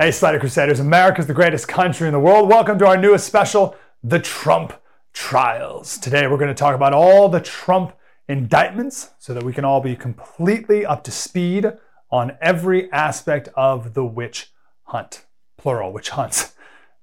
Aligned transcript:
Hey, 0.00 0.12
Slater 0.12 0.40
Crusaders, 0.40 0.80
America's 0.80 1.26
the 1.26 1.34
greatest 1.34 1.68
country 1.68 2.08
in 2.08 2.14
the 2.14 2.18
world. 2.18 2.48
Welcome 2.48 2.78
to 2.78 2.86
our 2.86 2.96
newest 2.96 3.26
special, 3.26 3.76
The 4.02 4.18
Trump 4.18 4.72
Trials. 5.12 5.98
Today, 5.98 6.26
we're 6.26 6.38
going 6.38 6.48
to 6.48 6.54
talk 6.54 6.74
about 6.74 6.94
all 6.94 7.28
the 7.28 7.38
Trump 7.38 7.92
indictments 8.26 9.10
so 9.18 9.34
that 9.34 9.42
we 9.42 9.52
can 9.52 9.64
all 9.64 9.82
be 9.82 9.94
completely 9.94 10.86
up 10.86 11.04
to 11.04 11.10
speed 11.10 11.70
on 12.10 12.36
every 12.40 12.90
aspect 12.90 13.50
of 13.54 13.92
the 13.92 14.04
witch 14.04 14.50
hunt, 14.84 15.26
plural, 15.58 15.92
witch 15.92 16.08
hunts. 16.08 16.54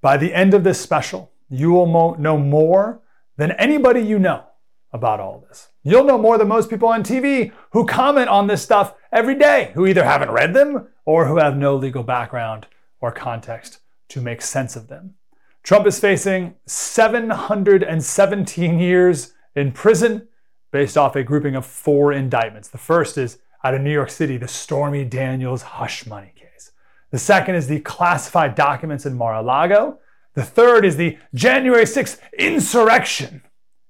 By 0.02 0.18
the 0.18 0.34
end 0.34 0.56
of 0.56 0.64
this 0.64 0.82
special, 0.82 1.32
you 1.50 1.72
will 1.72 2.18
know 2.18 2.38
more 2.38 3.02
than 3.38 3.52
anybody 3.54 4.02
you 4.02 4.20
know 4.20 4.44
about 4.92 5.20
all 5.20 5.44
this. 5.48 5.70
You'll 5.84 6.04
know 6.04 6.18
more 6.18 6.38
than 6.38 6.48
most 6.48 6.70
people 6.70 6.90
on 6.90 7.04
TV 7.04 7.52
who 7.72 7.86
comment 7.86 8.30
on 8.30 8.48
this 8.48 8.62
stuff 8.62 8.94
every 9.12 9.36
day, 9.36 9.72
who 9.74 9.86
either 9.86 10.04
haven't 10.04 10.32
read 10.32 10.54
them 10.54 10.88
or 11.06 11.28
who 11.28 11.38
have 11.38 11.56
no 11.56 11.76
legal 11.76 12.04
background 12.04 12.68
or 13.00 13.12
context 13.12 13.80
to 14.10 14.22
make 14.22 14.42
sense 14.42 14.76
of 14.76 14.88
them. 14.88 15.16
Trump 15.64 15.86
is 15.86 16.00
facing 16.00 16.56
717 16.66 18.80
years 18.80 19.34
in 19.56 19.72
prison 19.72 20.28
based 20.72 20.98
off 20.98 21.16
a 21.16 21.24
grouping 21.24 21.56
of 21.56 21.66
four 21.66 22.14
indictments. 22.14 22.70
The 22.70 22.78
first 22.78 23.18
is 23.18 23.40
out 23.64 23.74
of 23.74 23.82
New 23.82 23.92
York 23.92 24.10
City, 24.10 24.38
the 24.38 24.48
Stormy 24.48 25.04
Daniels 25.04 25.62
hush 25.62 26.06
money 26.06 26.32
case. 26.36 26.72
The 27.12 27.20
second 27.20 27.56
is 27.56 27.68
the 27.68 27.82
classified 27.82 28.56
documents 28.56 29.06
in 29.06 29.18
Mar 29.18 29.36
a 29.36 29.42
Lago. 29.42 30.00
The 30.38 30.44
third 30.44 30.86
is 30.86 30.98
the 30.98 31.18
January 31.34 31.86
6th 31.86 32.20
insurrection. 32.38 33.42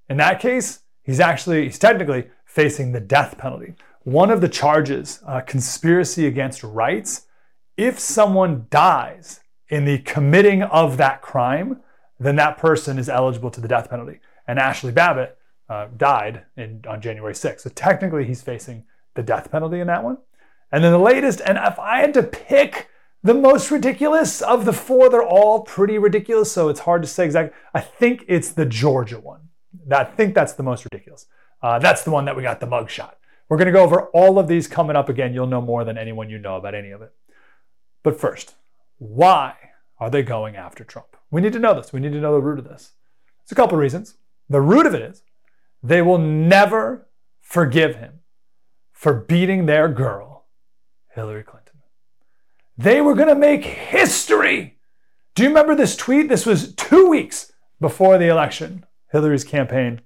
In 0.08 0.16
that 0.16 0.40
case, 0.40 0.80
he's 1.03 1.20
actually, 1.20 1.66
he's 1.66 1.78
technically 1.78 2.30
facing 2.45 2.94
the 2.94 3.02
death 3.02 3.38
penalty. 3.38 3.73
One 4.03 4.31
of 4.31 4.40
the 4.40 4.48
charges, 4.48 5.20
uh, 5.28 5.42
conspiracy 5.42 6.25
against 6.25 6.64
rights, 6.64 7.28
if 7.75 8.00
someone 8.00 8.68
dies 8.70 9.42
in 9.68 9.84
the 9.84 9.98
committing 9.98 10.64
of 10.64 10.95
that 10.95 11.22
crime, 11.22 11.81
then 12.18 12.38
that 12.38 12.58
person 12.58 12.98
is 12.98 13.09
eligible 13.09 13.52
to 13.52 13.59
the 13.59 13.68
death 13.68 13.90
penalty. 13.90 14.22
And 14.48 14.58
Ashley 14.58 14.94
Babbitt 14.94 15.38
uh, 15.68 15.88
died 15.98 16.44
in, 16.56 16.81
on 16.88 17.02
January 17.02 17.34
6th. 17.34 17.59
So 17.59 17.70
technically, 17.72 18.23
he's 18.23 18.42
facing 18.42 18.86
the 19.16 19.22
death 19.22 19.52
penalty 19.52 19.81
in 19.81 19.88
that 19.88 20.02
one. 20.02 20.20
And 20.72 20.81
then 20.81 20.94
the 20.94 20.98
latest, 20.98 21.42
and 21.45 21.58
if 21.58 21.78
I 21.78 22.00
had 22.00 22.14
to 22.14 22.23
pick 22.23 22.88
the 23.23 23.34
most 23.34 23.72
ridiculous 23.72 24.42
of 24.42 24.66
the 24.66 24.73
four, 24.73 25.10
they're 25.10 25.23
all 25.23 25.62
pretty 25.62 25.98
ridiculous. 25.98 26.52
So 26.52 26.70
it's 26.70 26.82
hard 26.82 27.02
to 27.02 27.08
say 27.08 27.26
exactly. 27.26 27.58
I 27.74 27.82
think 27.82 28.24
it's 28.28 28.52
the 28.52 28.66
Georgia 28.66 29.20
one. 29.20 29.50
I 29.92 30.04
think 30.04 30.36
that's 30.36 30.54
the 30.54 30.64
most 30.64 30.86
ridiculous. 30.86 31.26
Uh, 31.62 31.80
that's 31.80 32.04
the 32.04 32.12
one 32.12 32.26
that 32.26 32.36
we 32.36 32.44
got 32.44 32.59
the 32.59 32.68
mugshot. 32.68 33.14
We're 33.50 33.58
going 33.58 33.68
to 33.68 33.72
go 33.72 33.84
over 33.84 34.04
all 34.08 34.40
of 34.40 34.48
these 34.48 34.68
coming 34.68 34.96
up 34.96 35.09
again. 35.09 35.34
You'll 35.34 35.48
know 35.48 35.62
more 35.62 35.84
than 35.84 35.98
anyone 35.98 36.30
you 36.30 36.38
know 36.38 36.58
about 36.58 36.76
any 36.76 36.92
of 36.92 37.02
it. 37.02 37.14
But 38.03 38.19
first, 38.19 38.56
why 38.97 39.56
are 40.00 40.09
they 40.09 40.24
going 40.24 40.56
after 40.56 40.84
Trump? 40.84 41.16
We 41.31 41.41
need 41.41 41.53
to 41.53 41.59
know 41.59 41.74
this. 41.74 41.91
We 41.91 42.00
need 42.00 42.14
to 42.14 42.22
know 42.22 42.34
the 42.34 42.41
root 42.41 42.59
of 42.59 42.66
this. 42.66 42.94
It's 43.44 43.52
a 43.52 43.56
couple 43.56 43.78
reasons. 43.78 44.16
The 44.50 44.62
root 44.62 44.86
of 44.86 44.94
it 44.94 45.02
is 45.02 45.24
they 45.81 46.02
will 46.02 46.18
never 46.18 47.08
forgive 47.41 47.96
him 47.96 48.20
for 48.91 49.14
beating 49.14 49.66
their 49.66 49.88
girl, 49.88 50.47
Hillary 51.14 51.44
Clinton. 51.44 51.66
They 52.78 53.02
were 53.02 53.16
going 53.16 53.30
to 53.30 53.36
make 53.36 53.64
history. 53.64 54.78
Do 55.36 55.44
you 55.44 55.50
remember 55.50 55.76
this 55.76 55.96
tweet? 55.96 56.30
This 56.30 56.46
was 56.46 56.74
two 56.74 57.10
weeks 57.10 57.52
before 57.80 58.18
the 58.18 58.28
election. 58.28 58.86
Hillary's 59.12 59.44
campaign 59.44 60.02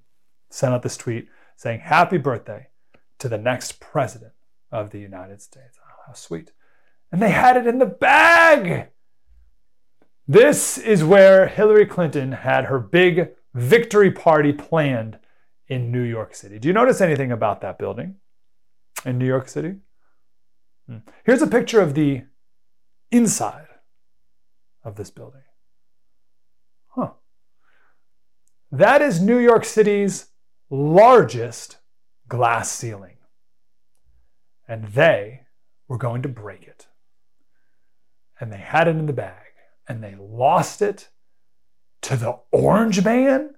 sent 0.50 0.74
out 0.74 0.82
this 0.82 0.96
tweet 0.96 1.28
saying, 1.56 1.80
Happy 1.80 2.18
birthday 2.18 2.68
to 3.18 3.28
the 3.28 3.38
next 3.38 3.80
president 3.80 4.32
of 4.70 4.90
the 4.90 5.00
United 5.00 5.42
States. 5.42 5.78
Oh, 5.82 6.02
how 6.06 6.12
sweet 6.12 6.52
and 7.12 7.20
they 7.20 7.30
had 7.30 7.58
it 7.58 7.66
in 7.66 7.78
the 7.78 7.86
bag. 7.86 8.88
This 10.26 10.78
is 10.78 11.04
where 11.04 11.46
Hillary 11.46 11.84
Clinton 11.84 12.32
had 12.32 12.64
her 12.64 12.78
big 12.78 13.32
victory 13.54 14.10
party 14.10 14.52
planned 14.52 15.18
in 15.68 15.92
New 15.92 16.02
York 16.02 16.34
City. 16.34 16.58
Do 16.58 16.68
you 16.68 16.74
notice 16.74 17.02
anything 17.02 17.30
about 17.30 17.60
that 17.60 17.78
building 17.78 18.16
in 19.04 19.18
New 19.18 19.26
York 19.26 19.48
City? 19.48 19.74
Hmm. 20.88 20.98
Here's 21.24 21.42
a 21.42 21.46
picture 21.46 21.80
of 21.80 21.94
the 21.94 22.22
inside 23.12 23.68
of 24.82 24.96
this 24.96 25.10
building. 25.10 25.42
Huh. 26.88 27.10
That 28.72 29.00
is 29.02 29.20
New 29.20 29.38
York 29.38 29.64
City's 29.64 30.26
largest 30.70 31.76
glass 32.28 32.70
ceiling. 32.70 33.16
And 34.66 34.84
they 34.88 35.42
were 35.86 35.98
going 35.98 36.22
to 36.22 36.28
break 36.28 36.62
it 36.62 36.86
and 38.40 38.52
they 38.52 38.58
had 38.58 38.88
it 38.88 38.96
in 38.96 39.06
the 39.06 39.12
bag 39.12 39.52
and 39.86 40.02
they 40.02 40.16
lost 40.18 40.82
it 40.82 41.10
to 42.02 42.16
the 42.16 42.38
orange 42.50 43.04
man? 43.04 43.54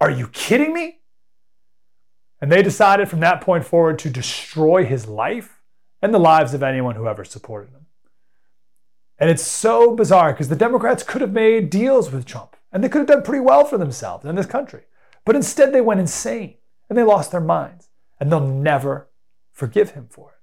Are 0.00 0.10
you 0.10 0.28
kidding 0.28 0.72
me? 0.72 0.98
And 2.40 2.50
they 2.50 2.62
decided 2.62 3.08
from 3.08 3.20
that 3.20 3.40
point 3.40 3.64
forward 3.64 3.98
to 4.00 4.10
destroy 4.10 4.84
his 4.84 5.06
life 5.06 5.62
and 6.00 6.14
the 6.14 6.18
lives 6.18 6.54
of 6.54 6.62
anyone 6.62 6.94
who 6.94 7.06
ever 7.06 7.24
supported 7.24 7.70
him. 7.70 7.86
And 9.18 9.30
it's 9.30 9.42
so 9.42 9.94
bizarre 9.94 10.32
because 10.32 10.48
the 10.48 10.56
Democrats 10.56 11.02
could 11.02 11.20
have 11.20 11.32
made 11.32 11.70
deals 11.70 12.12
with 12.12 12.24
Trump 12.24 12.56
and 12.72 12.82
they 12.82 12.88
could 12.88 12.98
have 12.98 13.08
done 13.08 13.22
pretty 13.22 13.40
well 13.40 13.64
for 13.64 13.78
themselves 13.78 14.24
in 14.24 14.36
this 14.36 14.46
country. 14.46 14.82
But 15.24 15.36
instead, 15.36 15.72
they 15.72 15.80
went 15.80 16.00
insane 16.00 16.54
and 16.88 16.96
they 16.96 17.02
lost 17.02 17.32
their 17.32 17.40
minds 17.40 17.88
and 18.20 18.30
they'll 18.30 18.40
never 18.40 19.08
forgive 19.52 19.90
him 19.90 20.06
for 20.08 20.30
it. 20.30 20.38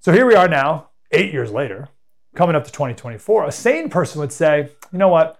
So 0.00 0.12
here 0.12 0.26
we 0.26 0.34
are 0.34 0.48
now, 0.48 0.90
eight 1.10 1.32
years 1.32 1.50
later, 1.50 1.88
coming 2.34 2.54
up 2.54 2.64
to 2.64 2.72
2024, 2.72 3.46
a 3.46 3.52
sane 3.52 3.90
person 3.90 4.20
would 4.20 4.32
say, 4.32 4.70
you 4.92 4.98
know 4.98 5.08
what, 5.08 5.38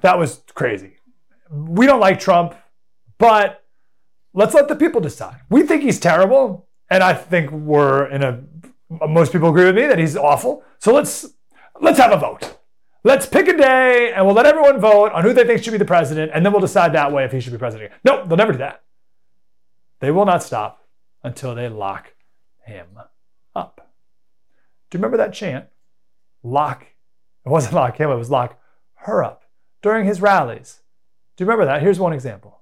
that 0.00 0.18
was 0.18 0.42
crazy. 0.54 0.96
We 1.50 1.86
don't 1.86 2.00
like 2.00 2.18
Trump, 2.18 2.54
but 3.18 3.64
let's 4.34 4.54
let 4.54 4.68
the 4.68 4.76
people 4.76 5.00
decide. 5.00 5.40
We 5.48 5.62
think 5.62 5.82
he's 5.82 6.00
terrible, 6.00 6.68
and 6.90 7.02
I 7.02 7.14
think 7.14 7.50
we're 7.50 8.06
in 8.06 8.22
a 8.22 8.42
most 8.88 9.32
people 9.32 9.48
agree 9.48 9.64
with 9.64 9.74
me 9.74 9.86
that 9.86 9.98
he's 9.98 10.16
awful. 10.16 10.62
So 10.78 10.94
let's 10.94 11.26
let's 11.80 11.98
have 11.98 12.12
a 12.12 12.16
vote. 12.16 12.58
Let's 13.04 13.26
pick 13.26 13.48
a 13.48 13.56
day 13.56 14.12
and 14.14 14.26
we'll 14.26 14.34
let 14.34 14.46
everyone 14.46 14.80
vote 14.80 15.12
on 15.12 15.22
who 15.22 15.32
they 15.32 15.44
think 15.44 15.62
should 15.62 15.70
be 15.70 15.78
the 15.78 15.84
president, 15.84 16.32
and 16.34 16.44
then 16.44 16.52
we'll 16.52 16.60
decide 16.60 16.92
that 16.92 17.12
way 17.12 17.24
if 17.24 17.32
he 17.32 17.40
should 17.40 17.52
be 17.52 17.58
president. 17.58 17.92
No, 18.04 18.24
they'll 18.26 18.36
never 18.36 18.52
do 18.52 18.58
that. 18.58 18.82
They 20.00 20.10
will 20.10 20.26
not 20.26 20.42
stop 20.42 20.82
until 21.22 21.54
they 21.54 21.68
lock 21.68 22.14
him 22.64 22.86
up. 23.54 23.90
Do 24.90 24.98
you 24.98 25.00
remember 25.00 25.16
that 25.18 25.32
chant? 25.32 25.66
lock, 26.46 26.86
it 27.44 27.48
wasn't 27.48 27.74
lock 27.74 27.98
him, 27.98 28.10
it 28.10 28.16
was 28.16 28.30
lock 28.30 28.58
her 29.00 29.22
up 29.22 29.44
during 29.82 30.06
his 30.06 30.20
rallies. 30.20 30.80
Do 31.36 31.44
you 31.44 31.50
remember 31.50 31.66
that? 31.66 31.82
Here's 31.82 31.98
one 31.98 32.12
example. 32.12 32.60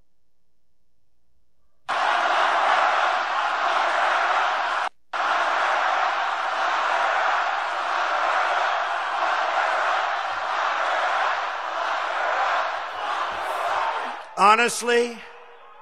Honestly, 14.55 15.19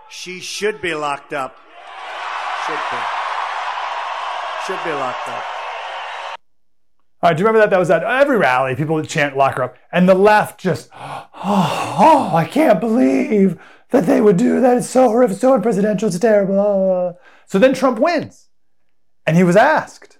she 0.09 0.41
should 0.41 0.81
be 0.81 0.95
locked 0.95 1.35
up. 1.35 1.59
Should 2.65 2.81
be. 2.91 2.97
Should 4.67 4.83
be 4.83 4.93
locked 4.95 5.29
up. 5.29 5.45
All 7.21 7.29
right, 7.29 7.37
do 7.37 7.43
you 7.43 7.47
remember 7.47 7.59
that? 7.59 7.69
That 7.69 7.79
was 7.79 7.91
at 7.91 8.03
every 8.03 8.39
rally. 8.39 8.75
People 8.75 8.95
would 8.95 9.11
chant 9.11 9.37
"lock 9.37 9.57
her 9.57 9.65
up," 9.65 9.77
and 9.93 10.09
the 10.09 10.15
left 10.15 10.59
just, 10.59 10.89
oh, 10.95 11.29
oh, 11.35 12.31
I 12.35 12.47
can't 12.47 12.81
believe 12.81 13.61
that 13.91 14.07
they 14.07 14.23
would 14.23 14.39
do 14.39 14.59
that. 14.63 14.79
It's 14.79 14.89
so 14.89 15.07
horrific, 15.07 15.37
so 15.37 15.53
unpresidential. 15.53 16.05
It's 16.05 16.19
terrible. 16.19 17.19
So 17.45 17.59
then 17.59 17.75
Trump 17.75 17.99
wins, 17.99 18.49
and 19.27 19.37
he 19.37 19.45
was 19.45 19.55
asked, 19.55 20.19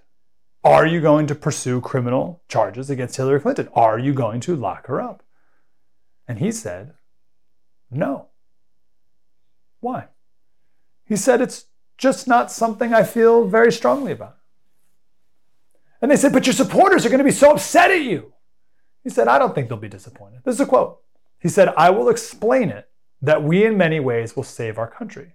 "Are 0.63 0.85
you 0.85 1.01
going 1.01 1.25
to 1.25 1.33
pursue 1.33 1.81
criminal 1.81 2.43
charges 2.47 2.91
against 2.91 3.17
Hillary 3.17 3.39
Clinton? 3.39 3.69
Are 3.73 3.97
you 3.97 4.13
going 4.13 4.41
to 4.41 4.55
lock 4.55 4.85
her 4.85 5.01
up?" 5.01 5.23
And 6.27 6.37
he 6.37 6.51
said, 6.51 6.93
"No." 7.89 8.27
Why? 9.83 10.07
He 11.05 11.17
said, 11.17 11.41
It's 11.41 11.65
just 11.97 12.27
not 12.27 12.51
something 12.51 12.93
I 12.93 13.03
feel 13.03 13.45
very 13.45 13.71
strongly 13.71 14.13
about. 14.13 14.37
And 16.01 16.09
they 16.09 16.15
said, 16.15 16.31
But 16.31 16.47
your 16.47 16.53
supporters 16.53 17.05
are 17.05 17.09
going 17.09 17.19
to 17.19 17.25
be 17.25 17.31
so 17.31 17.51
upset 17.51 17.91
at 17.91 18.01
you. 18.01 18.33
He 19.03 19.09
said, 19.09 19.27
I 19.27 19.37
don't 19.37 19.53
think 19.53 19.67
they'll 19.67 19.77
be 19.77 19.89
disappointed. 19.89 20.39
This 20.45 20.55
is 20.55 20.61
a 20.61 20.65
quote. 20.65 21.01
He 21.37 21.49
said, 21.49 21.73
I 21.75 21.89
will 21.89 22.07
explain 22.07 22.69
it 22.69 22.87
that 23.21 23.43
we 23.43 23.65
in 23.65 23.77
many 23.77 23.99
ways 23.99 24.35
will 24.35 24.43
save 24.43 24.77
our 24.77 24.89
country. 24.89 25.33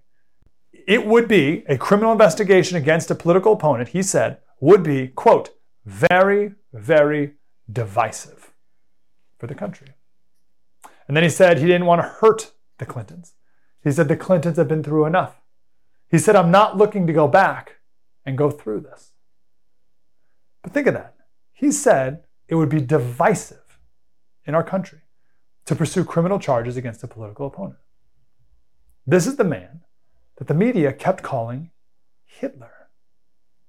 It 0.73 1.05
would 1.05 1.27
be 1.27 1.63
a 1.69 1.77
criminal 1.77 2.11
investigation 2.11 2.75
against 2.75 3.11
a 3.11 3.15
political 3.15 3.53
opponent, 3.53 3.89
he 3.89 4.01
said, 4.01 4.39
would 4.59 4.81
be, 4.81 5.09
quote, 5.09 5.51
very, 5.85 6.53
very 6.73 7.33
divisive 7.71 8.51
for 9.37 9.45
the 9.45 9.55
country. 9.55 9.89
And 11.07 11.15
then 11.15 11.23
he 11.23 11.29
said 11.29 11.59
he 11.59 11.67
didn't 11.67 11.85
want 11.85 12.01
to 12.01 12.07
hurt 12.07 12.51
the 12.79 12.85
Clintons. 12.87 13.33
He 13.83 13.91
said 13.91 14.07
the 14.07 14.15
Clintons 14.15 14.57
have 14.57 14.67
been 14.67 14.83
through 14.83 15.05
enough. 15.05 15.41
He 16.09 16.17
said, 16.17 16.35
I'm 16.35 16.51
not 16.51 16.77
looking 16.77 17.07
to 17.07 17.13
go 17.13 17.27
back 17.27 17.77
and 18.25 18.37
go 18.37 18.49
through 18.49 18.81
this. 18.81 19.13
But 20.63 20.73
think 20.73 20.87
of 20.87 20.93
that. 20.93 21.15
He 21.53 21.71
said 21.71 22.23
it 22.47 22.55
would 22.55 22.69
be 22.69 22.81
divisive 22.81 23.79
in 24.45 24.55
our 24.55 24.63
country 24.63 25.01
to 25.65 25.75
pursue 25.75 26.03
criminal 26.03 26.39
charges 26.39 26.77
against 26.77 27.03
a 27.03 27.07
political 27.07 27.45
opponent. 27.45 27.79
This 29.05 29.27
is 29.27 29.35
the 29.35 29.43
man 29.43 29.81
that 30.37 30.47
the 30.47 30.53
media 30.53 30.91
kept 30.91 31.21
calling 31.23 31.71
Hitler 32.25 32.89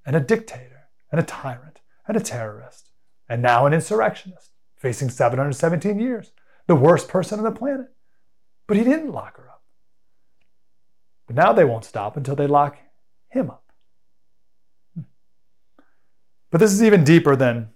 and 0.07 0.17
a 0.17 0.21
dictator 0.21 0.89
and 1.11 1.21
a 1.21 1.25
tyrant 1.25 1.81
and 2.07 2.17
a 2.17 2.21
terrorist 2.21 2.91
and 3.29 3.43
now 3.43 3.67
an 3.67 3.75
insurrectionist 3.75 4.51
facing 4.77 5.11
717 5.11 6.01
years, 6.01 6.33
the 6.67 6.75
worst 6.75 7.09
person 7.09 7.39
on 7.39 7.45
the 7.45 7.51
planet. 7.51 7.89
But 8.67 8.77
he 8.77 8.85
didn't 8.85 9.13
lock 9.13 9.37
her 9.37 9.49
up. 9.49 9.50
But 11.31 11.37
now 11.37 11.53
they 11.53 11.65
won't 11.65 11.85
stop 11.85 12.17
until 12.17 12.35
they 12.35 12.49
lock 12.49 12.77
him 13.29 13.51
up. 13.51 13.63
Hmm. 14.97 15.03
But 16.51 16.59
this 16.59 16.73
is 16.73 16.83
even 16.83 17.05
deeper 17.05 17.37
than 17.37 17.69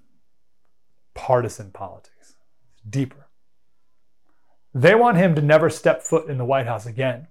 partisan 1.15 1.71
politics. 1.71 2.35
It's 2.73 2.83
deeper. 2.91 3.29
They 4.75 4.97
want 4.97 5.19
him 5.19 5.37
to 5.37 5.41
never 5.41 5.71
step 5.71 6.03
foot 6.03 6.29
in 6.29 6.37
the 6.37 6.45
White 6.45 6.67
House 6.67 6.85
again 6.85 7.29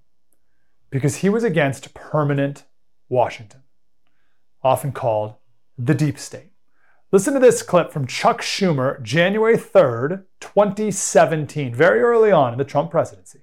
because 0.89 1.17
he 1.17 1.27
was 1.27 1.43
against 1.43 1.93
permanent 1.93 2.63
Washington, 3.09 3.63
often 4.63 4.93
called 4.93 5.35
the 5.77 5.93
deep 5.93 6.17
state. 6.17 6.53
Listen 7.11 7.33
to 7.33 7.39
this 7.41 7.61
clip 7.61 7.91
from 7.91 8.07
Chuck 8.07 8.41
Schumer, 8.41 9.03
January 9.03 9.57
3rd, 9.57 10.23
2017, 10.39 11.75
very 11.75 11.99
early 11.99 12.31
on 12.31 12.53
in 12.53 12.57
the 12.57 12.63
Trump 12.63 12.91
presidency. 12.91 13.42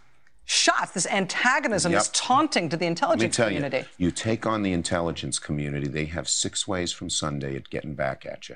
shots, 0.45 0.91
this 0.91 1.07
antagonism, 1.07 1.91
Yep. 1.91 2.01
this 2.01 2.09
taunting 2.13 2.69
to 2.69 2.77
the 2.77 2.85
intelligence 2.85 3.35
tell 3.35 3.47
community. 3.47 3.85
you, 3.97 4.07
you 4.07 4.11
take 4.11 4.45
on 4.45 4.63
the 4.63 4.73
intelligence 4.73 5.39
community, 5.39 5.87
they 5.87 6.05
have 6.05 6.27
six 6.27 6.67
ways 6.67 6.91
from 6.91 7.09
Sunday 7.09 7.55
at 7.55 7.69
getting 7.69 7.95
back 7.95 8.25
at 8.25 8.49
you. 8.49 8.55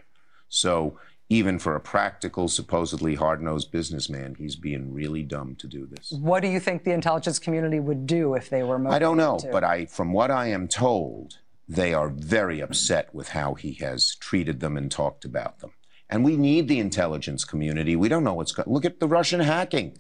So 0.50 0.98
even 1.30 1.58
for 1.58 1.76
a 1.76 1.80
practical, 1.80 2.48
supposedly 2.48 3.16
hard-nosed 3.16 3.72
businessman, 3.72 4.36
he's 4.38 4.56
being 4.56 4.94
really 4.94 5.24
dumb 5.24 5.56
to 5.56 5.68
do 5.68 5.88
this. 5.88 6.12
What 6.12 6.42
do 6.42 6.48
you 6.48 6.60
think 6.60 6.84
the 6.84 6.92
intelligence 6.92 7.40
community 7.40 7.80
would 7.80 8.06
do 8.06 8.36
if 8.36 8.50
they 8.50 8.62
were 8.62 8.78
motivated 8.78 8.96
I 8.96 9.00
don't 9.00 9.18
know, 9.18 9.40
to? 9.40 9.50
but 9.52 9.64
I, 9.64 9.86
from 9.86 10.14
what 10.14 10.30
I 10.30 10.48
am 10.48 10.68
told, 10.68 11.40
they 11.68 11.94
are 11.96 12.10
very 12.10 12.60
upset 12.62 13.14
with 13.16 13.30
how 13.30 13.56
he 13.56 13.74
has 13.76 14.16
treated 14.16 14.60
them 14.60 14.78
and 14.78 14.92
talked 14.92 15.26
about 15.26 15.60
them. 15.62 15.72
And 16.12 16.24
we 16.24 16.38
need 16.38 16.68
the 16.68 16.78
intelligence 16.80 17.44
community. 17.44 17.96
We 17.96 18.08
don't 18.08 18.24
know 18.24 18.36
what's 18.36 18.52
going. 18.52 18.72
Look 18.72 18.86
at 18.86 19.00
the 19.00 19.08
Russian 19.08 19.40
hacking. 19.40 19.98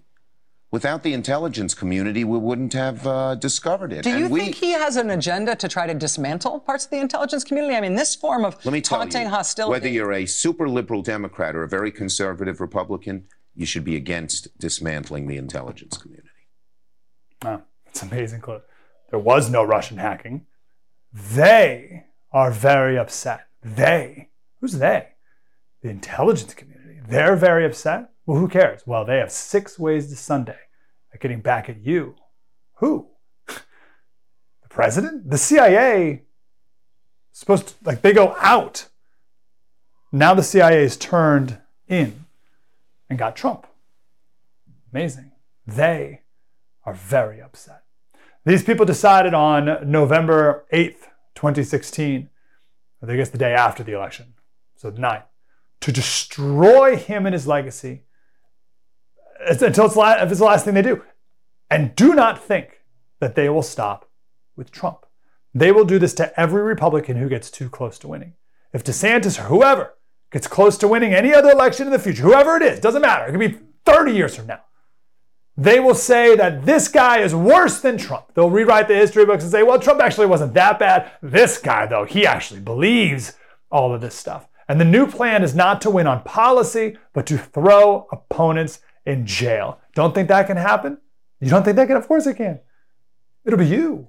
Without 0.72 1.04
the 1.04 1.14
intelligence 1.14 1.74
community, 1.74 2.24
we 2.24 2.38
wouldn't 2.38 2.74
have 2.74 3.06
uh, 3.08 3.36
discovered 3.36 3.94
it. 3.94 4.04
Do 4.04 4.10
you 4.10 4.26
and 4.26 4.32
we, 4.32 4.42
think 4.42 4.56
he 4.56 4.72
has 4.72 4.98
an 4.98 5.10
agenda 5.10 5.56
to 5.56 5.68
try 5.68 5.88
to 5.88 5.94
dismantle 5.94 6.60
parts 6.62 6.86
of 6.86 6.92
the 6.92 7.00
intelligence 7.00 7.44
community? 7.44 7.76
I 7.76 7.82
mean, 7.82 7.96
this 7.96 8.16
form 8.16 8.44
of 8.44 8.64
Let 8.66 8.74
me 8.74 8.82
tell 8.82 9.00
taunting 9.00 9.24
you, 9.24 9.30
hostility. 9.30 9.72
whether 9.72 9.88
you're 9.88 10.12
a 10.12 10.26
super 10.26 10.68
liberal 10.68 11.02
Democrat 11.02 11.56
or 11.56 11.64
a 11.64 11.68
very 11.68 11.92
conservative 11.92 12.60
Republican, 12.60 13.26
you 13.54 13.66
should 13.66 13.86
be 13.86 13.96
against 13.96 14.58
dismantling 14.60 15.28
the 15.28 15.38
intelligence 15.38 15.98
community. 15.98 16.30
Wow, 17.44 17.64
it's 17.86 18.02
an 18.02 18.12
amazing 18.12 18.42
clip. 18.42 18.68
There 19.12 19.20
was 19.20 19.50
no 19.50 19.64
Russian 19.64 19.98
hacking. 19.98 20.46
They 21.14 22.06
are 22.34 22.52
very 22.52 22.98
upset. 22.98 23.48
They. 23.64 24.30
Who's 24.60 24.74
they? 24.74 25.10
The 25.82 25.90
intelligence 25.90 26.54
community. 26.54 27.00
They're 27.08 27.36
very 27.36 27.66
upset. 27.66 28.10
Well, 28.26 28.40
who 28.40 28.48
cares? 28.48 28.82
Well, 28.86 29.06
they 29.06 29.18
have 29.18 29.32
six 29.32 29.78
ways 29.78 30.10
to 30.10 30.16
Sunday 30.16 30.58
at 31.14 31.20
getting 31.20 31.42
back 31.42 31.70
at 31.70 31.82
you. 31.86 32.16
Who? 32.76 33.10
The 33.48 34.70
president? 34.70 35.30
The 35.30 35.38
CIA 35.38 36.24
supposed 37.32 37.68
to, 37.68 37.74
like, 37.84 38.02
they 38.02 38.12
go 38.12 38.36
out. 38.40 38.90
Now 40.12 40.34
the 40.34 40.44
CIA 40.44 40.84
is 40.84 40.98
turned 40.98 41.60
in 41.88 42.26
and 43.10 43.20
got 43.20 43.36
Trump. 43.36 43.68
Amazing. 44.92 45.32
They 45.68 46.22
are 46.84 46.94
very 46.94 47.42
upset. 47.42 47.84
These 48.46 48.64
people 48.64 48.86
decided 48.86 49.34
on 49.34 49.90
November 49.90 50.66
8th, 50.74 51.08
2016, 51.36 52.30
or 53.02 53.12
I 53.12 53.16
guess 53.16 53.30
the 53.30 53.38
day 53.38 53.54
after 53.54 53.84
the 53.84 53.94
election, 53.94 54.34
so 54.76 54.90
the 54.90 55.02
9th, 55.02 55.26
to 55.82 55.92
destroy 55.92 56.96
him 56.96 57.26
and 57.26 57.34
his 57.34 57.48
legacy 57.48 58.05
until 59.50 59.86
it's, 59.86 59.96
la- 59.96 60.22
if 60.22 60.30
it's 60.30 60.40
the 60.40 60.46
last 60.46 60.66
thing 60.66 60.74
they 60.74 60.82
do. 60.82 61.04
And 61.70 61.96
do 61.96 62.14
not 62.14 62.44
think 62.44 62.82
that 63.20 63.36
they 63.36 63.50
will 63.50 63.64
stop 63.64 64.10
with 64.56 64.72
Trump. 64.72 65.06
They 65.54 65.72
will 65.72 65.86
do 65.86 66.00
this 66.00 66.14
to 66.16 66.40
every 66.40 66.62
Republican 66.62 67.18
who 67.18 67.30
gets 67.30 67.50
too 67.50 67.70
close 67.70 67.98
to 68.00 68.08
winning. 68.08 68.34
If 68.74 68.84
DeSantis 68.84 69.40
or 69.40 69.44
whoever 69.44 69.94
gets 70.32 70.48
close 70.48 70.78
to 70.80 70.88
winning 70.88 71.14
any 71.14 71.34
other 71.34 71.50
election 71.50 71.88
in 71.88 71.94
the 71.94 72.00
future, 72.00 72.24
whoever 72.24 72.58
it 72.58 72.62
is, 72.62 72.80
doesn't 72.80 73.02
matter, 73.02 73.26
it 73.26 73.32
could 73.32 73.40
be 73.40 73.60
30 73.86 74.12
years 74.12 74.36
from 74.36 74.48
now, 74.48 74.62
they 75.58 75.80
will 75.80 75.96
say 75.96 76.36
that 76.36 76.66
this 76.66 76.90
guy 76.90 77.20
is 77.20 77.34
worse 77.34 77.80
than 77.80 77.98
Trump. 77.98 78.34
They'll 78.34 78.50
rewrite 78.50 78.90
the 78.90 78.96
history 78.96 79.26
books 79.26 79.44
and 79.44 79.52
say, 79.52 79.64
well, 79.64 79.80
Trump 79.80 80.02
actually 80.02 80.28
wasn't 80.28 80.54
that 80.56 80.80
bad. 80.80 81.12
This 81.22 81.58
guy, 81.58 81.86
though, 81.86 82.04
he 82.04 82.28
actually 82.28 82.60
believes 82.60 83.34
all 83.72 83.94
of 83.94 84.02
this 84.02 84.16
stuff. 84.16 84.50
And 84.68 84.82
the 84.82 84.86
new 84.86 85.08
plan 85.08 85.44
is 85.44 85.56
not 85.56 85.80
to 85.82 85.90
win 85.90 86.08
on 86.08 86.24
policy, 86.24 86.98
but 87.14 87.26
to 87.28 87.38
throw 87.38 88.08
opponents 88.12 88.80
in 89.06 89.26
jail. 89.26 89.80
Don't 89.94 90.14
think 90.14 90.28
that 90.30 90.48
can 90.48 90.58
happen? 90.58 90.98
You 91.40 91.50
don't 91.50 91.64
think 91.64 91.76
that 91.76 91.88
can? 91.88 91.98
Of 91.98 92.08
course 92.08 92.26
it 92.28 92.36
can. 92.36 92.60
It'll 93.46 93.60
be 93.60 93.68
you. 93.68 94.08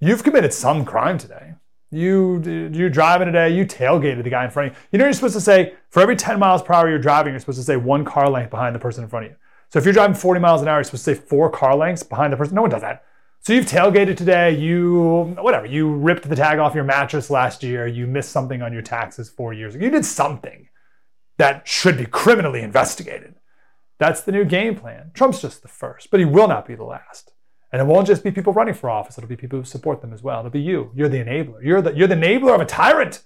You've 0.00 0.24
committed 0.24 0.52
some 0.52 0.84
crime 0.84 1.18
today. 1.18 1.54
You 1.90 2.40
you're 2.72 2.90
driving 2.90 3.26
today. 3.26 3.54
You 3.54 3.66
tailgated 3.66 4.22
the 4.22 4.30
guy 4.30 4.44
in 4.44 4.50
front 4.50 4.70
of 4.70 4.76
you. 4.76 4.82
You 4.92 4.98
know 4.98 5.04
you're 5.06 5.12
supposed 5.12 5.34
to 5.34 5.40
say 5.40 5.74
for 5.88 6.00
every 6.00 6.16
10 6.16 6.38
miles 6.38 6.62
per 6.62 6.72
hour 6.72 6.88
you're 6.88 6.98
driving, 6.98 7.32
you're 7.32 7.40
supposed 7.40 7.58
to 7.58 7.64
say 7.64 7.76
one 7.76 8.04
car 8.04 8.30
length 8.30 8.50
behind 8.50 8.74
the 8.74 8.78
person 8.78 9.02
in 9.02 9.10
front 9.10 9.26
of 9.26 9.32
you. 9.32 9.36
So 9.70 9.78
if 9.78 9.84
you're 9.84 9.94
driving 9.94 10.14
40 10.14 10.40
miles 10.40 10.62
an 10.62 10.68
hour, 10.68 10.78
you're 10.78 10.84
supposed 10.84 11.04
to 11.04 11.14
say 11.14 11.20
four 11.20 11.50
car 11.50 11.76
lengths 11.76 12.02
behind 12.02 12.32
the 12.32 12.36
person. 12.36 12.54
No 12.54 12.62
one 12.62 12.70
does 12.70 12.82
that. 12.82 13.04
So 13.40 13.52
you've 13.54 13.66
tailgated 13.66 14.16
today. 14.16 14.56
You 14.56 15.34
whatever. 15.40 15.66
You 15.66 15.94
ripped 15.94 16.28
the 16.28 16.36
tag 16.36 16.58
off 16.58 16.74
your 16.74 16.84
mattress 16.84 17.30
last 17.30 17.62
year. 17.62 17.86
You 17.86 18.06
missed 18.06 18.30
something 18.30 18.62
on 18.62 18.72
your 18.72 18.82
taxes 18.82 19.28
four 19.28 19.52
years 19.52 19.74
ago. 19.74 19.84
You 19.84 19.90
did 19.90 20.04
something 20.04 20.68
that 21.38 21.66
should 21.66 21.96
be 21.96 22.06
criminally 22.06 22.60
investigated. 22.60 23.34
That's 24.00 24.22
the 24.22 24.32
new 24.32 24.46
game 24.46 24.76
plan. 24.76 25.10
Trump's 25.12 25.42
just 25.42 25.60
the 25.60 25.68
first, 25.68 26.10
but 26.10 26.20
he 26.20 26.26
will 26.26 26.48
not 26.48 26.66
be 26.66 26.74
the 26.74 26.84
last. 26.84 27.32
And 27.70 27.82
it 27.82 27.84
won't 27.84 28.06
just 28.06 28.24
be 28.24 28.32
people 28.32 28.54
running 28.54 28.74
for 28.74 28.88
office, 28.88 29.18
it'll 29.18 29.28
be 29.28 29.36
people 29.36 29.58
who 29.58 29.64
support 29.64 30.00
them 30.00 30.14
as 30.14 30.22
well. 30.22 30.40
It'll 30.40 30.50
be 30.50 30.60
you. 30.60 30.90
You're 30.96 31.10
the 31.10 31.22
enabler. 31.22 31.62
You're 31.62 31.82
the, 31.82 31.92
you're 31.94 32.08
the 32.08 32.14
enabler 32.14 32.54
of 32.54 32.62
a 32.62 32.64
tyrant. 32.64 33.22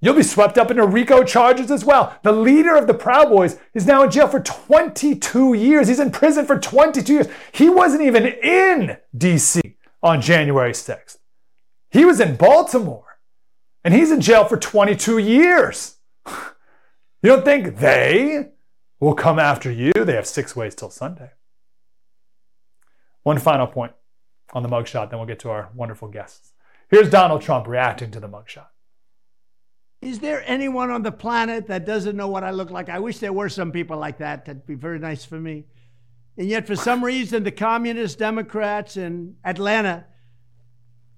You'll 0.00 0.14
be 0.14 0.22
swept 0.22 0.56
up 0.56 0.70
into 0.70 0.86
RICO 0.86 1.24
charges 1.24 1.70
as 1.70 1.84
well. 1.84 2.18
The 2.22 2.32
leader 2.32 2.74
of 2.74 2.86
the 2.86 2.94
Proud 2.94 3.28
Boys 3.28 3.58
is 3.74 3.86
now 3.86 4.02
in 4.02 4.10
jail 4.10 4.26
for 4.26 4.40
22 4.40 5.52
years. 5.54 5.88
He's 5.88 6.00
in 6.00 6.10
prison 6.10 6.46
for 6.46 6.58
22 6.58 7.12
years. 7.12 7.26
He 7.52 7.68
wasn't 7.68 8.02
even 8.02 8.26
in 8.26 8.96
DC 9.16 9.76
on 10.02 10.22
January 10.22 10.72
6th. 10.72 11.18
He 11.90 12.06
was 12.06 12.18
in 12.18 12.36
Baltimore 12.36 13.18
and 13.84 13.92
he's 13.92 14.10
in 14.10 14.22
jail 14.22 14.46
for 14.46 14.56
22 14.56 15.18
years. 15.18 15.96
You 17.22 17.30
don't 17.30 17.42
think 17.46 17.78
they 17.78 18.50
will 19.04 19.14
come 19.14 19.38
after 19.38 19.70
you? 19.70 19.92
They 19.92 20.14
have 20.14 20.26
six 20.26 20.56
ways 20.56 20.74
till 20.74 20.88
Sunday. 20.88 21.30
One 23.22 23.38
final 23.38 23.66
point 23.66 23.92
on 24.54 24.62
the 24.62 24.68
mugshot, 24.68 25.10
then 25.10 25.18
we'll 25.18 25.28
get 25.28 25.40
to 25.40 25.50
our 25.50 25.68
wonderful 25.74 26.08
guests. 26.08 26.52
Here's 26.88 27.10
Donald 27.10 27.42
Trump 27.42 27.66
reacting 27.66 28.10
to 28.12 28.20
the 28.20 28.28
mugshot. 28.28 28.68
Is 30.00 30.20
there 30.20 30.42
anyone 30.46 30.90
on 30.90 31.02
the 31.02 31.12
planet 31.12 31.66
that 31.66 31.84
doesn't 31.84 32.16
know 32.16 32.28
what 32.28 32.44
I 32.44 32.50
look 32.50 32.70
like? 32.70 32.88
I 32.88 32.98
wish 32.98 33.18
there 33.18 33.32
were 33.32 33.48
some 33.48 33.72
people 33.72 33.98
like 33.98 34.18
that. 34.18 34.46
That'd 34.46 34.66
be 34.66 34.74
very 34.74 34.98
nice 34.98 35.24
for 35.24 35.38
me. 35.38 35.64
And 36.36 36.48
yet, 36.48 36.66
for 36.66 36.76
some 36.76 37.04
reason, 37.04 37.44
the 37.44 37.52
communist 37.52 38.18
Democrats 38.18 38.96
in 38.96 39.36
Atlanta 39.44 40.06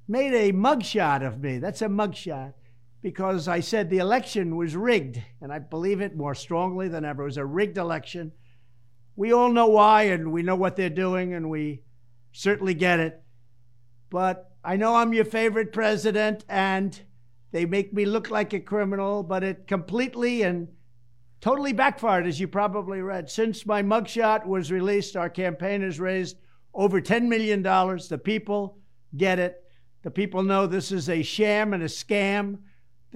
made 0.07 0.35
a 0.35 0.53
mugshot 0.53 1.27
of 1.27 1.41
me. 1.41 1.59
That's 1.59 1.83
a 1.83 1.89
mugshot 1.89 2.55
because 3.07 3.47
I 3.47 3.61
said 3.61 3.89
the 3.89 3.99
election 3.99 4.57
was 4.57 4.75
rigged, 4.75 5.23
and 5.41 5.53
I 5.53 5.61
believe 5.61 6.01
it 6.01 6.17
more 6.17 6.35
strongly 6.35 6.89
than 6.89 7.05
ever. 7.05 7.23
It 7.23 7.27
was 7.27 7.37
a 7.37 7.47
rigged 7.47 7.79
election. 7.79 8.33
We 9.15 9.33
all 9.33 9.53
know 9.53 9.69
why, 9.69 10.03
and 10.07 10.33
we 10.33 10.43
know 10.43 10.57
what 10.57 10.75
they're 10.75 10.91
doing, 10.91 11.33
and 11.33 11.49
we 11.49 11.85
certainly 12.33 12.75
get 12.75 12.99
it. 12.99 13.23
But 14.11 14.51
I 14.65 14.75
know 14.75 14.97
I'm 14.97 15.13
your 15.13 15.25
favorite 15.25 15.73
president, 15.73 16.45
and 16.49 17.01
they 17.53 17.65
make 17.65 17.95
me 17.95 18.07
look 18.07 18.29
like 18.29 18.53
a 18.53 18.59
criminal, 18.59 19.23
but 19.23 19.45
it 19.45 19.69
completely 19.69 20.43
and 20.43 20.67
totally 21.41 21.73
backfired, 21.73 22.27
as 22.27 22.41
you 22.41 22.49
probably 22.49 23.03
read. 23.03 23.31
Since 23.31 23.67
my 23.67 23.85
mugshot 23.85 24.45
was 24.47 24.73
released, 24.73 25.17
our 25.17 25.31
campaign 25.31 25.83
has 25.83 26.01
raised 26.01 26.39
over 26.75 27.01
$10 27.01 27.29
million. 27.29 27.63
The 27.63 28.21
people 28.21 28.79
get 29.17 29.39
it. 29.39 29.63
The 30.03 30.11
people 30.11 30.43
know 30.43 30.67
this 30.67 30.91
is 30.91 31.09
a 31.09 31.23
sham 31.23 31.73
and 31.73 31.85
a 31.85 31.87
scam. 31.87 32.59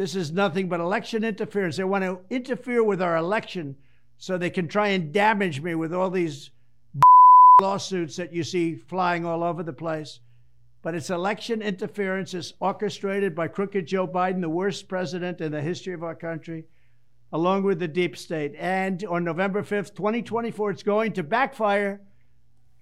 This 0.00 0.16
is 0.16 0.32
nothing 0.32 0.70
but 0.70 0.80
election 0.80 1.24
interference. 1.24 1.76
They 1.76 1.84
want 1.84 2.04
to 2.04 2.20
interfere 2.30 2.82
with 2.82 3.02
our 3.02 3.18
election 3.18 3.76
so 4.16 4.38
they 4.38 4.48
can 4.48 4.66
try 4.66 4.88
and 4.88 5.12
damage 5.12 5.60
me 5.60 5.74
with 5.74 5.92
all 5.92 6.08
these 6.08 6.48
lawsuits 7.60 8.16
that 8.16 8.32
you 8.32 8.42
see 8.42 8.76
flying 8.76 9.26
all 9.26 9.44
over 9.44 9.62
the 9.62 9.74
place. 9.74 10.20
But 10.80 10.94
it's 10.94 11.10
election 11.10 11.60
interference. 11.60 12.32
It's 12.32 12.54
orchestrated 12.60 13.34
by 13.34 13.48
crooked 13.48 13.84
Joe 13.86 14.08
Biden, 14.08 14.40
the 14.40 14.48
worst 14.48 14.88
president 14.88 15.42
in 15.42 15.52
the 15.52 15.60
history 15.60 15.92
of 15.92 16.02
our 16.02 16.14
country, 16.14 16.64
along 17.30 17.64
with 17.64 17.78
the 17.78 17.86
deep 17.86 18.16
state. 18.16 18.54
And 18.56 19.04
on 19.04 19.22
November 19.22 19.62
5th, 19.62 19.94
2024, 19.94 20.70
it's 20.70 20.82
going 20.82 21.12
to 21.12 21.22
backfire 21.22 22.00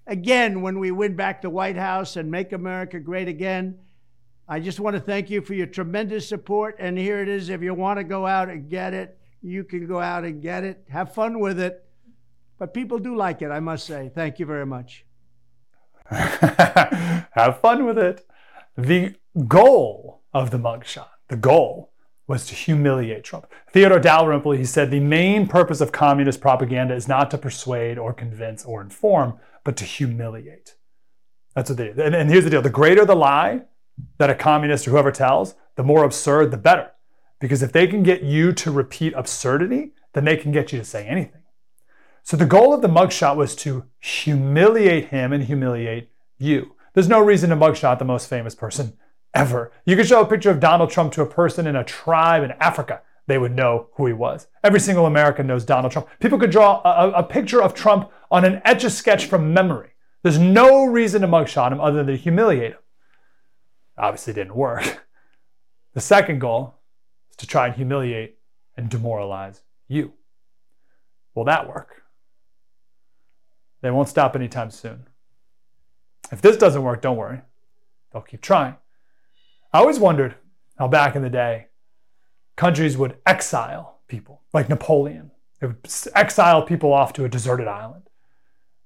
again 0.06 0.62
when 0.62 0.78
we 0.78 0.92
win 0.92 1.16
back 1.16 1.42
the 1.42 1.50
White 1.50 1.74
House 1.74 2.14
and 2.14 2.30
make 2.30 2.52
America 2.52 3.00
great 3.00 3.26
again. 3.26 3.76
I 4.48 4.60
just 4.60 4.80
want 4.80 4.94
to 4.94 5.00
thank 5.00 5.28
you 5.28 5.42
for 5.42 5.52
your 5.52 5.66
tremendous 5.66 6.26
support. 6.26 6.76
And 6.78 6.96
here 6.96 7.20
it 7.20 7.28
is. 7.28 7.50
If 7.50 7.62
you 7.62 7.74
want 7.74 7.98
to 7.98 8.04
go 8.04 8.26
out 8.26 8.48
and 8.48 8.70
get 8.70 8.94
it, 8.94 9.18
you 9.42 9.62
can 9.62 9.86
go 9.86 10.00
out 10.00 10.24
and 10.24 10.40
get 10.40 10.64
it. 10.64 10.84
Have 10.88 11.12
fun 11.12 11.38
with 11.38 11.60
it. 11.60 11.84
But 12.58 12.72
people 12.72 12.98
do 12.98 13.14
like 13.14 13.42
it, 13.42 13.50
I 13.50 13.60
must 13.60 13.86
say. 13.86 14.10
Thank 14.14 14.38
you 14.38 14.46
very 14.46 14.66
much. 14.66 15.04
Have 16.10 17.60
fun 17.60 17.84
with 17.84 17.98
it. 17.98 18.26
The 18.76 19.14
goal 19.46 20.22
of 20.32 20.50
the 20.50 20.58
mugshot, 20.58 21.08
the 21.28 21.36
goal 21.36 21.92
was 22.26 22.46
to 22.46 22.54
humiliate 22.54 23.24
Trump. 23.24 23.46
Theodore 23.72 24.00
Dalrymple, 24.00 24.52
he 24.52 24.64
said, 24.64 24.90
the 24.90 25.00
main 25.00 25.46
purpose 25.46 25.80
of 25.80 25.92
communist 25.92 26.40
propaganda 26.40 26.94
is 26.94 27.08
not 27.08 27.30
to 27.30 27.38
persuade 27.38 27.98
or 27.98 28.12
convince 28.12 28.64
or 28.64 28.80
inform, 28.80 29.38
but 29.64 29.76
to 29.76 29.84
humiliate. 29.84 30.74
That's 31.54 31.70
what 31.70 31.78
they 31.78 31.90
And, 31.90 32.14
and 32.14 32.30
here's 32.30 32.44
the 32.44 32.50
deal 32.50 32.62
the 32.62 32.70
greater 32.70 33.04
the 33.04 33.16
lie 33.16 33.62
that 34.18 34.30
a 34.30 34.34
communist 34.34 34.86
or 34.86 34.92
whoever 34.92 35.12
tells, 35.12 35.54
the 35.76 35.82
more 35.82 36.04
absurd, 36.04 36.50
the 36.50 36.56
better. 36.56 36.90
Because 37.40 37.62
if 37.62 37.72
they 37.72 37.86
can 37.86 38.02
get 38.02 38.22
you 38.22 38.52
to 38.52 38.70
repeat 38.70 39.12
absurdity, 39.14 39.92
then 40.12 40.24
they 40.24 40.36
can 40.36 40.52
get 40.52 40.72
you 40.72 40.78
to 40.78 40.84
say 40.84 41.06
anything. 41.06 41.42
So 42.22 42.36
the 42.36 42.46
goal 42.46 42.74
of 42.74 42.82
the 42.82 42.88
mugshot 42.88 43.36
was 43.36 43.54
to 43.56 43.84
humiliate 44.00 45.08
him 45.08 45.32
and 45.32 45.44
humiliate 45.44 46.10
you. 46.36 46.74
There's 46.94 47.08
no 47.08 47.20
reason 47.20 47.50
to 47.50 47.56
mugshot 47.56 47.98
the 47.98 48.04
most 48.04 48.28
famous 48.28 48.54
person 48.54 48.98
ever. 49.34 49.72
You 49.86 49.96
could 49.96 50.08
show 50.08 50.20
a 50.20 50.26
picture 50.26 50.50
of 50.50 50.60
Donald 50.60 50.90
Trump 50.90 51.12
to 51.12 51.22
a 51.22 51.26
person 51.26 51.66
in 51.66 51.76
a 51.76 51.84
tribe 51.84 52.42
in 52.42 52.52
Africa. 52.52 53.02
They 53.28 53.38
would 53.38 53.54
know 53.54 53.88
who 53.94 54.06
he 54.06 54.12
was. 54.12 54.48
Every 54.64 54.80
single 54.80 55.06
American 55.06 55.46
knows 55.46 55.64
Donald 55.64 55.92
Trump. 55.92 56.08
People 56.18 56.38
could 56.38 56.50
draw 56.50 56.80
a, 56.84 57.10
a 57.10 57.22
picture 57.22 57.62
of 57.62 57.74
Trump 57.74 58.10
on 58.30 58.44
an 58.44 58.60
etch 58.64 58.84
a 58.84 58.90
sketch 58.90 59.26
from 59.26 59.52
memory. 59.52 59.90
There's 60.22 60.38
no 60.38 60.86
reason 60.86 61.22
to 61.22 61.28
mugshot 61.28 61.70
him 61.70 61.80
other 61.80 61.98
than 61.98 62.08
to 62.08 62.16
humiliate 62.16 62.72
him. 62.72 62.80
Obviously, 63.98 64.32
didn't 64.32 64.54
work. 64.54 65.06
The 65.94 66.00
second 66.00 66.38
goal 66.38 66.76
is 67.30 67.36
to 67.38 67.46
try 67.46 67.66
and 67.66 67.74
humiliate 67.74 68.38
and 68.76 68.88
demoralize 68.88 69.62
you. 69.88 70.12
Will 71.34 71.44
that 71.44 71.68
work? 71.68 72.02
They 73.80 73.90
won't 73.90 74.08
stop 74.08 74.36
anytime 74.36 74.70
soon. 74.70 75.08
If 76.30 76.40
this 76.40 76.56
doesn't 76.56 76.82
work, 76.82 77.02
don't 77.02 77.16
worry. 77.16 77.40
They'll 78.12 78.22
keep 78.22 78.42
trying. 78.42 78.76
I 79.72 79.78
always 79.78 79.98
wondered 79.98 80.36
how 80.78 80.88
back 80.88 81.16
in 81.16 81.22
the 81.22 81.30
day 81.30 81.66
countries 82.56 82.96
would 82.96 83.18
exile 83.26 84.00
people, 84.08 84.42
like 84.52 84.68
Napoleon. 84.68 85.30
They 85.60 85.66
would 85.66 85.88
exile 86.14 86.62
people 86.62 86.92
off 86.92 87.12
to 87.14 87.24
a 87.24 87.28
deserted 87.28 87.66
island. 87.66 88.08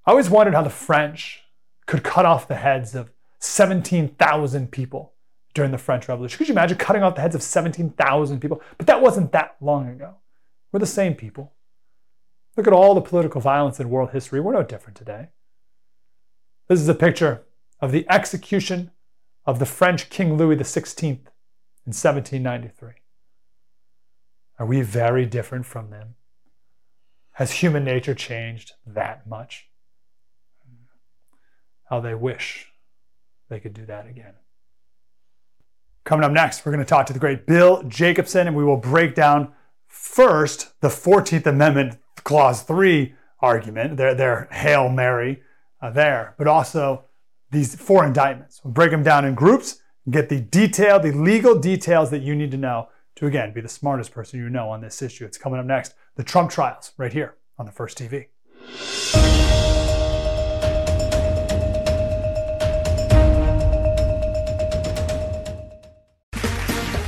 I 0.07 0.11
always 0.11 0.31
wondered 0.31 0.55
how 0.55 0.63
the 0.63 0.71
French 0.71 1.43
could 1.87 2.03
cut 2.03 2.27
off 2.27 2.49
the 2.49 2.57
heads 2.57 2.95
of 2.95 3.11
17,000 3.43 4.71
people 4.71 5.15
during 5.53 5.73
the 5.73 5.79
French 5.79 6.09
Revolution. 6.09 6.39
Could 6.39 6.49
you 6.49 6.55
imagine 6.55 6.79
cutting 6.79 7.03
off 7.03 7.17
the 7.17 7.21
heads 7.21 7.35
of 7.35 7.43
17,000 7.43 8.41
people? 8.41 8.63
But 8.79 8.87
that 8.87 9.03
wasn't 9.03 9.33
that 9.33 9.57
long 9.61 9.89
ago. 9.89 10.15
We're 10.71 10.79
the 10.79 10.87
same 10.87 11.15
people. 11.15 11.53
Look 12.57 12.69
at 12.69 12.73
all 12.73 12.95
the 12.95 13.01
political 13.01 13.41
violence 13.41 13.81
in 13.81 13.91
world 13.91 14.11
history. 14.11 14.41
We're 14.41 14.53
no 14.53 14.63
different 14.63 14.97
today. 14.97 15.31
This 16.69 16.81
is 16.81 16.89
a 16.89 16.95
picture 16.95 17.43
of 17.81 17.91
the 17.91 18.07
execution 18.09 18.93
of 19.45 19.59
the 19.59 19.67
French 19.67 20.09
King 20.09 20.37
Louis 20.37 20.55
XVI 20.55 21.09
in 21.09 21.91
1793. 21.91 22.91
Are 24.61 24.67
we 24.67 24.83
very 24.83 25.27
different 25.27 25.67
from 25.67 25.91
them? 25.91 26.15
Has 27.33 27.51
human 27.51 27.85
nature 27.85 28.15
changed 28.15 28.75
that 28.87 29.27
much? 29.27 29.69
How 31.91 31.99
they 31.99 32.15
wish 32.15 32.72
they 33.53 33.61
could 33.61 33.75
do 33.75 33.87
that 33.87 34.09
again. 34.09 34.33
Coming 36.05 36.25
up 36.25 36.33
next, 36.33 36.65
we're 36.65 36.73
going 36.73 36.85
to 36.85 36.89
talk 36.89 37.07
to 37.07 37.13
the 37.13 37.19
great 37.19 37.47
Bill 37.47 37.83
Jacobson, 37.85 38.47
and 38.49 38.57
we 38.57 38.65
will 38.65 38.79
break 38.79 39.15
down 39.15 39.53
first 39.87 40.81
the 40.81 40.89
14th 40.89 41.47
Amendment 41.47 41.99
Clause 42.25 42.63
3 42.63 43.15
argument, 43.41 43.99
their, 43.99 44.15
their 44.15 44.49
Hail 44.51 44.89
Mary 44.89 45.43
uh, 45.81 45.91
there, 45.91 46.35
but 46.39 46.49
also 46.49 47.05
these 47.51 47.75
four 47.75 48.05
indictments. 48.05 48.61
We'll 48.65 48.73
break 48.73 48.91
them 48.91 49.03
down 49.03 49.25
in 49.25 49.35
groups 49.35 49.81
and 50.07 50.15
get 50.15 50.29
the 50.29 50.41
detail, 50.41 50.99
the 50.99 51.13
legal 51.13 51.59
details 51.59 52.11
that 52.11 52.23
you 52.23 52.35
need 52.35 52.51
to 52.53 52.57
know 52.57 52.89
to, 53.17 53.27
again, 53.27 53.53
be 53.53 53.61
the 53.61 53.69
smartest 53.69 54.13
person 54.13 54.41
you 54.41 54.49
know 54.49 54.71
on 54.71 54.81
this 54.81 55.03
issue. 55.03 55.27
It's 55.27 55.39
coming 55.39 55.61
up 55.61 55.67
next. 55.67 55.95
The 56.17 56.25
Trump 56.25 56.51
trials, 56.51 56.93
right 56.97 57.13
here 57.13 57.37
on 57.59 57.67
the 57.67 57.73
First 57.73 57.99
TV. 57.99 58.29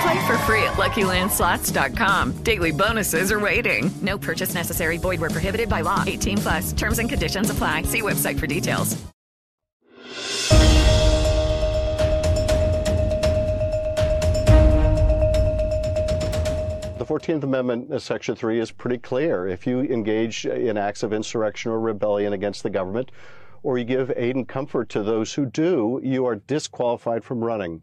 Play 0.00 0.26
for 0.26 0.38
free 0.38 0.62
at 0.62 0.74
LuckyLandSlots.com. 0.74 2.42
Daily 2.42 2.70
bonuses 2.70 3.30
are 3.30 3.40
waiting. 3.40 3.90
No 4.00 4.16
purchase 4.16 4.54
necessary. 4.54 4.96
Void 4.96 5.20
where 5.20 5.30
prohibited 5.30 5.68
by 5.68 5.82
law. 5.82 6.04
18 6.06 6.38
plus. 6.38 6.72
Terms 6.72 6.98
and 6.98 7.08
conditions 7.08 7.50
apply. 7.50 7.82
See 7.82 8.00
website 8.00 8.38
for 8.38 8.46
details. 8.46 8.96
The 16.96 17.06
14th 17.06 17.42
Amendment, 17.42 17.90
uh, 17.90 17.98
Section 17.98 18.36
3, 18.36 18.60
is 18.60 18.70
pretty 18.70 18.98
clear. 18.98 19.48
If 19.48 19.66
you 19.66 19.80
engage 19.80 20.46
in 20.46 20.76
acts 20.76 21.02
of 21.02 21.12
insurrection 21.12 21.72
or 21.72 21.80
rebellion 21.80 22.34
against 22.34 22.62
the 22.62 22.70
government, 22.70 23.10
or 23.62 23.78
you 23.78 23.84
give 23.84 24.12
aid 24.16 24.36
and 24.36 24.46
comfort 24.46 24.88
to 24.90 25.02
those 25.02 25.34
who 25.34 25.46
do, 25.46 26.00
you 26.02 26.26
are 26.26 26.36
disqualified 26.36 27.24
from 27.24 27.42
running. 27.42 27.82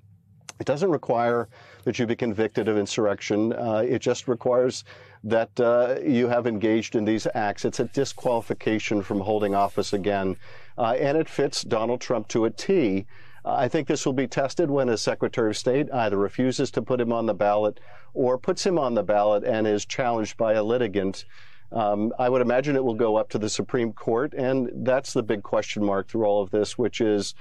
It 0.60 0.66
doesn't 0.66 0.90
require 0.90 1.50
that 1.88 1.98
you 1.98 2.06
be 2.06 2.18
convicted 2.18 2.68
of 2.68 2.78
insurrection. 2.78 3.54
Uh, 3.54 3.82
it 3.88 4.00
just 4.00 4.28
requires 4.28 4.84
that 5.24 5.58
uh, 5.58 5.96
you 6.06 6.28
have 6.28 6.46
engaged 6.46 6.98
in 6.98 7.06
these 7.06 7.26
acts. 7.34 7.64
It's 7.64 7.80
a 7.80 7.86
disqualification 7.86 9.02
from 9.02 9.22
holding 9.22 9.56
office 9.56 9.94
again. 9.94 10.36
Uh, 10.78 10.98
and 11.00 11.18
it 11.18 11.30
fits 11.30 11.62
Donald 11.62 12.02
Trump 12.02 12.28
to 12.28 12.44
a 12.44 12.50
T. 12.50 13.06
I 13.46 13.70
think 13.70 13.88
this 13.88 14.06
will 14.06 14.12
be 14.12 14.28
tested 14.28 14.70
when 14.70 14.90
a 14.90 14.98
Secretary 14.98 15.52
of 15.52 15.56
State 15.56 15.90
either 15.94 16.18
refuses 16.18 16.72
to 16.72 16.82
put 16.82 17.00
him 17.00 17.14
on 17.14 17.26
the 17.26 17.34
ballot 17.34 17.80
or 18.14 18.38
puts 18.38 18.66
him 18.66 18.78
on 18.78 18.94
the 18.94 19.04
ballot 19.04 19.46
and 19.46 19.66
is 19.66 19.86
challenged 19.86 20.36
by 20.36 20.56
a 20.56 20.64
litigant. 20.64 21.24
Um, 21.72 22.12
I 22.20 22.28
would 22.28 22.42
imagine 22.42 22.76
it 22.76 22.84
will 22.84 22.96
go 22.96 23.16
up 23.16 23.30
to 23.30 23.38
the 23.38 23.50
Supreme 23.50 23.94
Court, 23.94 24.34
and 24.34 24.70
that's 24.86 25.14
the 25.14 25.24
big 25.24 25.42
question 25.42 25.86
mark 25.86 26.10
through 26.10 26.26
all 26.26 26.44
of 26.44 26.52
this, 26.52 26.78
which 26.78 27.00
is 27.00 27.34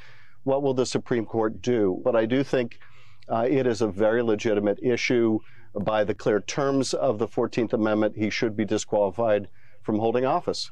what 0.44 0.62
will 0.62 0.74
the 0.74 0.86
Supreme 0.86 1.26
Court 1.26 1.60
do? 1.60 2.00
But 2.04 2.14
I 2.14 2.26
do 2.26 2.44
think 2.44 2.78
uh, 3.28 3.46
it 3.48 3.66
is 3.66 3.80
a 3.82 3.88
very 3.88 4.22
legitimate 4.22 4.78
issue. 4.82 5.40
By 5.78 6.04
the 6.04 6.14
clear 6.14 6.40
terms 6.40 6.94
of 6.94 7.18
the 7.18 7.28
14th 7.28 7.74
Amendment, 7.74 8.16
he 8.16 8.30
should 8.30 8.56
be 8.56 8.64
disqualified 8.64 9.48
from 9.82 9.98
holding 9.98 10.24
office. 10.24 10.70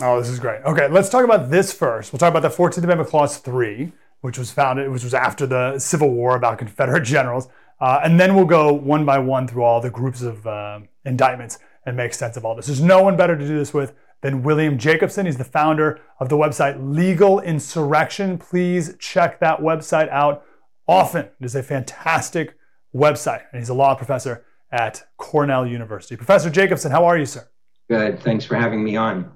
Oh, 0.00 0.18
this 0.20 0.28
is 0.28 0.38
great. 0.38 0.62
Okay, 0.64 0.88
let's 0.88 1.08
talk 1.08 1.24
about 1.24 1.50
this 1.50 1.72
first. 1.72 2.12
We'll 2.12 2.18
talk 2.18 2.30
about 2.30 2.42
the 2.42 2.56
14th 2.56 2.84
Amendment 2.84 3.10
Clause 3.10 3.38
3, 3.38 3.92
which 4.20 4.38
was 4.38 4.50
founded, 4.50 4.90
which 4.90 5.04
was 5.04 5.14
after 5.14 5.46
the 5.46 5.78
Civil 5.78 6.10
War 6.10 6.36
about 6.36 6.58
Confederate 6.58 7.02
generals. 7.04 7.48
Uh, 7.80 8.00
and 8.04 8.18
then 8.18 8.34
we'll 8.34 8.44
go 8.44 8.72
one 8.72 9.04
by 9.04 9.18
one 9.18 9.48
through 9.48 9.64
all 9.64 9.80
the 9.80 9.90
groups 9.90 10.22
of 10.22 10.46
uh, 10.46 10.78
indictments 11.04 11.58
and 11.84 11.96
make 11.96 12.14
sense 12.14 12.36
of 12.36 12.44
all 12.44 12.54
this. 12.54 12.66
There's 12.66 12.80
no 12.80 13.02
one 13.02 13.16
better 13.16 13.36
to 13.36 13.46
do 13.46 13.58
this 13.58 13.74
with 13.74 13.94
than 14.22 14.42
William 14.42 14.78
Jacobson. 14.78 15.26
He's 15.26 15.36
the 15.36 15.44
founder 15.44 16.00
of 16.20 16.28
the 16.28 16.36
website 16.36 16.76
Legal 16.80 17.40
Insurrection. 17.40 18.38
Please 18.38 18.96
check 18.98 19.40
that 19.40 19.58
website 19.58 20.08
out 20.10 20.44
often. 20.86 21.26
It 21.40 21.44
is 21.44 21.54
a 21.54 21.62
fantastic 21.62 22.56
website, 22.94 23.44
and 23.52 23.60
he's 23.60 23.68
a 23.68 23.74
law 23.74 23.94
professor 23.94 24.44
at 24.70 25.02
Cornell 25.16 25.66
University. 25.66 26.16
Professor 26.16 26.50
Jacobson, 26.50 26.90
how 26.90 27.04
are 27.04 27.18
you, 27.18 27.26
sir? 27.26 27.48
Good. 27.88 28.20
Thanks 28.20 28.44
for 28.44 28.56
having 28.56 28.82
me 28.82 28.96
on. 28.96 29.30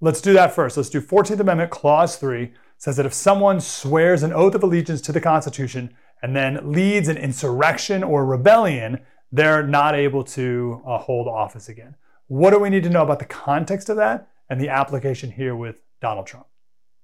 Let's 0.00 0.20
do 0.20 0.32
that 0.34 0.54
first. 0.54 0.76
Let's 0.76 0.90
do 0.90 1.00
14th 1.00 1.40
Amendment, 1.40 1.70
Clause 1.70 2.16
3 2.16 2.52
says 2.76 2.96
that 2.96 3.06
if 3.06 3.14
someone 3.14 3.60
swears 3.60 4.22
an 4.22 4.32
oath 4.32 4.54
of 4.54 4.62
allegiance 4.62 5.00
to 5.00 5.12
the 5.12 5.20
Constitution 5.20 5.94
and 6.22 6.36
then 6.36 6.72
leads 6.72 7.08
an 7.08 7.16
insurrection 7.16 8.02
or 8.02 8.26
rebellion, 8.26 9.00
they're 9.32 9.66
not 9.66 9.94
able 9.94 10.22
to 10.22 10.82
uh, 10.86 10.98
hold 10.98 11.26
office 11.26 11.68
again. 11.68 11.94
What 12.26 12.50
do 12.50 12.58
we 12.58 12.70
need 12.70 12.82
to 12.82 12.90
know 12.90 13.02
about 13.02 13.18
the 13.18 13.24
context 13.24 13.88
of 13.88 13.96
that 13.96 14.28
and 14.50 14.60
the 14.60 14.68
application 14.68 15.30
here 15.30 15.56
with 15.56 15.80
Donald 16.00 16.26
Trump? 16.26 16.46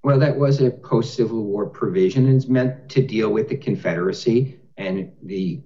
Well, 0.02 0.18
that 0.18 0.36
was 0.36 0.60
a 0.60 0.70
post 0.70 1.14
Civil 1.14 1.44
War 1.44 1.66
provision. 1.66 2.26
and 2.26 2.36
It's 2.36 2.48
meant 2.48 2.88
to 2.90 3.00
deal 3.02 3.30
with 3.30 3.48
the 3.48 3.56
Confederacy 3.56 4.58
and 4.78 5.12
the, 5.22 5.60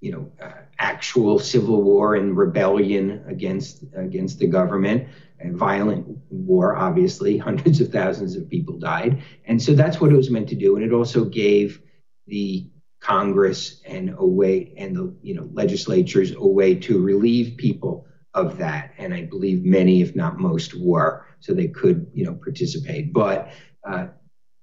you 0.00 0.10
know, 0.12 0.32
uh, 0.42 0.62
actual 0.78 1.38
Civil 1.38 1.82
War 1.82 2.14
and 2.14 2.36
rebellion 2.36 3.22
against 3.26 3.84
against 3.94 4.38
the 4.38 4.46
government. 4.46 5.04
A 5.40 5.50
violent 5.50 6.06
war, 6.30 6.74
obviously, 6.74 7.36
hundreds 7.48 7.80
of 7.80 7.88
thousands 7.88 8.34
of 8.36 8.48
people 8.48 8.78
died, 8.78 9.22
and 9.44 9.60
so 9.60 9.74
that's 9.74 10.00
what 10.00 10.10
it 10.12 10.16
was 10.16 10.30
meant 10.30 10.48
to 10.50 10.54
do. 10.54 10.76
And 10.76 10.84
it 10.84 10.92
also 10.92 11.24
gave 11.24 11.80
the 12.26 12.66
Congress 13.00 13.82
and 13.84 14.14
a 14.16 14.26
way 14.26 14.72
and 14.78 14.96
the 14.96 15.14
you 15.22 15.34
know 15.34 15.48
legislatures 15.52 16.32
a 16.32 16.46
way 16.46 16.74
to 16.74 16.98
relieve 16.98 17.56
people 17.58 18.06
of 18.34 18.56
that. 18.58 18.92
And 18.98 19.12
I 19.14 19.22
believe 19.22 19.64
many, 19.64 20.00
if 20.00 20.14
not 20.16 20.38
most, 20.38 20.74
were 20.74 21.25
so 21.40 21.54
they 21.54 21.68
could 21.68 22.06
you 22.12 22.24
know 22.24 22.34
participate. 22.34 23.12
But 23.12 23.50
uh, 23.88 24.08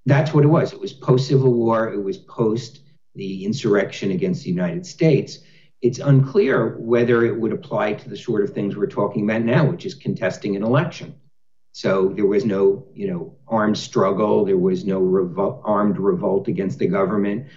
that's 0.05 0.33
what 0.33 0.43
it 0.43 0.49
was. 0.49 0.73
It 0.73 0.79
was 0.79 0.93
post 0.93 1.27
Civil 1.27 1.53
War. 1.53 1.91
It 1.93 2.01
was 2.01 2.17
post 2.17 2.81
the 3.15 3.45
insurrection 3.45 4.11
against 4.11 4.43
the 4.43 4.49
United 4.49 4.85
States. 4.85 5.39
It's 5.81 5.99
unclear 5.99 6.77
whether 6.79 7.25
it 7.25 7.37
would 7.37 7.51
apply 7.51 7.93
to 7.93 8.09
the 8.09 8.17
sort 8.17 8.43
of 8.43 8.51
things 8.51 8.75
we're 8.75 8.87
talking 8.87 9.29
about 9.29 9.43
now, 9.43 9.65
which 9.65 9.85
is 9.85 9.93
contesting 9.93 10.55
an 10.55 10.63
election. 10.63 11.15
So 11.73 12.13
there 12.15 12.27
was 12.27 12.45
no, 12.45 12.87
you 12.93 13.07
know, 13.07 13.35
armed 13.47 13.77
struggle. 13.77 14.45
There 14.45 14.57
was 14.57 14.85
no 14.85 15.01
revol- 15.01 15.61
armed 15.63 15.97
revolt 15.97 16.47
against 16.47 16.79
the 16.79 16.87
government. 16.87 17.47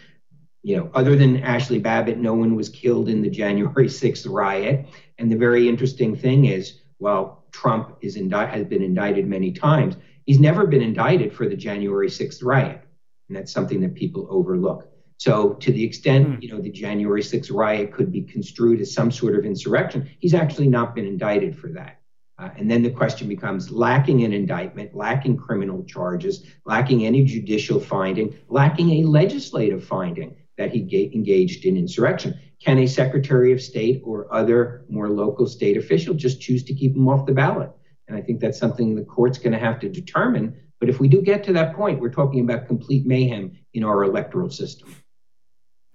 You 0.62 0.78
know, 0.78 0.90
other 0.94 1.16
than 1.16 1.42
Ashley 1.42 1.78
Babbitt, 1.78 2.18
no 2.18 2.34
one 2.34 2.56
was 2.56 2.68
killed 2.68 3.08
in 3.08 3.22
the 3.22 3.30
January 3.30 3.86
6th 3.88 4.26
riot. 4.28 4.86
And 5.18 5.30
the 5.30 5.36
very 5.36 5.68
interesting 5.68 6.16
thing 6.16 6.46
is, 6.46 6.80
while 6.98 7.35
Trump 7.56 7.96
is 8.02 8.16
indi- 8.16 8.36
has 8.36 8.64
been 8.66 8.82
indicted 8.82 9.26
many 9.26 9.50
times, 9.50 9.96
he's 10.26 10.38
never 10.38 10.66
been 10.66 10.82
indicted 10.82 11.32
for 11.32 11.48
the 11.48 11.56
January 11.56 12.08
6th 12.08 12.44
riot. 12.44 12.82
And 13.28 13.36
that's 13.36 13.50
something 13.50 13.80
that 13.80 13.94
people 13.94 14.26
overlook. 14.28 14.92
So, 15.18 15.54
to 15.54 15.72
the 15.72 15.82
extent 15.82 16.26
hmm. 16.26 16.42
you 16.42 16.50
know 16.52 16.60
the 16.60 16.70
January 16.70 17.22
6th 17.22 17.50
riot 17.50 17.92
could 17.92 18.12
be 18.12 18.22
construed 18.22 18.80
as 18.80 18.92
some 18.92 19.10
sort 19.10 19.34
of 19.38 19.46
insurrection, 19.46 20.06
he's 20.18 20.34
actually 20.34 20.68
not 20.68 20.94
been 20.94 21.06
indicted 21.06 21.56
for 21.58 21.68
that. 21.68 22.00
Uh, 22.38 22.50
and 22.58 22.70
then 22.70 22.82
the 22.82 22.90
question 22.90 23.26
becomes 23.26 23.70
lacking 23.70 24.22
an 24.24 24.34
indictment, 24.34 24.94
lacking 24.94 25.38
criminal 25.38 25.82
charges, 25.84 26.44
lacking 26.66 27.06
any 27.06 27.24
judicial 27.24 27.80
finding, 27.80 28.36
lacking 28.48 28.90
a 28.90 29.08
legislative 29.08 29.82
finding 29.82 30.36
that 30.58 30.70
he 30.70 30.80
ga- 30.80 31.10
engaged 31.14 31.64
in 31.64 31.78
insurrection. 31.78 32.38
Can 32.60 32.78
a 32.78 32.86
Secretary 32.86 33.52
of 33.52 33.60
State 33.60 34.00
or 34.04 34.32
other 34.32 34.84
more 34.88 35.08
local 35.08 35.46
state 35.46 35.76
official 35.76 36.14
just 36.14 36.40
choose 36.40 36.64
to 36.64 36.74
keep 36.74 36.96
him 36.96 37.08
off 37.08 37.26
the 37.26 37.32
ballot? 37.32 37.70
And 38.08 38.16
I 38.16 38.22
think 38.22 38.40
that's 38.40 38.58
something 38.58 38.94
the 38.94 39.04
court's 39.04 39.38
going 39.38 39.52
to 39.52 39.58
have 39.58 39.78
to 39.80 39.88
determine. 39.88 40.56
But 40.78 40.88
if 40.88 41.00
we 41.00 41.08
do 41.08 41.22
get 41.22 41.44
to 41.44 41.52
that 41.54 41.74
point, 41.74 42.00
we're 42.00 42.10
talking 42.10 42.40
about 42.40 42.66
complete 42.66 43.06
mayhem 43.06 43.58
in 43.74 43.84
our 43.84 44.04
electoral 44.04 44.50
system. 44.50 44.94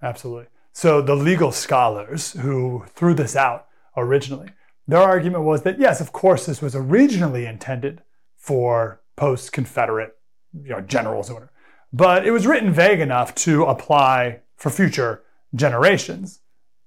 Absolutely. 0.02 0.46
So 0.72 1.02
the 1.02 1.14
legal 1.14 1.52
scholars 1.52 2.32
who 2.32 2.84
threw 2.94 3.14
this 3.14 3.36
out 3.36 3.66
originally, 3.96 4.48
their 4.88 5.00
argument 5.00 5.44
was 5.44 5.62
that 5.62 5.78
yes, 5.78 6.00
of 6.00 6.12
course, 6.12 6.46
this 6.46 6.60
was 6.60 6.74
originally 6.74 7.46
intended 7.46 8.02
for 8.36 9.00
post-Confederate, 9.16 10.16
you 10.52 10.70
know, 10.70 10.80
generals 10.80 11.30
or 11.30 11.34
whatever, 11.34 11.52
but 11.92 12.26
it 12.26 12.30
was 12.32 12.46
written 12.46 12.72
vague 12.72 13.00
enough 13.00 13.34
to 13.36 13.64
apply 13.64 14.40
for 14.56 14.70
future 14.70 15.22
generations. 15.54 16.40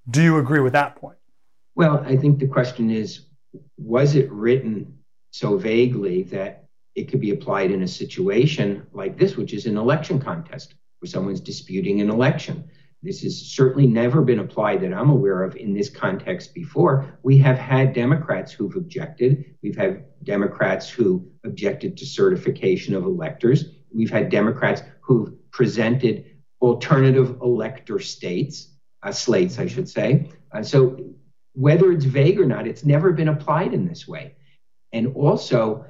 Do 0.08 0.22
you 0.22 0.38
agree 0.38 0.60
with 0.60 0.72
that 0.74 0.96
point? 0.96 1.18
Well, 1.74 2.02
I 2.06 2.16
think 2.16 2.38
the 2.38 2.46
question 2.46 2.90
is, 2.90 3.26
was 3.76 4.14
it 4.14 4.30
written 4.30 4.98
so 5.30 5.58
vaguely 5.58 6.22
that 6.24 6.64
it 6.94 7.08
could 7.08 7.20
be 7.20 7.30
applied 7.30 7.70
in 7.70 7.82
a 7.82 7.88
situation 7.88 8.86
like 8.92 9.18
this, 9.18 9.36
which 9.36 9.52
is 9.52 9.66
an 9.66 9.76
election 9.76 10.20
contest 10.20 10.74
where 11.00 11.10
someone's 11.10 11.40
disputing 11.40 12.00
an 12.00 12.08
election? 12.08 12.70
This 13.02 13.22
has 13.22 13.36
certainly 13.36 13.86
never 13.86 14.22
been 14.22 14.38
applied 14.38 14.80
that 14.80 14.94
I'm 14.94 15.10
aware 15.10 15.42
of 15.42 15.56
in 15.56 15.74
this 15.74 15.90
context 15.90 16.54
before. 16.54 17.18
We 17.22 17.36
have 17.38 17.58
had 17.58 17.92
Democrats 17.92 18.52
who've 18.52 18.74
objected. 18.74 19.56
We've 19.62 19.76
had 19.76 20.04
Democrats 20.24 20.88
who 20.88 21.28
objected 21.44 21.96
to 21.98 22.06
certification 22.06 22.94
of 22.94 23.04
electors. 23.04 23.66
We've 23.94 24.10
had 24.10 24.30
Democrats 24.30 24.82
who've 25.00 25.32
presented 25.50 26.24
alternative 26.60 27.38
elector 27.42 27.98
states, 28.00 28.75
uh, 29.06 29.12
slates, 29.12 29.58
I 29.58 29.66
should 29.66 29.88
say. 29.88 30.28
Uh, 30.52 30.62
so 30.62 30.98
whether 31.52 31.92
it's 31.92 32.04
vague 32.04 32.40
or 32.40 32.44
not, 32.44 32.66
it's 32.66 32.84
never 32.84 33.12
been 33.12 33.28
applied 33.28 33.72
in 33.72 33.86
this 33.86 34.06
way. 34.08 34.34
And 34.92 35.14
also, 35.14 35.86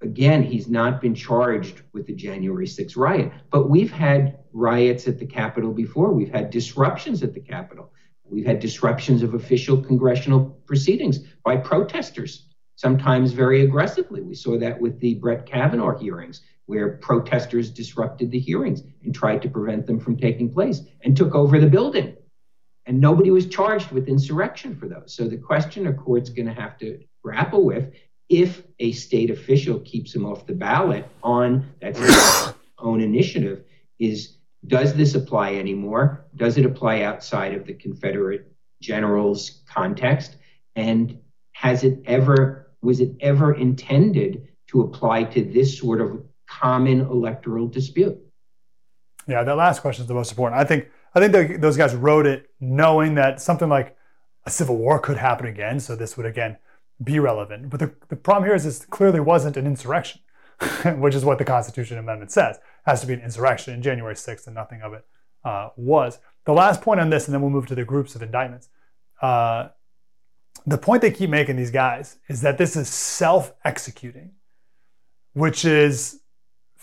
again, 0.00 0.42
he's 0.42 0.68
not 0.68 1.00
been 1.00 1.14
charged 1.14 1.82
with 1.92 2.06
the 2.06 2.14
January 2.14 2.66
6th 2.66 2.96
riot, 2.96 3.32
but 3.50 3.68
we've 3.68 3.90
had 3.90 4.38
riots 4.52 5.08
at 5.08 5.18
the 5.18 5.26
Capitol 5.26 5.72
before. 5.72 6.12
We've 6.12 6.32
had 6.32 6.50
disruptions 6.50 7.22
at 7.22 7.34
the 7.34 7.40
Capitol. 7.40 7.92
We've 8.24 8.46
had 8.46 8.60
disruptions 8.60 9.22
of 9.22 9.34
official 9.34 9.80
congressional 9.80 10.60
proceedings 10.66 11.18
by 11.44 11.56
protesters, 11.56 12.46
sometimes 12.76 13.32
very 13.32 13.62
aggressively. 13.62 14.20
We 14.22 14.34
saw 14.34 14.58
that 14.58 14.80
with 14.80 15.00
the 15.00 15.14
Brett 15.14 15.46
Kavanaugh 15.46 15.98
hearings. 15.98 16.42
where 16.66 16.98
protesters 16.98 17.70
disrupted 17.70 18.30
the 18.30 18.38
hearings 18.38 18.82
and 19.02 19.14
tried 19.14 19.40
to 19.40 19.48
prevent 19.48 19.86
them 19.86 19.98
from 19.98 20.18
taking 20.18 20.52
place 20.52 20.82
and 21.02 21.16
took 21.16 21.34
over 21.34 21.58
the 21.58 21.66
building. 21.66 22.14
And 22.88 22.98
nobody 22.98 23.30
was 23.30 23.46
charged 23.46 23.92
with 23.92 24.08
insurrection 24.08 24.74
for 24.74 24.88
those. 24.88 25.14
So 25.14 25.28
the 25.28 25.36
question 25.36 25.86
a 25.88 25.92
court's 25.92 26.30
going 26.30 26.46
to 26.46 26.54
have 26.54 26.78
to 26.78 26.98
grapple 27.22 27.64
with 27.64 27.92
if 28.30 28.62
a 28.78 28.92
state 28.92 29.30
official 29.30 29.80
keeps 29.80 30.14
him 30.14 30.24
off 30.24 30.46
the 30.46 30.54
ballot 30.54 31.06
on 31.22 31.68
that 31.82 32.54
own 32.78 33.02
initiative 33.02 33.64
is 33.98 34.36
does 34.66 34.94
this 34.94 35.14
apply 35.14 35.54
anymore? 35.54 36.26
Does 36.34 36.56
it 36.56 36.64
apply 36.64 37.02
outside 37.02 37.54
of 37.54 37.66
the 37.66 37.74
Confederate 37.74 38.50
general's 38.80 39.62
context? 39.68 40.36
And 40.74 41.18
has 41.52 41.84
it 41.84 42.00
ever, 42.06 42.70
was 42.82 43.00
it 43.00 43.12
ever 43.20 43.54
intended 43.54 44.48
to 44.68 44.80
apply 44.80 45.24
to 45.24 45.44
this 45.44 45.78
sort 45.78 46.00
of 46.00 46.22
common 46.48 47.02
electoral 47.02 47.68
dispute? 47.68 48.18
Yeah, 49.26 49.44
that 49.44 49.56
last 49.56 49.80
question 49.80 50.02
is 50.02 50.08
the 50.08 50.14
most 50.14 50.32
important. 50.32 50.58
I 50.58 50.64
think 50.64 50.88
I 51.14 51.26
think 51.26 51.60
those 51.60 51.76
guys 51.76 51.94
wrote 51.94 52.26
it 52.26 52.47
knowing 52.60 53.14
that 53.14 53.40
something 53.40 53.68
like 53.68 53.96
a 54.44 54.50
civil 54.50 54.76
war 54.76 54.98
could 54.98 55.16
happen 55.16 55.46
again. 55.46 55.80
So 55.80 55.94
this 55.94 56.16
would 56.16 56.26
again 56.26 56.56
be 57.02 57.18
relevant. 57.18 57.70
But 57.70 57.80
the, 57.80 57.94
the 58.08 58.16
problem 58.16 58.44
here 58.44 58.54
is 58.54 58.64
this 58.64 58.84
clearly 58.86 59.20
wasn't 59.20 59.56
an 59.56 59.66
insurrection, 59.66 60.20
which 60.96 61.14
is 61.14 61.24
what 61.24 61.38
the 61.38 61.44
Constitution 61.44 61.98
Amendment 61.98 62.32
says. 62.32 62.56
It 62.56 62.62
has 62.86 63.00
to 63.02 63.06
be 63.06 63.14
an 63.14 63.20
insurrection 63.20 63.74
in 63.74 63.82
January 63.82 64.14
6th, 64.14 64.46
and 64.46 64.54
nothing 64.54 64.82
of 64.82 64.94
it 64.94 65.04
uh, 65.44 65.70
was. 65.76 66.18
The 66.44 66.52
last 66.52 66.80
point 66.80 67.00
on 67.00 67.10
this, 67.10 67.26
and 67.26 67.34
then 67.34 67.42
we'll 67.42 67.50
move 67.50 67.66
to 67.66 67.74
the 67.74 67.84
groups 67.84 68.14
of 68.14 68.22
indictments. 68.22 68.68
Uh, 69.20 69.68
the 70.66 70.78
point 70.78 71.02
they 71.02 71.10
keep 71.10 71.30
making, 71.30 71.56
these 71.56 71.70
guys, 71.70 72.16
is 72.28 72.40
that 72.40 72.58
this 72.58 72.76
is 72.76 72.88
self 72.88 73.52
executing, 73.64 74.32
which 75.34 75.64
is 75.64 76.20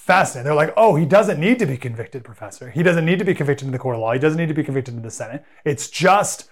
fascinating. 0.05 0.45
They're 0.45 0.53
like, 0.53 0.73
oh, 0.77 0.95
he 0.95 1.05
doesn't 1.05 1.39
need 1.39 1.57
to 1.59 1.65
be 1.65 1.77
convicted, 1.77 2.23
professor. 2.23 2.69
He 2.69 2.83
doesn't 2.83 3.05
need 3.05 3.19
to 3.19 3.25
be 3.25 3.33
convicted 3.33 3.65
in 3.65 3.71
the 3.71 3.79
court 3.79 3.95
of 3.95 4.01
law. 4.01 4.13
He 4.13 4.19
doesn't 4.19 4.37
need 4.37 4.49
to 4.49 4.53
be 4.53 4.63
convicted 4.63 4.93
in 4.93 5.01
the 5.01 5.09
Senate. 5.09 5.43
It's 5.65 5.89
just 5.89 6.49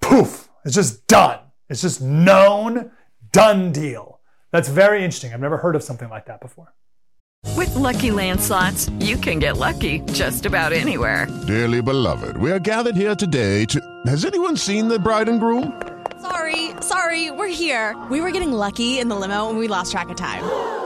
poof, 0.00 0.48
it's 0.64 0.74
just 0.74 1.06
done. 1.06 1.38
It's 1.68 1.82
just 1.82 2.02
known, 2.02 2.90
done 3.32 3.72
deal. 3.72 4.20
That's 4.50 4.68
very 4.68 5.04
interesting. 5.04 5.32
I've 5.32 5.40
never 5.40 5.58
heard 5.58 5.76
of 5.76 5.82
something 5.82 6.08
like 6.08 6.26
that 6.26 6.40
before. 6.40 6.72
With 7.56 7.74
Lucky 7.76 8.10
Land 8.10 8.40
slots, 8.40 8.88
you 8.98 9.16
can 9.16 9.38
get 9.38 9.56
lucky 9.56 10.00
just 10.12 10.44
about 10.44 10.72
anywhere. 10.72 11.26
Dearly 11.46 11.80
beloved, 11.80 12.36
we 12.36 12.50
are 12.50 12.58
gathered 12.58 12.96
here 12.96 13.14
today 13.14 13.64
to. 13.66 13.80
Has 14.06 14.24
anyone 14.24 14.56
seen 14.56 14.88
the 14.88 14.98
bride 14.98 15.28
and 15.28 15.38
groom? 15.38 15.80
Sorry, 16.20 16.70
sorry, 16.80 17.30
we're 17.30 17.46
here. 17.46 17.96
We 18.10 18.20
were 18.20 18.32
getting 18.32 18.52
lucky 18.52 18.98
in 18.98 19.08
the 19.08 19.16
limo 19.16 19.48
and 19.48 19.58
we 19.58 19.68
lost 19.68 19.92
track 19.92 20.08
of 20.08 20.16
time. 20.16 20.85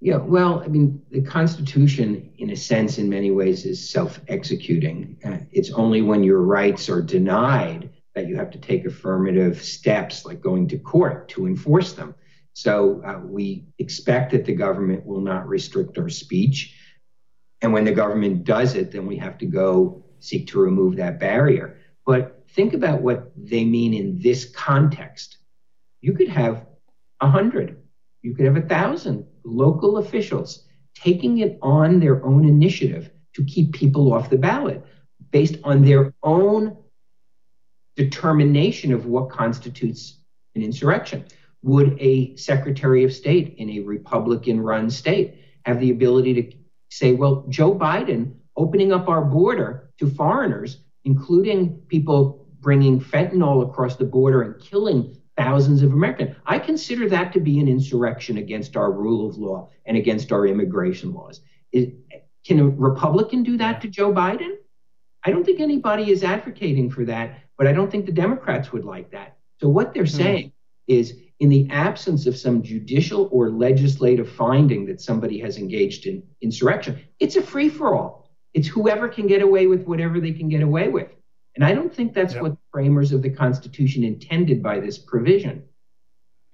Yeah, 0.00 0.16
well, 0.16 0.62
I 0.64 0.68
mean, 0.68 1.02
the 1.10 1.22
Constitution, 1.22 2.30
in 2.38 2.50
a 2.50 2.56
sense, 2.56 2.98
in 2.98 3.08
many 3.08 3.32
ways, 3.32 3.64
is 3.64 3.90
self 3.90 4.20
executing. 4.28 5.16
Uh, 5.24 5.38
it's 5.50 5.72
only 5.72 6.02
when 6.02 6.22
your 6.22 6.42
rights 6.42 6.88
are 6.88 7.02
denied 7.02 7.90
that 8.14 8.28
you 8.28 8.36
have 8.36 8.50
to 8.50 8.58
take 8.58 8.84
affirmative 8.84 9.62
steps, 9.62 10.24
like 10.24 10.40
going 10.40 10.68
to 10.68 10.78
court, 10.78 11.28
to 11.30 11.46
enforce 11.46 11.94
them. 11.94 12.14
So 12.52 13.02
uh, 13.04 13.20
we 13.24 13.66
expect 13.78 14.32
that 14.32 14.44
the 14.44 14.54
government 14.54 15.04
will 15.04 15.20
not 15.20 15.48
restrict 15.48 15.98
our 15.98 16.08
speech. 16.08 16.76
And 17.60 17.72
when 17.72 17.84
the 17.84 17.92
government 17.92 18.44
does 18.44 18.74
it, 18.74 18.92
then 18.92 19.06
we 19.06 19.16
have 19.16 19.38
to 19.38 19.46
go 19.46 20.04
seek 20.20 20.48
to 20.48 20.60
remove 20.60 20.96
that 20.96 21.18
barrier. 21.18 21.78
But 22.06 22.44
think 22.50 22.72
about 22.72 23.02
what 23.02 23.32
they 23.36 23.64
mean 23.64 23.94
in 23.94 24.20
this 24.20 24.44
context. 24.44 25.38
You 26.00 26.12
could 26.12 26.28
have 26.28 26.66
a 27.20 27.28
hundred, 27.28 27.82
you 28.22 28.34
could 28.34 28.46
have 28.46 28.56
a 28.56 28.62
thousand 28.62 29.27
local 29.48 29.98
officials 29.98 30.66
taking 30.94 31.38
it 31.38 31.58
on 31.62 32.00
their 32.00 32.24
own 32.24 32.46
initiative 32.46 33.10
to 33.34 33.44
keep 33.44 33.72
people 33.72 34.12
off 34.12 34.30
the 34.30 34.38
ballot 34.38 34.84
based 35.30 35.56
on 35.64 35.82
their 35.82 36.14
own 36.22 36.76
determination 37.96 38.92
of 38.92 39.06
what 39.06 39.30
constitutes 39.30 40.20
an 40.54 40.62
insurrection. 40.62 41.24
Would 41.62 41.96
a 42.00 42.36
Secretary 42.36 43.04
of 43.04 43.12
State 43.12 43.56
in 43.58 43.70
a 43.70 43.80
Republican 43.80 44.60
run 44.60 44.90
state 44.90 45.44
have 45.64 45.80
the 45.80 45.90
ability 45.90 46.34
to 46.34 46.56
say, 46.90 47.12
well, 47.12 47.44
Joe 47.48 47.74
Biden 47.74 48.34
opening 48.56 48.92
up 48.92 49.08
our 49.08 49.24
border 49.24 49.90
to 49.98 50.08
foreigners, 50.08 50.78
including 51.04 51.80
people 51.88 52.46
bringing 52.60 53.00
fentanyl 53.00 53.68
across 53.68 53.96
the 53.96 54.04
border 54.04 54.42
and 54.42 54.60
killing 54.60 55.17
thousands 55.38 55.82
of 55.82 55.92
Americans. 55.92 56.36
I 56.44 56.58
consider 56.58 57.08
that 57.10 57.32
to 57.32 57.40
be 57.40 57.60
an 57.60 57.68
insurrection 57.68 58.38
against 58.38 58.76
our 58.76 58.92
rule 58.92 59.28
of 59.28 59.38
law 59.38 59.70
and 59.86 59.96
against 59.96 60.32
our 60.32 60.46
immigration 60.46 61.14
laws. 61.14 61.40
Can 61.72 62.60
a 62.60 62.68
Republican 62.68 63.42
do 63.44 63.56
that 63.58 63.80
to 63.82 63.88
Joe 63.88 64.12
Biden? 64.12 64.56
I 65.24 65.30
don't 65.30 65.44
think 65.44 65.60
anybody 65.60 66.10
is 66.10 66.24
advocating 66.24 66.90
for 66.90 67.04
that, 67.04 67.40
but 67.56 67.66
I 67.66 67.72
don't 67.72 67.90
think 67.90 68.06
the 68.06 68.12
Democrats 68.12 68.72
would 68.72 68.84
like 68.84 69.10
that. 69.12 69.36
So 69.60 69.68
what 69.68 69.94
they're 69.94 70.04
mm-hmm. 70.04 70.16
saying 70.16 70.52
is 70.86 71.14
in 71.40 71.48
the 71.48 71.68
absence 71.70 72.26
of 72.26 72.36
some 72.36 72.62
judicial 72.62 73.28
or 73.30 73.50
legislative 73.50 74.30
finding 74.30 74.86
that 74.86 75.00
somebody 75.00 75.38
has 75.40 75.58
engaged 75.58 76.06
in 76.06 76.22
insurrection, 76.40 77.00
it's 77.20 77.36
a 77.36 77.42
free 77.42 77.68
for 77.68 77.94
all. 77.94 78.30
It's 78.54 78.66
whoever 78.66 79.08
can 79.08 79.26
get 79.26 79.42
away 79.42 79.66
with 79.66 79.84
whatever 79.84 80.18
they 80.20 80.32
can 80.32 80.48
get 80.48 80.62
away 80.62 80.88
with. 80.88 81.10
And 81.58 81.64
I 81.64 81.74
don't 81.74 81.92
think 81.92 82.14
that's 82.14 82.34
yep. 82.34 82.42
what 82.44 82.52
the 82.52 82.58
framers 82.70 83.10
of 83.10 83.20
the 83.20 83.30
Constitution 83.30 84.04
intended 84.04 84.62
by 84.62 84.78
this 84.78 84.96
provision. 84.96 85.64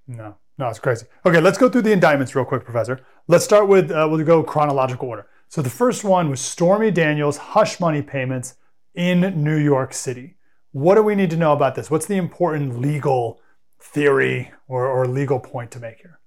No, 0.07 0.37
no, 0.57 0.69
it's 0.69 0.79
crazy. 0.79 1.05
Okay, 1.27 1.43
let's 1.43 1.59
go 1.59 1.69
through 1.69 1.83
the 1.83 1.93
indictments 1.93 2.35
real 2.35 2.47
quick, 2.47 2.65
Professor. 2.65 3.05
Let's 3.29 3.45
start 3.45 3.69
with, 3.69 3.91
uh, 3.91 4.09
we'll 4.11 4.25
go 4.25 4.43
chronological 4.43 5.07
order. 5.07 5.27
So 5.49 5.61
the 5.61 5.69
first 5.69 6.05
one 6.05 6.31
was 6.31 6.41
Stormy 6.41 6.91
Daniels' 6.91 7.37
hush 7.37 7.81
money 7.81 8.01
payments 8.01 8.55
in 8.95 9.45
New 9.45 9.59
York 9.59 9.93
City. 9.93 10.37
What 10.73 10.95
do 10.95 11.03
we 11.03 11.15
need 11.15 11.29
to 11.31 11.37
know 11.37 11.53
about 11.53 11.75
this? 11.75 11.91
What's 11.91 12.07
the 12.07 12.17
important 12.17 12.81
legal 12.81 13.43
theory 13.79 14.53
or, 14.69 14.87
or 14.87 15.07
legal 15.07 15.39
point 15.39 15.71
to 15.73 15.81
make 15.81 15.99
here? 15.99 16.19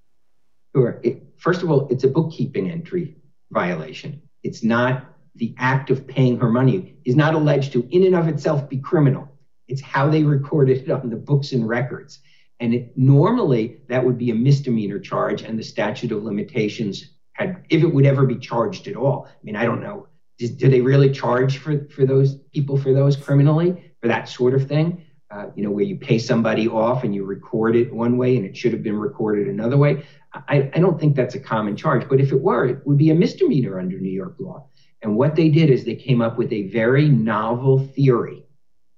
Sure. 0.76 1.00
It, 1.02 1.24
first 1.38 1.64
of 1.64 1.72
all, 1.72 1.88
it's 1.88 2.04
a 2.04 2.08
bookkeeping 2.08 2.70
entry 2.70 3.18
violation. 3.50 4.22
It's 4.44 4.64
not 4.64 5.04
the 5.38 5.54
act 5.58 5.90
of 5.90 6.08
paying 6.08 6.38
her 6.40 6.50
money 6.50 6.96
is 7.06 7.16
not 7.16 7.34
alleged 7.34 7.72
to, 7.74 7.88
in 7.90 8.04
and 8.04 8.16
of 8.16 8.28
itself, 8.28 8.68
be 8.68 8.78
criminal. 8.78 9.32
It's 9.68 9.82
how 9.82 10.10
they 10.10 10.24
recorded 10.24 10.84
it 10.84 10.92
on 10.92 11.10
the 11.10 11.16
books 11.16 11.52
and 11.52 11.68
records. 11.68 12.20
And 12.60 12.74
it, 12.74 12.98
normally 12.98 13.82
that 13.88 14.04
would 14.04 14.18
be 14.18 14.32
a 14.32 14.36
misdemeanor 14.36 15.00
charge, 15.00 15.44
and 15.44 15.60
the 15.60 15.64
statute 15.64 16.12
of 16.12 16.24
limitations 16.24 17.12
had, 17.34 17.64
if 17.70 17.84
it 17.84 17.94
would 17.94 18.06
ever 18.06 18.26
be 18.26 18.38
charged 18.38 18.88
at 18.88 18.96
all. 18.96 19.28
I 19.28 19.44
mean, 19.44 19.56
I 19.56 19.66
don't 19.66 19.82
know. 19.82 20.08
Do, 20.40 20.70
they 20.70 20.82
really 20.82 21.12
charge 21.12 21.58
for, 21.58 21.88
for 21.90 22.06
those 22.06 22.36
people 22.54 22.78
for 22.78 22.94
those 22.94 23.16
criminally 23.16 23.94
for 24.02 24.08
that 24.08 24.30
sort 24.30 24.54
of 24.54 24.68
thing? 24.68 25.04
Uh, 25.30 25.48
you 25.56 25.64
know, 25.64 25.72
where 25.72 25.84
you 25.84 25.98
pay 25.98 26.18
somebody 26.18 26.68
off 26.68 27.04
and 27.04 27.14
you 27.14 27.26
record 27.26 27.76
it 27.76 27.94
one 27.94 28.18
way 28.18 28.38
and 28.38 28.46
it 28.46 28.56
should 28.56 28.72
have 28.72 28.82
been 28.82 28.98
recorded 28.98 29.48
another 29.48 29.78
way. 29.78 30.06
I, 30.34 30.70
I 30.74 30.80
don't 30.80 31.00
think 31.00 31.16
that's 31.16 31.36
a 31.36 31.40
common 31.40 31.76
charge, 31.76 32.08
but 32.08 32.22
if 32.22 32.32
it 32.32 32.40
were, 32.40 32.66
it 32.66 32.86
would 32.88 32.98
be 32.98 33.10
a 33.10 33.16
misdemeanor 33.16 33.80
under 33.80 34.00
New 34.00 34.12
York 34.12 34.36
law. 34.40 34.70
And 35.02 35.16
what 35.16 35.36
they 35.36 35.50
did 35.50 35.70
is 35.70 35.84
they 35.84 35.96
came 35.96 36.22
up 36.22 36.38
with 36.38 36.52
a 36.52 36.70
very 36.70 37.08
novel 37.08 37.80
theory 37.80 38.44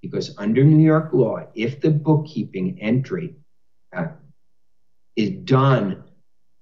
because 0.01 0.35
under 0.38 0.63
New 0.63 0.83
York 0.83 1.12
law, 1.12 1.45
if 1.55 1.81
the 1.81 1.89
bookkeeping 1.89 2.79
entry 2.81 3.35
uh, 3.95 4.07
is 5.15 5.29
done 5.29 6.03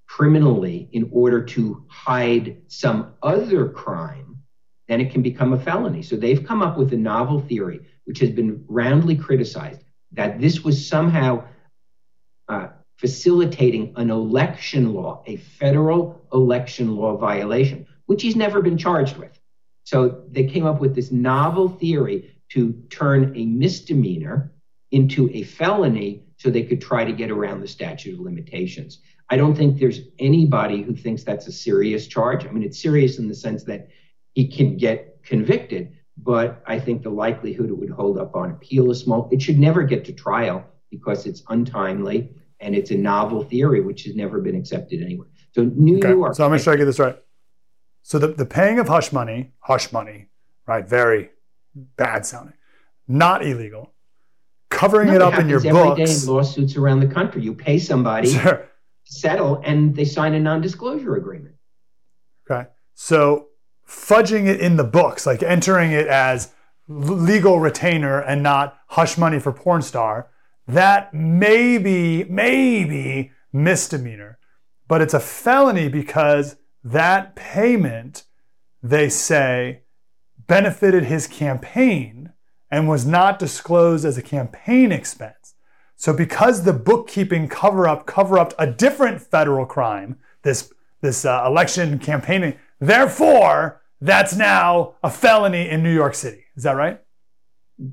criminally 0.08 0.90
in 0.92 1.10
order 1.12 1.44
to 1.44 1.86
hide 1.88 2.62
some 2.68 3.14
other 3.22 3.70
crime, 3.70 4.38
then 4.88 5.02
it 5.02 5.12
can 5.12 5.22
become 5.22 5.54
a 5.54 5.60
felony. 5.60 6.02
So 6.02 6.16
they've 6.16 6.44
come 6.44 6.62
up 6.62 6.78
with 6.78 6.94
a 6.94 6.98
novel 6.98 7.42
theory, 7.42 7.82
which 8.06 8.20
has 8.20 8.32
been 8.32 8.64
roundly 8.68 9.16
criticized, 9.16 9.82
that 10.14 10.40
this 10.40 10.64
was 10.64 10.88
somehow 10.88 11.44
uh, 12.48 12.70
facilitating 12.98 13.94
an 13.98 14.10
election 14.10 14.94
law, 14.94 15.24
a 15.28 15.38
federal 15.38 16.26
election 16.34 16.96
law 16.96 17.18
violation, 17.18 17.86
which 18.08 18.22
he's 18.22 18.36
never 18.36 18.62
been 18.62 18.78
charged 18.78 19.18
with. 19.18 19.40
So 19.84 20.24
they 20.30 20.46
came 20.46 20.66
up 20.66 20.82
with 20.82 20.96
this 20.96 21.12
novel 21.12 21.70
theory 21.70 22.34
to 22.50 22.74
turn 22.90 23.34
a 23.38 23.46
misdemeanor 23.46 24.52
into 24.92 25.30
a 25.32 25.44
felony 25.44 26.24
so 26.38 26.50
they 26.50 26.64
could 26.64 26.82
try 26.82 27.06
to 27.06 27.12
get 27.12 27.32
around 27.32 27.62
the 27.62 27.68
statute 27.68 28.14
of 28.16 28.20
limitations. 28.20 29.00
I 29.30 29.38
don't 29.38 29.56
think 29.56 29.80
there's 29.80 30.02
anybody 30.20 30.82
who 30.82 30.96
thinks 30.96 31.24
that's 31.24 31.48
a 31.48 31.52
serious 31.52 32.08
charge. 32.08 32.46
I 32.46 32.52
mean, 32.52 32.64
it's 32.64 32.82
serious 32.82 33.20
in 33.20 33.28
the 33.28 33.36
sense 33.36 33.64
that 33.66 33.90
he 34.34 34.48
can 34.48 34.78
get 34.78 35.20
convicted, 35.24 35.94
but 36.18 36.64
I 36.66 36.80
think 36.80 37.04
the 37.04 37.10
likelihood 37.10 37.70
it 37.70 37.78
would 37.78 37.90
hold 37.90 38.18
up 38.18 38.36
on 38.36 38.52
appeal 38.52 38.90
is 38.92 39.00
small. 39.02 39.30
It 39.32 39.42
should 39.42 39.60
never 39.60 39.84
get 39.84 40.06
to 40.06 40.14
trial 40.14 40.64
because 40.90 41.26
it's 41.26 41.44
untimely 41.50 42.30
and 42.60 42.76
it's 42.76 42.92
a 42.92 42.96
novel 42.96 43.44
theory 43.44 43.82
which 43.82 44.04
has 44.04 44.16
never 44.16 44.40
been 44.40 44.56
accepted 44.56 45.02
anywhere. 45.02 45.28
So 45.54 45.64
New 45.64 45.98
Okay, 45.98 46.10
York. 46.10 46.36
So 46.36 46.44
I'm 46.44 46.50
going 46.52 46.60
to 46.60 46.64
try 46.64 46.74
to 46.74 46.78
get 46.78 46.86
this 46.86 47.00
right. 47.00 47.18
So 48.08 48.18
the, 48.20 48.28
the 48.30 48.46
paying 48.46 48.80
of 48.80 48.88
hush 48.88 49.12
money, 49.12 49.52
hush 49.60 49.92
money, 49.92 50.30
right? 50.66 50.88
Very 50.88 51.30
bad 51.76 52.26
sounding, 52.26 52.54
not 53.06 53.46
illegal. 53.46 53.92
Covering 54.70 55.10
No, 55.10 55.16
it 55.16 55.22
up 55.22 55.38
in 55.38 55.50
your 55.50 55.60
happens 55.60 55.78
every 55.78 56.06
day 56.06 56.06
books. 56.06 56.24
in 56.24 56.34
lawsuits 56.34 56.78
around 56.78 57.02
the 57.02 57.08
country. 57.14 57.42
You 57.42 57.54
pay 57.54 57.78
somebody, 57.78 58.30
Sure. 58.30 58.66
settle, 59.04 59.62
and 59.66 59.94
they 59.94 60.06
sign 60.06 60.34
a 60.36 60.40
non-disclosure 60.40 61.18
agreement. 61.18 61.56
Okay. 62.50 62.70
So 62.94 63.48
fudging 63.86 64.48
it 64.48 64.62
in 64.62 64.78
the 64.78 64.86
books, 64.86 65.26
like 65.26 65.44
entering 65.44 65.92
it 65.92 66.08
as 66.08 66.54
legal 66.88 67.60
retainer 67.60 68.22
and 68.22 68.42
not 68.42 68.78
hush 68.88 69.18
money 69.18 69.38
for 69.40 69.52
porn 69.52 69.82
star, 69.82 70.30
that 70.66 71.14
may 71.14 71.78
be, 71.78 72.24
maybe 72.24 73.32
misdemeanor, 73.52 74.40
but 74.88 75.02
it's 75.02 75.14
a 75.14 75.20
felony 75.20 75.90
because 75.90 76.56
that 76.92 77.36
payment, 77.36 78.24
they 78.82 79.10
say, 79.10 79.82
benefited 80.48 81.04
his 81.04 81.28
campaign 81.28 82.32
and 82.72 82.88
was 82.88 83.06
not 83.06 83.40
disclosed 83.40 84.06
as 84.06 84.18
a 84.18 84.22
campaign 84.22 84.92
expense. 84.92 85.56
So 85.96 86.14
because 86.14 86.64
the 86.64 86.74
bookkeeping 86.74 87.50
cover 87.50 87.88
up 87.88 88.06
cover 88.06 88.38
up 88.38 88.54
a 88.60 88.68
different 88.68 89.22
federal 89.22 89.66
crime, 89.66 90.18
this 90.44 90.72
this 91.02 91.26
uh, 91.26 91.44
election 91.46 92.00
campaigning, 92.00 92.56
therefore 92.80 93.82
that's 94.00 94.36
now 94.36 94.96
a 95.04 95.10
felony 95.10 95.68
in 95.70 95.82
New 95.84 95.94
York 95.94 96.14
City. 96.14 96.44
Is 96.56 96.64
that 96.64 96.76
right? 96.76 97.02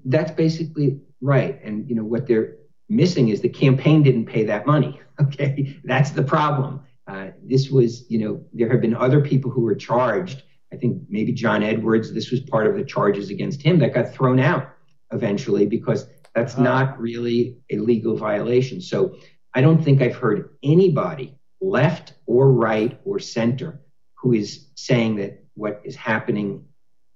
That's 0.04 0.30
basically 0.30 1.00
right. 1.20 1.58
And 1.64 1.88
you 1.88 1.96
know 1.96 2.04
what 2.04 2.26
they're 2.26 2.56
missing 2.88 3.28
is 3.28 3.40
the 3.40 3.48
campaign 3.48 4.02
didn't 4.02 4.26
pay 4.26 4.44
that 4.44 4.66
money. 4.66 5.00
Okay, 5.20 5.78
that's 5.84 6.10
the 6.10 6.24
problem. 6.24 6.80
Uh, 7.06 7.28
this 7.42 7.70
was, 7.70 8.08
you 8.10 8.18
know, 8.18 8.44
there 8.52 8.70
have 8.70 8.80
been 8.80 8.96
other 8.96 9.20
people 9.20 9.50
who 9.50 9.60
were 9.60 9.74
charged. 9.74 10.42
I 10.72 10.76
think 10.76 11.02
maybe 11.08 11.32
John 11.32 11.62
Edwards. 11.62 12.12
This 12.12 12.30
was 12.30 12.40
part 12.40 12.66
of 12.66 12.74
the 12.74 12.84
charges 12.84 13.30
against 13.30 13.62
him 13.62 13.78
that 13.80 13.94
got 13.94 14.12
thrown 14.12 14.40
out 14.40 14.70
eventually 15.12 15.66
because 15.66 16.06
that's 16.34 16.58
not 16.58 17.00
really 17.00 17.58
a 17.70 17.76
legal 17.78 18.16
violation. 18.16 18.80
So 18.80 19.16
I 19.54 19.60
don't 19.60 19.82
think 19.82 20.02
I've 20.02 20.16
heard 20.16 20.56
anybody, 20.62 21.38
left 21.60 22.14
or 22.26 22.52
right 22.52 23.00
or 23.04 23.18
center, 23.18 23.80
who 24.14 24.32
is 24.32 24.68
saying 24.74 25.16
that 25.16 25.44
what 25.54 25.80
is 25.84 25.94
happening 25.94 26.64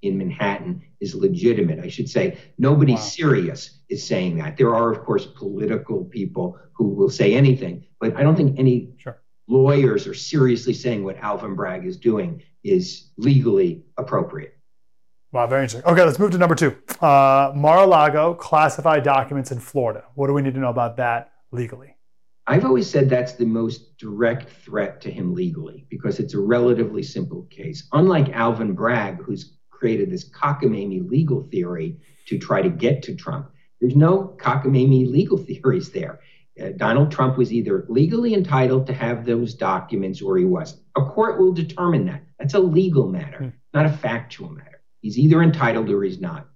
in 0.03 0.17
Manhattan 0.17 0.83
is 1.01 1.15
legitimate. 1.15 1.81
I 1.81 1.89
should 1.89 2.09
say 2.09 2.39
nobody 2.59 2.97
serious 2.97 3.81
is 3.89 4.07
saying 4.07 4.39
that. 4.39 4.57
There 4.57 4.75
are, 4.75 4.93
of 4.93 5.05
course, 5.05 5.27
political 5.27 6.05
people 6.05 6.59
who 6.73 6.91
will 6.91 7.11
say 7.11 7.35
anything, 7.35 7.85
but 7.99 8.17
I 8.17 8.23
don't 8.23 8.37
think 8.37 8.59
any 8.59 8.95
lawyers 9.49 10.07
are 10.07 10.15
seriously 10.15 10.75
saying 10.75 11.03
what 11.03 11.17
Alvin 11.17 11.55
Bragg 11.55 11.85
is 11.87 11.97
doing 11.97 12.43
is 12.63 13.11
legally 13.17 13.85
appropriate. 13.97 14.55
Wow, 15.33 15.47
very 15.47 15.65
interesting. 15.65 15.91
Okay, 15.91 16.03
let's 16.05 16.19
move 16.19 16.31
to 16.31 16.39
number 16.39 16.55
two. 16.55 16.77
Uh, 17.01 17.53
Mar-a-Lago 17.55 18.35
classified 18.35 19.03
documents 19.03 19.51
in 19.51 19.59
Florida. 19.59 20.05
What 20.15 20.29
do 20.29 20.33
we 20.33 20.43
need 20.43 20.55
to 20.55 20.61
know 20.61 20.71
about 20.71 20.97
that 20.97 21.33
legally? 21.51 21.97
I've 22.47 22.65
always 22.65 22.89
said 22.89 23.11
that's 23.11 23.35
the 23.35 23.45
most 23.45 23.99
direct 23.99 24.49
threat 24.49 25.03
to 25.03 25.11
him 25.11 25.35
legally 25.35 25.87
because 25.91 26.19
it's 26.19 26.33
a 26.33 26.41
relatively 26.41 27.03
simple 27.03 27.43
case. 27.51 27.87
Unlike 27.93 28.31
Alvin 28.31 28.73
Bragg, 28.73 29.23
who's 29.23 29.59
created 29.71 30.11
this 30.11 30.31
cockamamie 30.31 31.09
legal 31.09 31.43
theory 31.51 31.99
to 32.27 32.39
try 32.39 32.63
to 32.63 32.71
get 32.71 33.03
to 33.03 33.15
Trump, 33.15 33.51
there's 33.83 33.97
no 33.97 34.35
cockamamie 34.41 35.11
legal 35.11 35.37
theories 35.47 35.91
there. 35.91 36.21
Donald 36.77 37.11
Trump 37.11 37.37
was 37.37 37.53
either 37.53 37.87
legally 37.89 38.35
entitled 38.35 38.87
to 38.87 38.93
have 38.93 39.25
those 39.25 39.55
documents 39.55 40.21
or 40.21 40.37
he 40.37 40.45
wasn't. 40.45 40.83
A 40.97 41.03
court 41.03 41.39
will 41.39 41.53
determine 41.53 42.07
that. 42.07 42.23
That's 42.39 42.55
a 42.55 42.61
legal 42.61 43.09
matter, 43.09 43.39
hmm. 43.39 43.49
not 43.75 43.87
a 43.87 43.91
factual 43.91 44.51
matter. 44.51 44.81
He's 45.01 45.19
either 45.19 45.43
entitled 45.43 45.91
or 45.91 46.03
he's 46.03 46.21
not. 46.21 46.49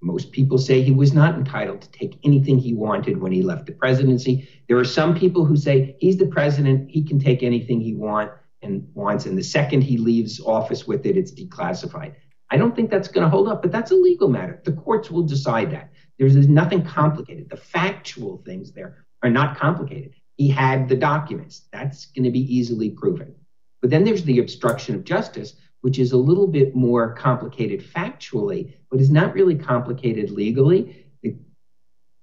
Most 0.00 0.30
people 0.30 0.58
say 0.58 0.80
he 0.80 0.92
was 0.92 1.12
not 1.12 1.34
entitled 1.34 1.82
to 1.82 1.90
take 1.90 2.20
anything 2.22 2.58
he 2.58 2.72
wanted 2.72 3.20
when 3.20 3.32
he 3.32 3.42
left 3.42 3.66
the 3.66 3.72
presidency. 3.72 4.48
There 4.68 4.78
are 4.78 4.84
some 4.84 5.18
people 5.18 5.44
who 5.44 5.56
say 5.56 5.96
he's 5.98 6.18
the 6.18 6.26
president, 6.26 6.88
he 6.88 7.02
can 7.02 7.18
take 7.18 7.42
anything 7.42 7.80
he 7.80 7.94
want 7.94 8.30
and 8.62 8.88
wants, 8.94 9.26
and 9.26 9.36
the 9.36 9.42
second 9.42 9.82
he 9.82 9.98
leaves 9.98 10.40
office 10.40 10.86
with 10.86 11.04
it, 11.04 11.16
it's 11.16 11.32
declassified. 11.32 12.14
I 12.50 12.56
don't 12.56 12.76
think 12.76 12.90
that's 12.90 13.08
going 13.08 13.24
to 13.24 13.30
hold 13.30 13.48
up, 13.48 13.60
but 13.60 13.72
that's 13.72 13.90
a 13.90 13.96
legal 13.96 14.28
matter. 14.28 14.60
The 14.64 14.72
courts 14.72 15.10
will 15.10 15.24
decide 15.24 15.72
that. 15.72 15.90
There's, 16.18 16.34
there's 16.34 16.48
nothing 16.48 16.84
complicated. 16.84 17.50
The 17.50 17.56
factual 17.56 18.42
things 18.44 18.72
there 18.72 19.04
are 19.28 19.32
not 19.32 19.56
complicated. 19.56 20.14
He 20.36 20.48
had 20.48 20.88
the 20.88 20.96
documents. 20.96 21.68
That's 21.72 22.06
going 22.06 22.24
to 22.24 22.30
be 22.30 22.54
easily 22.54 22.90
proven. 22.90 23.34
But 23.80 23.90
then 23.90 24.04
there's 24.04 24.24
the 24.24 24.40
obstruction 24.40 24.94
of 24.94 25.04
justice, 25.04 25.54
which 25.82 25.98
is 25.98 26.12
a 26.12 26.16
little 26.16 26.46
bit 26.46 26.74
more 26.74 27.14
complicated 27.14 27.80
factually, 27.80 28.74
but 28.90 29.00
is 29.00 29.10
not 29.10 29.34
really 29.34 29.54
complicated 29.54 30.30
legally. 30.30 31.06
The 31.22 31.36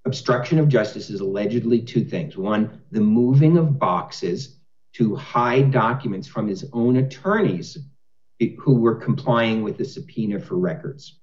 obstruction 0.05 0.59
of 0.59 0.67
justice 0.67 1.09
is 1.09 1.21
allegedly 1.21 1.81
two 1.81 2.03
things. 2.03 2.35
One, 2.35 2.81
the 2.91 3.01
moving 3.01 3.57
of 3.57 3.79
boxes 3.79 4.57
to 4.93 5.15
hide 5.15 5.71
documents 5.71 6.27
from 6.27 6.47
his 6.47 6.65
own 6.73 6.97
attorneys 6.97 7.77
who 8.59 8.75
were 8.75 8.95
complying 8.95 9.63
with 9.63 9.77
the 9.77 9.85
subpoena 9.85 10.39
for 10.39 10.57
records, 10.57 11.19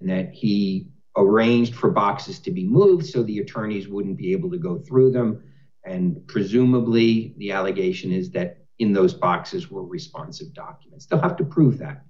and 0.00 0.10
that 0.10 0.32
he 0.32 0.88
arranged 1.16 1.74
for 1.74 1.90
boxes 1.90 2.38
to 2.40 2.50
be 2.50 2.64
moved 2.64 3.06
so 3.06 3.22
the 3.22 3.38
attorneys 3.38 3.88
wouldn't 3.88 4.16
be 4.16 4.32
able 4.32 4.50
to 4.50 4.58
go 4.58 4.78
through 4.78 5.12
them. 5.12 5.42
And 5.84 6.26
presumably, 6.26 7.34
the 7.38 7.52
allegation 7.52 8.12
is 8.12 8.30
that 8.30 8.58
in 8.78 8.92
those 8.92 9.14
boxes 9.14 9.70
were 9.70 9.84
responsive 9.84 10.52
documents. 10.54 11.06
They'll 11.06 11.20
have 11.20 11.36
to 11.36 11.44
prove 11.44 11.78
that. 11.78 12.04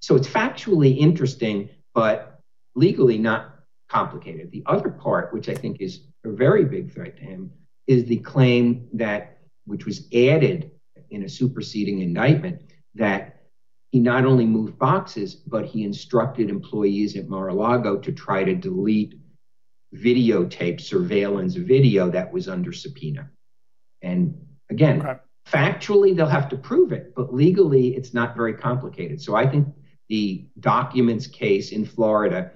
So 0.00 0.16
it's 0.16 0.28
factually 0.28 0.98
interesting, 0.98 1.68
but 1.94 2.40
legally 2.74 3.18
not 3.18 3.60
complicated. 3.88 4.50
The 4.50 4.62
other 4.66 4.90
part, 4.90 5.32
which 5.32 5.48
I 5.48 5.54
think 5.54 5.80
is 5.80 6.06
a 6.24 6.30
very 6.30 6.64
big 6.64 6.92
threat 6.92 7.16
to 7.18 7.22
him, 7.22 7.52
is 7.86 8.04
the 8.04 8.18
claim 8.18 8.88
that, 8.94 9.38
which 9.66 9.84
was 9.84 10.08
added 10.14 10.70
in 11.10 11.24
a 11.24 11.28
superseding 11.28 12.00
indictment, 12.00 12.62
that 12.94 13.41
he 13.92 14.00
not 14.00 14.24
only 14.24 14.46
moved 14.46 14.78
boxes, 14.78 15.34
but 15.34 15.66
he 15.66 15.84
instructed 15.84 16.48
employees 16.48 17.14
at 17.16 17.28
Mar-a-Lago 17.28 17.98
to 17.98 18.10
try 18.10 18.42
to 18.42 18.54
delete 18.54 19.20
videotape 19.94 20.80
surveillance 20.80 21.54
video 21.54 22.08
that 22.08 22.32
was 22.32 22.48
under 22.48 22.72
subpoena. 22.72 23.28
And 24.00 24.34
again, 24.70 25.20
factually, 25.46 26.16
they'll 26.16 26.26
have 26.26 26.48
to 26.48 26.56
prove 26.56 26.92
it, 26.92 27.14
but 27.14 27.34
legally, 27.34 27.94
it's 27.94 28.14
not 28.14 28.34
very 28.34 28.54
complicated. 28.54 29.20
So 29.20 29.36
I 29.36 29.46
think 29.46 29.68
the 30.08 30.46
documents 30.60 31.26
case 31.26 31.70
in 31.70 31.84
Florida 31.84 32.50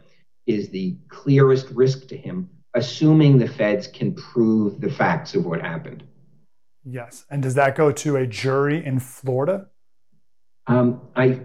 is 0.47 0.71
the 0.71 0.97
clearest 1.09 1.69
risk 1.71 2.09
to 2.09 2.17
him, 2.17 2.49
assuming 2.75 3.37
the 3.37 3.49
feds 3.49 3.87
can 3.87 4.15
prove 4.15 4.81
the 4.81 4.91
facts 4.91 5.35
of 5.35 5.45
what 5.45 5.61
happened. 5.61 6.03
Yes. 6.83 7.27
And 7.29 7.43
does 7.43 7.55
that 7.57 7.77
go 7.77 7.93
to 7.93 8.17
a 8.17 8.27
jury 8.27 8.83
in 8.83 9.01
Florida? 9.01 9.67
Um, 10.67 11.01
I, 11.15 11.41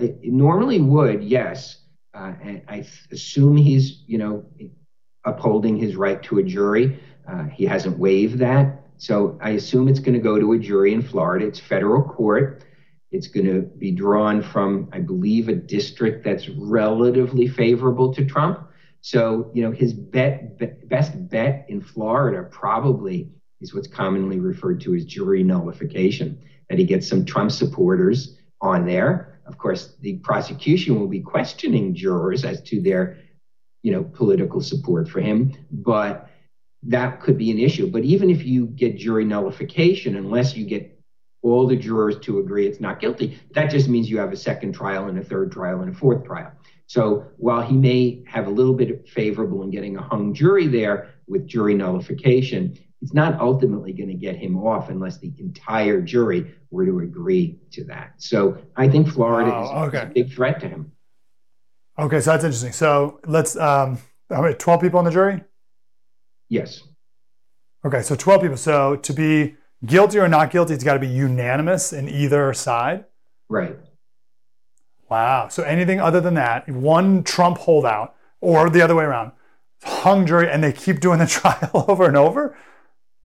I 0.00 0.14
normally 0.22 0.80
would, 0.80 1.22
yes. 1.22 1.78
Uh, 2.14 2.32
and 2.42 2.62
I 2.68 2.86
assume 3.10 3.56
he's, 3.56 4.02
you 4.06 4.18
know, 4.18 4.44
upholding 5.24 5.76
his 5.76 5.96
right 5.96 6.22
to 6.24 6.38
a 6.38 6.42
jury. 6.42 6.98
Uh, 7.28 7.44
he 7.44 7.64
hasn't 7.64 7.98
waived 7.98 8.38
that. 8.38 8.84
So 8.98 9.38
I 9.42 9.50
assume 9.50 9.88
it's 9.88 10.00
going 10.00 10.14
to 10.14 10.20
go 10.20 10.38
to 10.38 10.52
a 10.52 10.58
jury 10.58 10.94
in 10.94 11.02
Florida. 11.02 11.46
It's 11.46 11.60
federal 11.60 12.02
court. 12.02 12.64
It's 13.10 13.26
going 13.28 13.46
to 13.46 13.62
be 13.62 13.90
drawn 13.90 14.42
from, 14.42 14.88
I 14.92 15.00
believe, 15.00 15.48
a 15.48 15.54
district 15.54 16.24
that's 16.24 16.48
relatively 16.48 17.48
favorable 17.48 18.12
to 18.14 18.24
Trump. 18.24 18.68
So, 19.00 19.50
you 19.54 19.62
know, 19.62 19.70
his 19.70 19.92
bet, 19.92 20.58
bet, 20.58 20.88
best 20.88 21.28
bet 21.28 21.66
in 21.68 21.80
Florida 21.80 22.42
probably 22.50 23.30
is 23.60 23.74
what's 23.74 23.86
commonly 23.86 24.40
referred 24.40 24.80
to 24.82 24.94
as 24.94 25.04
jury 25.04 25.42
nullification, 25.42 26.38
that 26.68 26.78
he 26.78 26.84
gets 26.84 27.08
some 27.08 27.24
Trump 27.24 27.52
supporters 27.52 28.35
on 28.60 28.86
there. 28.86 29.40
Of 29.46 29.58
course, 29.58 29.94
the 30.00 30.16
prosecution 30.18 30.98
will 30.98 31.08
be 31.08 31.20
questioning 31.20 31.94
jurors 31.94 32.44
as 32.44 32.62
to 32.62 32.80
their, 32.80 33.18
you 33.82 33.92
know, 33.92 34.04
political 34.04 34.60
support 34.60 35.08
for 35.08 35.20
him. 35.20 35.54
But 35.70 36.28
that 36.82 37.20
could 37.20 37.38
be 37.38 37.50
an 37.50 37.58
issue. 37.58 37.86
But 37.90 38.04
even 38.04 38.30
if 38.30 38.44
you 38.44 38.66
get 38.66 38.96
jury 38.96 39.24
nullification, 39.24 40.16
unless 40.16 40.56
you 40.56 40.64
get 40.64 40.92
all 41.42 41.66
the 41.66 41.76
jurors 41.76 42.18
to 42.20 42.40
agree 42.40 42.66
it's 42.66 42.80
not 42.80 43.00
guilty, 43.00 43.38
that 43.54 43.70
just 43.70 43.88
means 43.88 44.10
you 44.10 44.18
have 44.18 44.32
a 44.32 44.36
second 44.36 44.72
trial 44.72 45.06
and 45.08 45.18
a 45.18 45.24
third 45.24 45.52
trial 45.52 45.80
and 45.80 45.94
a 45.94 45.96
fourth 45.96 46.24
trial. 46.24 46.52
So 46.86 47.26
while 47.36 47.62
he 47.62 47.76
may 47.76 48.24
have 48.26 48.46
a 48.46 48.50
little 48.50 48.74
bit 48.74 49.08
favorable 49.08 49.62
in 49.62 49.70
getting 49.70 49.96
a 49.96 50.02
hung 50.02 50.34
jury 50.34 50.66
there 50.66 51.14
with 51.26 51.46
jury 51.46 51.74
nullification, 51.74 52.78
it's 53.06 53.14
not 53.14 53.40
ultimately 53.40 53.92
going 53.92 54.08
to 54.08 54.16
get 54.16 54.34
him 54.34 54.58
off 54.58 54.88
unless 54.88 55.18
the 55.18 55.32
entire 55.38 56.00
jury 56.00 56.52
were 56.72 56.84
to 56.84 56.98
agree 56.98 57.56
to 57.70 57.84
that. 57.84 58.14
So 58.16 58.58
I 58.74 58.88
think 58.88 59.06
Florida 59.06 59.48
Wow, 59.48 59.86
is, 59.86 59.94
is 59.94 60.00
a 60.00 60.06
big 60.06 60.34
threat 60.34 60.58
to 60.62 60.68
him. 60.68 60.90
Okay, 61.96 62.20
so 62.20 62.32
that's 62.32 62.42
interesting. 62.42 62.72
So 62.72 63.20
let's, 63.24 63.56
um, 63.56 63.98
how 64.28 64.42
many, 64.42 64.56
12 64.56 64.80
people 64.80 64.98
on 64.98 65.04
the 65.04 65.12
jury? 65.12 65.40
Yes. 66.48 66.82
Okay, 67.84 68.02
so 68.02 68.16
12 68.16 68.40
people. 68.40 68.56
So 68.56 68.96
to 68.96 69.12
be 69.12 69.54
guilty 69.84 70.18
or 70.18 70.26
not 70.26 70.50
guilty, 70.50 70.74
it's 70.74 70.82
got 70.82 70.94
to 70.94 70.98
be 70.98 71.06
unanimous 71.06 71.92
in 71.92 72.08
either 72.08 72.52
side? 72.54 73.04
Right. 73.48 73.76
Wow. 75.08 75.46
So 75.46 75.62
anything 75.62 76.00
other 76.00 76.20
than 76.20 76.34
that, 76.34 76.68
one 76.68 77.22
Trump 77.22 77.58
holdout 77.58 78.16
or 78.40 78.68
the 78.68 78.82
other 78.82 78.96
way 78.96 79.04
around, 79.04 79.30
hung 79.84 80.26
jury, 80.26 80.50
and 80.50 80.64
they 80.64 80.72
keep 80.72 80.98
doing 80.98 81.20
the 81.20 81.26
trial 81.28 81.84
over 81.86 82.06
and 82.06 82.16
over? 82.16 82.58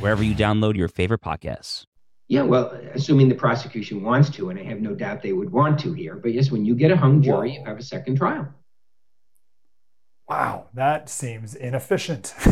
wherever 0.00 0.22
you 0.22 0.34
download 0.34 0.76
your 0.76 0.88
favorite 0.88 1.20
podcasts. 1.20 1.86
Yeah, 2.28 2.42
well, 2.42 2.78
assuming 2.94 3.28
the 3.28 3.34
prosecution 3.34 4.02
wants 4.02 4.30
to, 4.30 4.50
and 4.50 4.58
I 4.58 4.62
have 4.62 4.80
no 4.80 4.94
doubt 4.94 5.20
they 5.20 5.32
would 5.32 5.50
want 5.50 5.80
to 5.80 5.92
here. 5.92 6.14
But 6.14 6.32
yes, 6.32 6.50
when 6.50 6.64
you 6.64 6.74
get 6.74 6.90
a 6.90 6.96
hung 6.96 7.22
jury, 7.22 7.54
you 7.54 7.64
have 7.64 7.76
a 7.76 7.82
second 7.82 8.16
trial. 8.16 8.48
Wow, 10.28 10.66
that 10.74 11.08
seems 11.08 11.56
inefficient, 11.56 12.32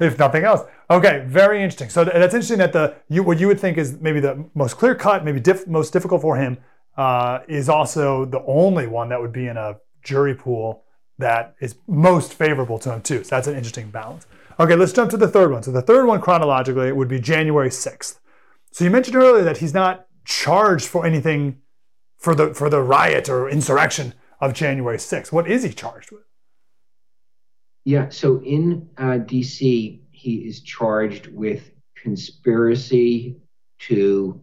if 0.00 0.16
nothing 0.16 0.44
else. 0.44 0.60
Okay, 0.88 1.24
very 1.26 1.60
interesting. 1.60 1.88
So 1.88 2.04
that's 2.04 2.34
interesting 2.34 2.58
that 2.58 2.72
the 2.72 2.94
you, 3.08 3.24
what 3.24 3.40
you 3.40 3.48
would 3.48 3.58
think 3.58 3.78
is 3.78 3.98
maybe 4.00 4.20
the 4.20 4.44
most 4.54 4.76
clear 4.76 4.94
cut, 4.94 5.24
maybe 5.24 5.40
diff, 5.40 5.66
most 5.66 5.92
difficult 5.92 6.22
for 6.22 6.36
him, 6.36 6.58
uh, 6.96 7.40
is 7.48 7.68
also 7.68 8.26
the 8.26 8.40
only 8.46 8.86
one 8.86 9.08
that 9.08 9.20
would 9.20 9.32
be 9.32 9.48
in 9.48 9.56
a 9.56 9.78
jury 10.04 10.36
pool 10.36 10.84
that 11.20 11.54
is 11.60 11.76
most 11.86 12.34
favorable 12.34 12.78
to 12.80 12.92
him 12.92 13.02
too. 13.02 13.24
So 13.24 13.36
that's 13.36 13.46
an 13.46 13.54
interesting 13.54 13.90
balance. 13.90 14.26
Okay, 14.58 14.74
let's 14.74 14.92
jump 14.92 15.10
to 15.10 15.16
the 15.16 15.28
third 15.28 15.52
one. 15.52 15.62
So 15.62 15.72
the 15.72 15.82
third 15.82 16.06
one 16.06 16.20
chronologically 16.20 16.92
would 16.92 17.08
be 17.08 17.20
January 17.20 17.70
sixth. 17.70 18.20
So 18.72 18.84
you 18.84 18.90
mentioned 18.90 19.16
earlier 19.16 19.44
that 19.44 19.58
he's 19.58 19.74
not 19.74 20.06
charged 20.24 20.86
for 20.86 21.06
anything 21.06 21.60
for 22.18 22.34
the 22.34 22.52
for 22.54 22.68
the 22.68 22.82
riot 22.82 23.28
or 23.28 23.48
insurrection 23.48 24.14
of 24.40 24.52
January 24.52 24.98
sixth. 24.98 25.32
What 25.32 25.50
is 25.50 25.62
he 25.62 25.72
charged 25.72 26.10
with? 26.10 26.24
Yeah, 27.84 28.10
so 28.10 28.42
in 28.42 28.90
uh, 28.98 29.18
DC, 29.24 30.00
he 30.10 30.34
is 30.36 30.60
charged 30.60 31.28
with 31.28 31.70
conspiracy 31.96 33.36
to 33.80 34.40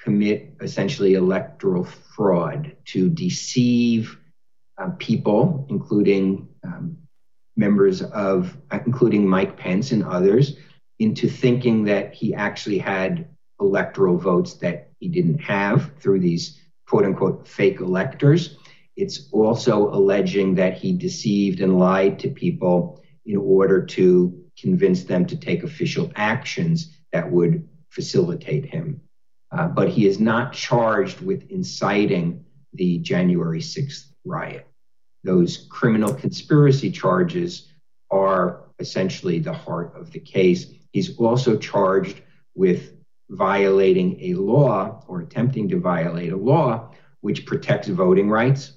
commit 0.00 0.54
essentially 0.60 1.14
electoral 1.14 1.84
fraud, 1.84 2.76
to 2.86 3.08
deceive 3.08 4.16
uh, 4.78 4.90
people, 4.98 5.66
including 5.70 6.48
um, 6.64 6.96
members 7.56 8.02
of, 8.02 8.56
uh, 8.70 8.78
including 8.86 9.26
Mike 9.26 9.56
Pence 9.56 9.92
and 9.92 10.04
others, 10.04 10.56
into 10.98 11.28
thinking 11.28 11.84
that 11.84 12.14
he 12.14 12.34
actually 12.34 12.78
had 12.78 13.28
electoral 13.60 14.16
votes 14.18 14.54
that 14.54 14.90
he 15.00 15.08
didn't 15.08 15.38
have 15.38 15.92
through 15.98 16.20
these 16.20 16.60
quote 16.86 17.04
unquote 17.04 17.46
fake 17.46 17.80
electors. 17.80 18.56
It's 18.96 19.28
also 19.32 19.90
alleging 19.90 20.54
that 20.56 20.76
he 20.76 20.92
deceived 20.92 21.60
and 21.60 21.78
lied 21.78 22.18
to 22.20 22.28
people 22.28 23.02
in 23.26 23.36
order 23.36 23.84
to 23.84 24.44
convince 24.60 25.04
them 25.04 25.26
to 25.26 25.36
take 25.36 25.62
official 25.62 26.10
actions 26.16 26.96
that 27.12 27.30
would 27.30 27.68
facilitate 27.90 28.64
him. 28.64 29.00
Uh, 29.50 29.68
but 29.68 29.88
he 29.88 30.06
is 30.06 30.18
not 30.18 30.52
charged 30.52 31.20
with 31.20 31.50
inciting 31.50 32.44
the 32.74 32.98
January 32.98 33.60
6th 33.60 34.07
riot. 34.28 34.66
Those 35.24 35.66
criminal 35.70 36.14
conspiracy 36.14 36.90
charges 36.90 37.72
are 38.10 38.64
essentially 38.78 39.38
the 39.38 39.52
heart 39.52 39.94
of 39.96 40.12
the 40.12 40.20
case. 40.20 40.66
He's 40.92 41.16
also 41.16 41.56
charged 41.56 42.22
with 42.54 42.92
violating 43.30 44.18
a 44.20 44.34
law 44.34 45.04
or 45.08 45.20
attempting 45.20 45.68
to 45.68 45.80
violate 45.80 46.32
a 46.32 46.36
law 46.36 46.92
which 47.20 47.46
protects 47.46 47.88
voting 47.88 48.30
rights. 48.30 48.72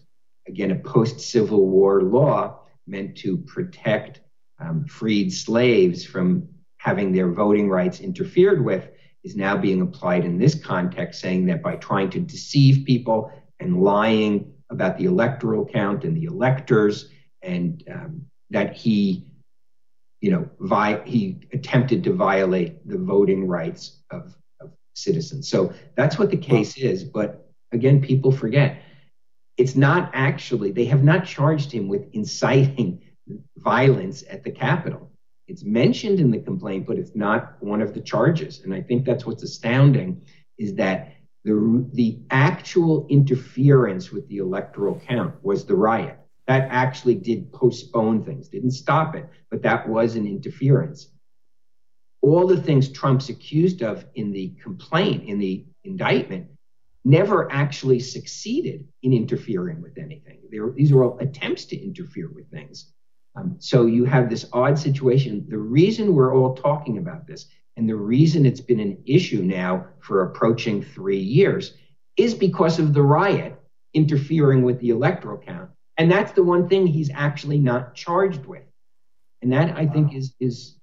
Again, 0.47 0.71
a 0.71 0.75
post 0.75 1.19
Civil 1.19 1.67
War 1.67 2.01
law 2.01 2.61
meant 2.87 3.15
to 3.17 3.37
protect 3.37 4.21
um, 4.59 4.85
freed 4.85 5.31
slaves 5.31 6.03
from 6.03 6.49
having 6.77 7.11
their 7.11 7.29
voting 7.31 7.69
rights 7.69 7.99
interfered 7.99 8.63
with 8.63 8.89
is 9.23 9.35
now 9.35 9.55
being 9.55 9.81
applied 9.81 10.25
in 10.25 10.39
this 10.39 10.55
context, 10.55 11.21
saying 11.21 11.45
that 11.45 11.61
by 11.61 11.75
trying 11.75 12.09
to 12.09 12.19
deceive 12.19 12.85
people 12.85 13.31
and 13.59 13.81
lying 13.81 14.51
about 14.71 14.97
the 14.97 15.05
electoral 15.05 15.65
count 15.65 16.03
and 16.03 16.17
the 16.17 16.25
electors, 16.25 17.09
and 17.41 17.83
um, 17.93 18.25
that 18.49 18.75
he, 18.75 19.25
you 20.21 20.31
know, 20.31 20.49
vi- 20.59 21.03
he 21.05 21.39
attempted 21.53 22.03
to 22.03 22.13
violate 22.13 22.87
the 22.87 22.97
voting 22.97 23.47
rights 23.47 23.99
of, 24.09 24.35
of 24.59 24.71
citizens. 24.93 25.49
So 25.49 25.73
that's 25.95 26.17
what 26.17 26.31
the 26.31 26.37
case 26.37 26.77
is. 26.77 27.03
But 27.03 27.49
again, 27.71 28.01
people 28.01 28.31
forget 28.31 28.81
it's 29.57 29.75
not 29.75 30.09
actually, 30.13 30.71
they 30.71 30.85
have 30.85 31.03
not 31.03 31.25
charged 31.25 31.71
him 31.71 31.87
with 31.87 32.07
inciting 32.13 33.01
violence 33.57 34.23
at 34.29 34.43
the 34.43 34.51
Capitol. 34.51 35.11
It's 35.47 35.63
mentioned 35.63 36.19
in 36.19 36.31
the 36.31 36.39
complaint, 36.39 36.87
but 36.87 36.97
it's 36.97 37.15
not 37.15 37.61
one 37.61 37.81
of 37.81 37.93
the 37.93 38.01
charges. 38.01 38.61
And 38.63 38.73
I 38.73 38.81
think 38.81 39.05
that's 39.05 39.25
what's 39.25 39.43
astounding 39.43 40.21
is 40.57 40.73
that 40.75 41.13
the, 41.43 41.89
the 41.93 42.19
actual 42.29 43.07
interference 43.09 44.11
with 44.11 44.27
the 44.27 44.37
electoral 44.37 45.01
count 45.07 45.35
was 45.43 45.65
the 45.65 45.75
riot. 45.75 46.17
That 46.47 46.67
actually 46.69 47.15
did 47.15 47.51
postpone 47.53 48.25
things, 48.25 48.49
didn't 48.49 48.71
stop 48.71 49.15
it, 49.15 49.27
but 49.49 49.61
that 49.63 49.87
was 49.87 50.15
an 50.15 50.27
interference. 50.27 51.07
All 52.21 52.45
the 52.45 52.61
things 52.61 52.89
Trump's 52.89 53.29
accused 53.29 53.81
of 53.81 54.05
in 54.15 54.31
the 54.31 54.53
complaint, 54.61 55.23
in 55.23 55.39
the 55.39 55.65
indictment, 55.83 56.47
never 57.03 57.51
actually 57.51 57.99
succeeded 57.99 58.87
in 59.01 59.13
interfering 59.13 59.81
with 59.81 59.97
anything. 59.97 60.39
Were, 60.51 60.71
these 60.71 60.91
are 60.91 61.03
all 61.03 61.17
attempts 61.19 61.65
to 61.65 61.83
interfere 61.83 62.29
with 62.29 62.49
things. 62.51 62.91
Um, 63.35 63.55
so 63.59 63.85
you 63.85 64.05
have 64.05 64.29
this 64.29 64.45
odd 64.53 64.77
situation. 64.77 65.45
The 65.49 65.57
reason 65.57 66.13
we're 66.13 66.35
all 66.35 66.55
talking 66.55 66.97
about 66.97 67.25
this 67.25 67.47
and 67.77 67.87
the 67.87 67.95
reason 67.95 68.45
it's 68.45 68.61
been 68.61 68.79
an 68.79 69.01
issue 69.05 69.41
now 69.41 69.87
for 69.99 70.23
approaching 70.23 70.83
three 70.83 71.19
years 71.19 71.73
is 72.17 72.33
because 72.33 72.79
of 72.79 72.93
the 72.93 73.01
riot 73.01 73.55
interfering 73.93 74.63
with 74.63 74.79
the 74.79 74.89
electoral 74.89 75.37
count. 75.37 75.69
And 75.97 76.11
that's 76.11 76.31
the 76.31 76.43
one 76.43 76.67
thing 76.67 76.87
he's 76.87 77.11
actually 77.13 77.59
not 77.59 77.95
charged 77.95 78.45
with. 78.45 78.63
And 79.41 79.51
that 79.53 79.77
I 79.77 79.85
think 79.85 80.13
is 80.13 80.35
is 80.39 80.75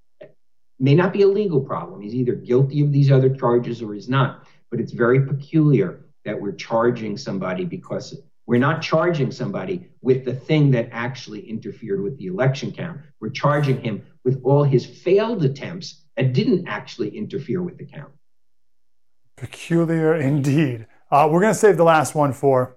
may 0.81 0.95
not 0.95 1.13
be 1.13 1.23
a 1.23 1.29
legal 1.29 1.61
problem. 1.61 2.01
He's 2.01 2.15
either 2.15 2.35
guilty 2.35 2.81
of 2.83 2.93
these 2.93 3.11
other 3.11 3.35
charges 3.35 3.83
or 3.83 3.95
he's 3.95 4.09
not. 4.09 4.45
But 4.71 4.81
it's 4.81 4.93
very 4.93 5.27
peculiar 5.27 6.05
that 6.25 6.41
we're 6.41 6.53
charging 6.53 7.17
somebody 7.17 7.65
because 7.65 8.21
we're 8.47 8.61
not 8.61 8.83
charging 8.83 9.31
somebody 9.31 9.89
with 10.01 10.25
the 10.25 10.35
thing 10.35 10.71
that 10.73 10.89
actually 10.93 11.49
interfered 11.49 12.03
with 12.03 12.17
the 12.19 12.27
election 12.27 12.73
count. 12.73 13.01
We're 13.21 13.31
charging 13.31 13.81
him 13.81 14.07
with 14.25 14.41
all 14.45 14.63
his 14.63 14.87
failed 14.87 15.45
attempts 15.45 16.05
that 16.19 16.33
didn't 16.33 16.67
actually 16.67 17.17
interfere 17.17 17.63
with 17.63 17.79
the 17.79 17.87
count. 17.87 18.11
Peculiar 19.37 20.17
indeed. 20.17 20.87
Uh, 21.13 21.29
we're 21.31 21.41
going 21.41 21.53
to 21.53 21.59
save 21.59 21.77
the 21.77 21.85
last 21.85 22.15
one 22.15 22.33
for 22.33 22.77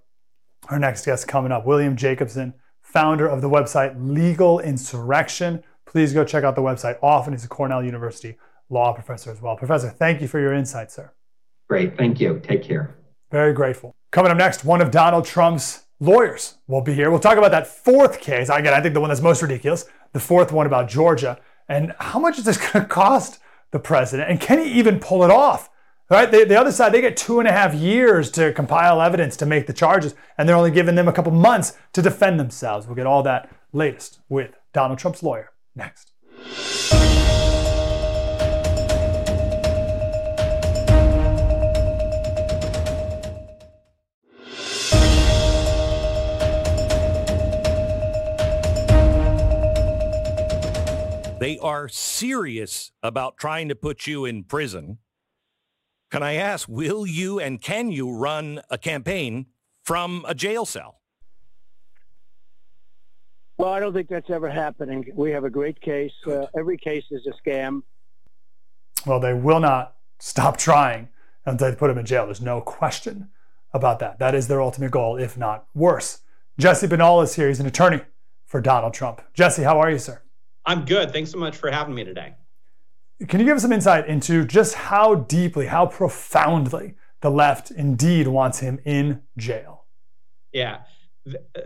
our 0.69 0.77
next 0.77 1.05
guest 1.05 1.27
coming 1.27 1.51
up, 1.51 1.65
William 1.65 1.95
Jacobson, 1.95 2.53
founder 2.83 3.27
of 3.27 3.41
the 3.41 3.49
website 3.49 3.95
Legal 3.97 4.59
Insurrection. 4.59 5.63
Please 5.87 6.13
go 6.13 6.23
check 6.23 6.43
out 6.43 6.55
the 6.55 6.61
website 6.61 6.97
often. 7.01 7.33
He's 7.33 7.43
a 7.43 7.47
Cornell 7.47 7.83
University 7.83 8.37
law 8.69 8.93
professor 8.93 9.31
as 9.31 9.41
well. 9.41 9.55
Professor, 9.57 9.89
thank 9.89 10.21
you 10.21 10.27
for 10.27 10.39
your 10.39 10.53
insight, 10.53 10.91
sir. 10.91 11.11
Great. 11.67 11.97
Thank 11.97 12.19
you. 12.19 12.39
Take 12.43 12.63
care. 12.63 12.95
Very 13.31 13.53
grateful. 13.53 13.95
Coming 14.11 14.31
up 14.31 14.37
next, 14.37 14.63
one 14.63 14.81
of 14.81 14.91
Donald 14.91 15.25
Trump's 15.25 15.85
lawyers 15.99 16.57
will 16.67 16.81
be 16.81 16.93
here. 16.93 17.09
We'll 17.09 17.19
talk 17.19 17.39
about 17.39 17.51
that 17.51 17.65
fourth 17.65 18.19
case. 18.19 18.49
Again, 18.49 18.73
I 18.73 18.81
think 18.81 18.93
the 18.93 19.01
one 19.01 19.09
that's 19.09 19.21
most 19.21 19.41
ridiculous, 19.41 19.85
the 20.13 20.19
fourth 20.19 20.51
one 20.51 20.67
about 20.67 20.87
Georgia, 20.87 21.39
And 21.71 21.93
how 21.99 22.19
much 22.19 22.37
is 22.37 22.43
this 22.43 22.57
going 22.71 22.85
to 22.85 22.85
cost 22.85 23.39
the 23.71 23.79
president? 23.79 24.29
And 24.29 24.39
can 24.39 24.59
he 24.59 24.71
even 24.73 24.99
pull 24.99 25.23
it 25.23 25.31
off? 25.31 25.69
Right? 26.09 26.29
The, 26.29 26.43
the 26.43 26.59
other 26.59 26.73
side, 26.73 26.91
they 26.91 26.99
get 26.99 27.15
two 27.15 27.39
and 27.39 27.47
a 27.47 27.53
half 27.53 27.73
years 27.73 28.29
to 28.31 28.51
compile 28.51 29.01
evidence 29.01 29.37
to 29.37 29.45
make 29.45 29.65
the 29.65 29.73
charges, 29.73 30.13
and 30.37 30.47
they're 30.47 30.57
only 30.57 30.71
giving 30.71 30.95
them 30.95 31.07
a 31.07 31.13
couple 31.13 31.31
months 31.31 31.77
to 31.93 32.01
defend 32.01 32.37
themselves. 32.37 32.85
We'll 32.85 32.97
get 32.97 33.07
all 33.07 33.23
that 33.23 33.49
latest 33.71 34.19
with 34.27 34.51
Donald 34.73 34.99
Trump's 34.99 35.23
lawyer 35.23 35.51
next. 35.73 36.11
They 51.51 51.59
are 51.59 51.89
serious 51.89 52.93
about 53.03 53.35
trying 53.35 53.67
to 53.67 53.75
put 53.75 54.07
you 54.07 54.23
in 54.23 54.45
prison. 54.45 54.99
Can 56.09 56.23
I 56.23 56.35
ask, 56.35 56.69
will 56.69 57.05
you 57.05 57.41
and 57.41 57.61
can 57.61 57.91
you 57.91 58.09
run 58.09 58.61
a 58.69 58.77
campaign 58.77 59.47
from 59.83 60.23
a 60.29 60.33
jail 60.33 60.65
cell? 60.65 61.01
Well, 63.57 63.67
I 63.67 63.81
don't 63.81 63.91
think 63.91 64.07
that's 64.07 64.29
ever 64.29 64.49
happening. 64.49 65.11
We 65.13 65.31
have 65.31 65.43
a 65.43 65.49
great 65.49 65.81
case. 65.81 66.13
Uh, 66.25 66.45
every 66.57 66.77
case 66.77 67.03
is 67.11 67.27
a 67.27 67.33
scam. 67.49 67.81
Well, 69.05 69.19
they 69.19 69.33
will 69.33 69.59
not 69.59 69.97
stop 70.19 70.55
trying 70.55 71.09
until 71.45 71.69
they 71.69 71.75
put 71.75 71.91
him 71.91 71.97
in 71.97 72.05
jail. 72.05 72.27
There's 72.27 72.39
no 72.39 72.61
question 72.61 73.29
about 73.73 73.99
that. 73.99 74.19
That 74.19 74.35
is 74.35 74.47
their 74.47 74.61
ultimate 74.61 74.91
goal, 74.91 75.17
if 75.17 75.37
not 75.37 75.65
worse. 75.73 76.19
Jesse 76.57 76.87
Binnall 76.87 77.21
is 77.25 77.35
here. 77.35 77.49
He's 77.49 77.59
an 77.59 77.67
attorney 77.67 77.99
for 78.45 78.61
Donald 78.61 78.93
Trump. 78.93 79.21
Jesse, 79.33 79.63
how 79.63 79.81
are 79.81 79.91
you, 79.91 79.99
sir? 79.99 80.21
I'm 80.65 80.85
good. 80.85 81.11
Thanks 81.11 81.31
so 81.31 81.37
much 81.37 81.57
for 81.57 81.71
having 81.71 81.95
me 81.95 82.03
today. 82.03 82.33
Can 83.27 83.39
you 83.39 83.45
give 83.45 83.55
us 83.55 83.61
some 83.61 83.71
insight 83.71 84.07
into 84.07 84.45
just 84.45 84.73
how 84.73 85.15
deeply, 85.15 85.67
how 85.67 85.85
profoundly 85.85 86.95
the 87.21 87.29
left 87.29 87.71
indeed 87.71 88.27
wants 88.27 88.59
him 88.59 88.79
in 88.83 89.21
jail? 89.37 89.85
Yeah. 90.51 90.79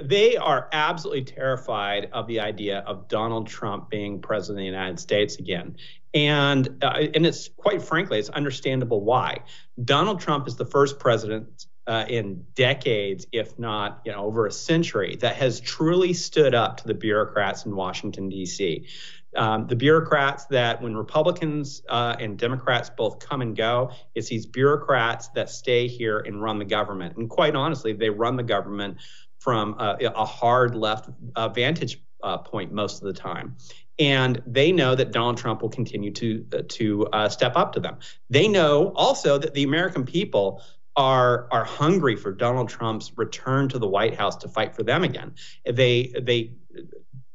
They 0.02 0.36
are 0.36 0.68
absolutely 0.74 1.24
terrified 1.24 2.10
of 2.12 2.28
the 2.28 2.42
idea 2.42 2.80
of 2.80 3.08
Donald 3.08 3.48
Trump 3.48 3.90
being 3.90 4.22
president 4.22 4.60
of 4.60 4.64
the 4.64 4.66
United 4.66 5.00
States 5.00 5.38
again. 5.38 5.78
And 6.14 6.84
uh, 6.84 7.08
and 7.14 7.26
it's 7.26 7.48
quite 7.48 7.82
frankly, 7.82 8.20
it's 8.20 8.30
understandable 8.30 9.02
why. 9.02 9.40
Donald 9.84 10.20
Trump 10.20 10.48
is 10.48 10.58
the 10.58 10.66
first 10.66 11.00
president 11.00 11.68
uh, 11.88 12.06
in 12.08 12.46
decades, 12.56 13.28
if 13.32 13.58
not 13.60 14.02
you 14.06 14.12
know 14.12 14.26
over 14.26 14.46
a 14.46 14.52
century, 14.52 15.18
that 15.18 15.36
has 15.36 15.60
truly 15.60 16.14
stood 16.14 16.56
up 16.56 16.78
to 16.78 16.88
the 16.88 16.94
bureaucrats 16.94 17.66
in 17.66 17.76
Washington 17.76 18.30
D.C. 18.30 18.88
Um, 19.36 19.68
the 19.68 19.76
bureaucrats 19.76 20.46
that 20.46 20.82
when 20.82 20.96
Republicans 20.96 21.82
uh, 21.90 22.16
and 22.20 22.38
Democrats 22.38 22.90
both 22.90 23.20
come 23.20 23.42
and 23.42 23.56
go, 23.56 23.92
it's 24.16 24.30
these 24.30 24.46
bureaucrats 24.46 25.28
that 25.30 25.50
stay 25.50 25.88
here 25.88 26.20
and 26.20 26.42
run 26.42 26.58
the 26.58 26.66
government. 26.66 27.18
And 27.18 27.30
quite 27.30 27.54
honestly, 27.54 27.92
they 27.92 28.10
run 28.10 28.38
the 28.38 28.44
government 28.44 28.98
from 29.40 29.76
a, 29.78 29.98
a 30.16 30.26
hard 30.26 30.74
left 30.74 31.10
uh, 31.36 31.50
vantage 31.50 32.02
uh, 32.24 32.38
point 32.38 32.72
most 32.72 33.02
of 33.02 33.08
the 33.08 33.14
time 33.14 33.58
and 33.98 34.42
they 34.46 34.72
know 34.72 34.96
that 34.96 35.12
Donald 35.12 35.38
Trump 35.38 35.62
will 35.62 35.70
continue 35.70 36.12
to 36.12 36.46
uh, 36.54 36.62
to 36.68 37.08
uh, 37.08 37.30
step 37.30 37.56
up 37.56 37.74
to 37.74 37.80
them. 37.80 37.98
They 38.30 38.48
know 38.48 38.92
also 38.96 39.38
that 39.38 39.54
the 39.54 39.64
American 39.64 40.06
people 40.06 40.62
are 40.96 41.48
are 41.52 41.64
hungry 41.64 42.16
for 42.16 42.32
Donald 42.32 42.70
Trump's 42.70 43.12
return 43.18 43.70
to 43.70 43.80
the 43.80 43.88
White 43.88 44.16
House 44.16 44.36
to 44.38 44.48
fight 44.48 44.76
for 44.76 44.84
them 44.84 45.04
again. 45.04 45.34
They 45.66 46.14
they 46.22 46.54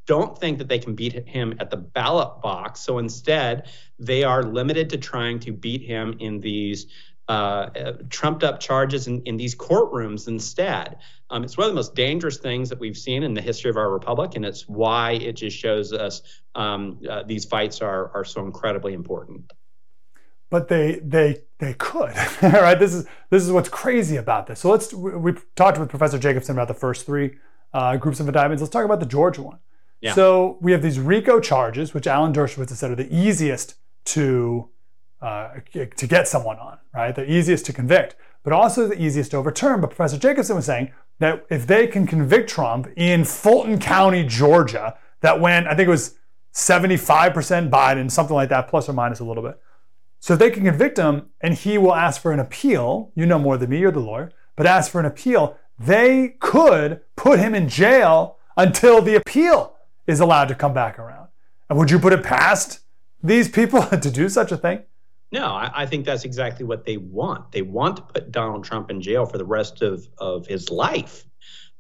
don't 0.07 0.37
think 0.39 0.59
that 0.59 0.69
they 0.69 0.79
can 0.79 0.95
beat 0.95 1.29
him 1.29 1.55
at 1.61 1.71
the 1.71 1.77
ballot 1.77 2.41
box, 2.41 2.81
so 2.81 2.99
instead 2.99 3.69
they 3.99 4.25
are 4.25 4.43
limited 4.43 4.91
to 4.91 4.99
trying 4.99 5.39
to 5.41 5.53
beat 5.53 5.83
him 5.83 6.17
in 6.21 6.41
these 6.41 6.87
uh, 7.29 7.93
trumped 8.09 8.43
up 8.43 8.59
charges 8.59 9.07
in, 9.07 9.23
in 9.23 9.37
these 9.37 9.55
courtrooms 9.55 10.27
instead. 10.27 10.97
Um, 11.29 11.45
it's 11.45 11.57
one 11.57 11.67
of 11.67 11.71
the 11.71 11.77
most 11.77 11.95
dangerous 11.95 12.39
things 12.39 12.69
that 12.71 12.81
we've 12.81 12.97
seen 12.97 13.23
in 13.23 13.35
the 13.35 13.41
history 13.41 13.71
of 13.71 13.77
our 13.77 13.89
republic, 13.89 14.33
and 14.35 14.45
it's 14.45 14.69
why 14.69 15.13
it 15.13 15.35
just 15.35 15.57
shows 15.57 15.93
us 15.93 16.23
um, 16.57 16.99
uh, 17.09 17.23
these 17.23 17.45
fights 17.45 17.81
are 17.83 18.11
are 18.15 18.25
so 18.25 18.45
incredibly 18.45 18.95
important 18.95 19.53
but 20.51 20.69
they 20.69 21.01
they 21.03 21.43
they 21.59 21.75
could 21.75 22.15
right? 22.43 22.79
This 22.79 22.93
is 22.93 23.07
this 23.31 23.45
is 23.45 23.53
what's 23.53 23.69
crazy 23.69 24.17
about 24.17 24.47
this. 24.47 24.61
So 24.61 24.71
let's 24.71 24.93
we, 24.93 25.17
we 25.17 25.33
talked 25.55 25.79
with 25.79 25.89
professor 25.89 26.19
jacobson 26.19 26.57
about 26.57 26.69
the 26.69 26.75
first 26.75 27.07
three 27.07 27.37
uh, 27.73 27.97
groups 27.97 28.19
of 28.21 28.27
indictments 28.27 28.61
let's 28.61 28.73
talk 28.73 28.85
about 28.85 29.01
the 29.01 29.07
georgia 29.07 29.43
one. 29.43 29.59
Yeah. 30.01 30.15
so 30.15 30.59
we 30.61 30.73
have 30.73 30.83
these 30.83 30.99
rico 30.99 31.41
charges 31.41 31.93
which 31.93 32.07
alan 32.07 32.33
dershowitz 32.33 32.71
has 32.71 32.79
said 32.79 32.91
are 32.91 32.95
the 32.97 33.15
easiest 33.15 33.75
to 34.07 34.69
uh, 35.21 35.51
to 35.73 36.07
get 36.07 36.27
someone 36.27 36.59
on 36.59 36.79
right? 36.95 37.15
The 37.15 37.31
easiest 37.31 37.65
to 37.67 37.73
convict 37.73 38.17
but 38.43 38.55
also 38.55 38.89
the 38.89 39.01
easiest 39.01 39.33
to 39.33 39.37
overturn. 39.37 39.81
But 39.81 39.89
professor 39.89 40.19
jacobson 40.19 40.57
was 40.57 40.67
saying 40.67 40.91
that 41.21 41.47
if 41.51 41.67
they 41.67 41.87
can 41.87 42.07
convict 42.07 42.51
trump 42.51 42.89
in 42.97 43.25
fulton 43.25 43.79
county 43.79 44.25
georgia 44.25 44.99
that 45.21 45.39
went 45.39 45.69
i 45.69 45.75
think 45.77 45.87
it 45.87 45.91
was 45.91 46.17
75% 46.53 47.71
biden 47.71 48.11
something 48.11 48.35
like 48.35 48.49
that 48.49 48.67
plus 48.67 48.89
or 48.89 48.93
minus 48.93 49.21
a 49.21 49.25
little 49.25 49.43
bit 49.43 49.61
so 50.21 50.37
they 50.37 50.51
can 50.51 50.65
convict 50.65 50.99
him 50.99 51.31
and 51.41 51.55
he 51.55 51.79
will 51.79 51.95
ask 51.95 52.21
for 52.21 52.31
an 52.31 52.39
appeal. 52.39 53.11
You 53.15 53.27
know 53.27 53.39
more 53.39 53.57
than 53.57 53.71
me, 53.71 53.79
you're 53.79 53.91
the 53.91 54.01
lawyer, 54.01 54.33
but 54.55 54.67
ask 54.67 54.93
for 54.93 55.01
an 55.01 55.07
appeal. 55.07 55.57
They 55.79 56.37
could 56.41 57.01
put 57.17 57.39
him 57.39 57.55
in 57.55 57.69
jail 57.69 58.37
until 58.57 59.01
the 59.01 59.15
appeal 59.17 59.75
is 60.07 60.21
allowed 60.21 60.49
to 60.49 60.55
come 60.55 60.75
back 60.75 60.99
around. 60.99 61.29
And 61.69 61.79
would 61.79 61.91
you 61.91 61.99
put 61.99 62.13
it 62.13 62.23
past 62.23 62.81
these 63.23 63.49
people 63.49 63.83
to 63.87 64.11
do 64.11 64.29
such 64.29 64.53
a 64.53 64.57
thing? 64.57 64.83
No, 65.33 65.47
I, 65.47 65.71
I, 65.75 65.87
think 65.87 66.05
that's 66.05 66.25
exactly 66.25 66.65
what 66.65 66.85
they 66.85 66.97
want. 66.97 67.53
They 67.53 67.63
want 67.63 67.97
to 67.97 68.03
put 68.03 68.33
Donald 68.33 68.65
Trump 68.65 68.91
in 68.91 69.01
jail 69.01 69.25
for 69.25 69.39
the 69.39 69.45
rest 69.45 69.81
of, 69.81 70.09
of 70.19 70.45
his 70.47 70.71
life 70.71 71.25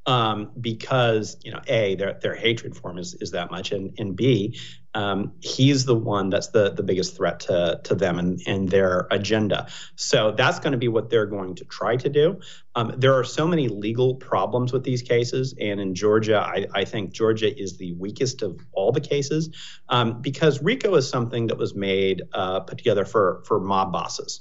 um, 0.07 0.51
because 0.61 1.37
you 1.43 1.53
know 1.53 1.61
a 1.67 1.95
their 1.97 2.19
their 2.21 2.35
hatred 2.35 2.77
for 2.77 2.91
him 2.91 2.99
is, 2.99 3.15
is 3.15 3.33
that 3.33 3.51
much, 3.51 3.73
and 3.73 3.95
and 3.99 4.17
b 4.17 4.59
um, 4.95 5.35
he's 5.41 5.85
the 5.85 5.95
one 5.95 6.31
that's 6.31 6.49
the 6.49 6.71
the 6.71 6.83
biggest 6.83 7.17
threat 7.17 7.41
to 7.41 7.81
to 7.85 7.95
them 7.95 8.19
and 8.19 8.41
and 8.47 8.69
their 8.69 9.07
agenda. 9.11 9.69
So 9.97 10.33
that's 10.33 10.59
going 10.59 10.73
to 10.73 10.79
be 10.79 10.89
what 10.89 11.11
they're 11.11 11.27
going 11.27 11.55
to 11.57 11.65
try 11.65 11.97
to 11.97 12.09
do. 12.09 12.41
Um, 12.75 12.95
there 12.97 13.15
are 13.15 13.25
so 13.25 13.47
many 13.47 13.69
legal 13.69 14.15
problems 14.17 14.73
with 14.73 14.85
these 14.85 15.03
cases, 15.03 15.55
and 15.61 15.81
in 15.81 15.95
Georgia, 15.95 16.41
I, 16.41 16.67
I 16.75 16.85
think 16.85 17.13
Georgia 17.13 17.55
is 17.57 17.77
the 17.77 17.93
weakest 17.93 18.43
of 18.43 18.61
all 18.73 18.93
the 18.93 19.01
cases 19.01 19.51
um, 19.89 20.21
because 20.23 20.63
RICO 20.63 20.95
is 20.95 21.09
something 21.09 21.49
that 21.49 21.59
was 21.59 21.75
made 21.75 22.23
uh, 22.33 22.61
put 22.61 22.79
together 22.79 23.05
for 23.05 23.43
for 23.47 23.61
mob 23.61 23.93
bosses 23.93 24.41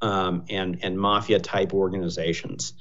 um, 0.00 0.44
and 0.48 0.78
and 0.82 0.98
mafia 0.98 1.38
type 1.38 1.72
organizations. 1.72 2.72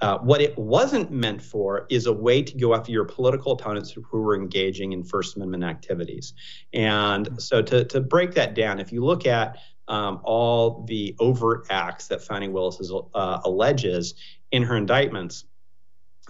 Uh, 0.00 0.18
what 0.18 0.40
it 0.40 0.56
wasn't 0.58 1.10
meant 1.10 1.40
for 1.40 1.86
is 1.88 2.06
a 2.06 2.12
way 2.12 2.42
to 2.42 2.56
go 2.56 2.74
after 2.74 2.90
your 2.90 3.04
political 3.04 3.52
opponents 3.52 3.90
who 3.90 4.20
were 4.20 4.36
engaging 4.36 4.92
in 4.92 5.02
First 5.02 5.36
Amendment 5.36 5.64
activities. 5.64 6.34
And 6.72 7.40
so, 7.40 7.62
to, 7.62 7.84
to 7.84 8.00
break 8.00 8.32
that 8.32 8.54
down, 8.54 8.80
if 8.80 8.92
you 8.92 9.04
look 9.04 9.26
at 9.26 9.58
um, 9.88 10.20
all 10.24 10.84
the 10.84 11.14
overt 11.18 11.66
acts 11.70 12.08
that 12.08 12.22
Fani 12.22 12.48
Willis 12.48 12.80
is, 12.80 12.92
uh, 13.14 13.40
alleges 13.44 14.14
in 14.50 14.62
her 14.62 14.76
indictments, 14.76 15.44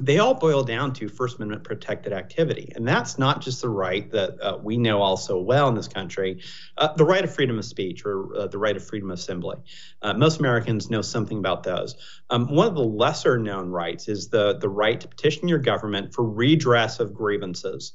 they 0.01 0.19
all 0.19 0.35
boil 0.35 0.65
down 0.65 0.93
to 0.95 1.09
First 1.09 1.37
Amendment 1.37 1.63
protected 1.63 2.13
activity. 2.13 2.73
And 2.75 2.87
that's 2.87 3.17
not 3.17 3.41
just 3.41 3.63
the 3.63 3.69
right 3.69 4.11
that 4.11 4.41
uh, 4.41 4.59
we 4.61 4.77
know 4.77 5.01
all 5.01 5.17
so 5.17 5.41
well 5.41 5.69
in 5.69 5.75
this 5.77 5.87
country, 5.87 6.43
uh, 6.77 6.93
the 6.95 7.05
right 7.05 7.23
of 7.23 7.33
freedom 7.33 7.59
of 7.59 7.65
speech 7.65 8.05
or 8.05 8.37
uh, 8.37 8.47
the 8.49 8.59
right 8.59 8.77
of 8.77 8.85
freedom 8.85 9.11
of 9.11 9.19
assembly. 9.19 9.57
Uh, 10.03 10.13
most 10.15 10.41
Americans 10.41 10.91
know 10.91 11.03
something 11.03 11.39
about 11.39 11.63
those. 11.63 11.95
Um, 12.29 12.53
one 12.53 12.67
of 12.67 12.75
the 12.75 12.83
lesser 12.83 13.39
known 13.39 13.71
rights 13.71 14.09
is 14.09 14.29
the, 14.29 14.59
the 14.59 14.69
right 14.69 15.01
to 15.01 15.07
petition 15.07 15.47
your 15.47 15.61
government 15.61 16.13
for 16.13 16.25
redress 16.25 16.99
of 16.99 17.15
grievances 17.15 17.93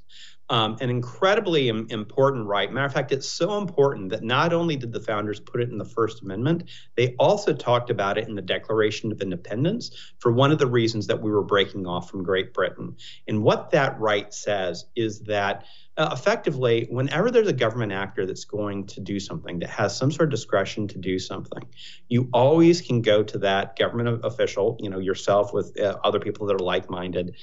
um, 0.49 0.77
an 0.81 0.89
incredibly 0.89 1.69
Im- 1.69 1.87
important 1.89 2.47
right. 2.47 2.71
Matter 2.71 2.85
of 2.85 2.93
fact, 2.93 3.11
it's 3.11 3.27
so 3.27 3.57
important 3.57 4.09
that 4.09 4.23
not 4.23 4.51
only 4.51 4.75
did 4.75 4.91
the 4.91 4.99
founders 4.99 5.39
put 5.39 5.61
it 5.61 5.69
in 5.69 5.77
the 5.77 5.85
First 5.85 6.21
Amendment, 6.21 6.69
they 6.95 7.15
also 7.19 7.53
talked 7.53 7.89
about 7.89 8.17
it 8.17 8.27
in 8.27 8.35
the 8.35 8.41
Declaration 8.41 9.11
of 9.11 9.21
Independence 9.21 9.91
for 10.19 10.31
one 10.31 10.51
of 10.51 10.57
the 10.57 10.67
reasons 10.67 11.07
that 11.07 11.21
we 11.21 11.29
were 11.29 11.43
breaking 11.43 11.85
off 11.85 12.09
from 12.09 12.23
Great 12.23 12.53
Britain. 12.53 12.95
And 13.27 13.43
what 13.43 13.71
that 13.71 13.99
right 13.99 14.33
says 14.33 14.85
is 14.95 15.21
that 15.21 15.65
uh, 15.97 16.09
effectively, 16.13 16.87
whenever 16.89 17.29
there's 17.29 17.49
a 17.49 17.53
government 17.53 17.91
actor 17.91 18.25
that's 18.25 18.45
going 18.45 18.87
to 18.87 19.01
do 19.01 19.19
something 19.19 19.59
that 19.59 19.69
has 19.69 19.95
some 19.95 20.09
sort 20.09 20.29
of 20.29 20.31
discretion 20.31 20.87
to 20.87 20.97
do 20.97 21.19
something, 21.19 21.63
you 22.07 22.29
always 22.31 22.79
can 22.79 23.01
go 23.01 23.21
to 23.21 23.37
that 23.39 23.77
government 23.77 24.21
official, 24.23 24.77
you 24.79 24.89
know, 24.89 24.99
yourself 24.99 25.53
with 25.53 25.77
uh, 25.77 25.97
other 26.03 26.21
people 26.21 26.47
that 26.47 26.55
are 26.55 26.59
like-minded, 26.63 27.35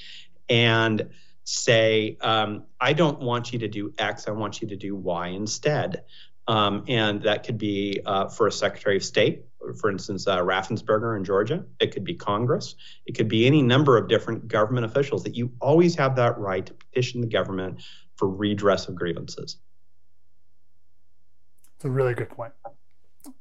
and 0.49 1.07
say, 1.47 2.17
um, 2.19 2.63
I 2.81 2.91
don't 2.91 3.21
want 3.21 3.53
you 3.53 3.59
to 3.59 3.69
do 3.69 3.93
X, 3.97 4.27
I 4.27 4.31
want 4.31 4.61
you 4.61 4.67
to 4.67 4.75
do 4.75 4.95
Y 4.95 5.29
instead. 5.29 6.03
Um, 6.49 6.83
and 6.89 7.21
that 7.23 7.45
could 7.45 7.57
be 7.57 8.01
uh, 8.05 8.27
for 8.27 8.47
a 8.47 8.51
Secretary 8.51 8.97
of 8.97 9.03
State, 9.03 9.45
for 9.79 9.89
instance, 9.89 10.27
uh, 10.27 10.39
Raffensperger 10.39 11.15
in 11.15 11.23
Georgia. 11.23 11.63
It 11.79 11.93
could 11.93 12.03
be 12.03 12.15
Congress. 12.15 12.75
It 13.05 13.13
could 13.13 13.29
be 13.29 13.47
any 13.47 13.61
number 13.61 13.97
of 13.97 14.09
different 14.09 14.49
government 14.49 14.85
officials 14.85 15.23
that 15.23 15.35
you 15.35 15.51
always 15.61 15.95
have 15.95 16.17
that 16.17 16.37
right 16.37 16.65
to 16.65 16.73
petition 16.73 17.21
the 17.21 17.27
government 17.27 17.81
for 18.17 18.27
redress 18.27 18.89
of 18.89 18.95
grievances. 18.95 19.57
It's 21.75 21.85
a 21.85 21.89
really 21.89 22.13
good 22.13 22.29
point. 22.29 22.53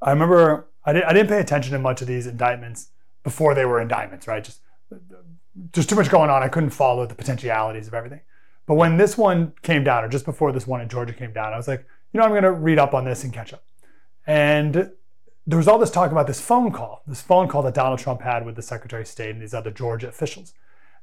I 0.00 0.10
remember 0.10 0.68
I, 0.84 0.92
did, 0.92 1.02
I 1.04 1.12
didn't 1.12 1.28
pay 1.28 1.40
attention 1.40 1.72
to 1.72 1.78
much 1.80 2.02
of 2.02 2.06
these 2.06 2.26
indictments 2.26 2.88
before 3.24 3.54
they 3.54 3.64
were 3.64 3.80
indictments, 3.80 4.28
right? 4.28 4.44
Just 4.44 4.60
just 5.72 5.88
too 5.88 5.96
much 5.96 6.10
going 6.10 6.30
on. 6.30 6.42
I 6.42 6.48
couldn't 6.48 6.70
follow 6.70 7.06
the 7.06 7.14
potentialities 7.14 7.86
of 7.86 7.94
everything. 7.94 8.20
But 8.66 8.74
when 8.74 8.96
this 8.96 9.16
one 9.16 9.52
came 9.62 9.84
down, 9.84 10.04
or 10.04 10.08
just 10.08 10.24
before 10.24 10.52
this 10.52 10.66
one 10.66 10.80
in 10.80 10.88
Georgia 10.88 11.12
came 11.12 11.32
down, 11.32 11.52
I 11.52 11.56
was 11.56 11.68
like, 11.68 11.86
you 12.12 12.18
know, 12.18 12.24
I'm 12.24 12.32
going 12.32 12.42
to 12.42 12.52
read 12.52 12.78
up 12.78 12.94
on 12.94 13.04
this 13.04 13.24
and 13.24 13.32
catch 13.32 13.52
up. 13.52 13.62
And 14.26 14.90
there 15.46 15.56
was 15.56 15.68
all 15.68 15.78
this 15.78 15.90
talk 15.90 16.10
about 16.10 16.26
this 16.26 16.40
phone 16.40 16.72
call, 16.72 17.02
this 17.06 17.22
phone 17.22 17.46
call 17.46 17.62
that 17.62 17.74
Donald 17.74 18.00
Trump 18.00 18.22
had 18.22 18.44
with 18.44 18.56
the 18.56 18.62
Secretary 18.62 19.02
of 19.02 19.08
State 19.08 19.30
and 19.30 19.40
these 19.40 19.54
other 19.54 19.70
Georgia 19.70 20.08
officials. 20.08 20.52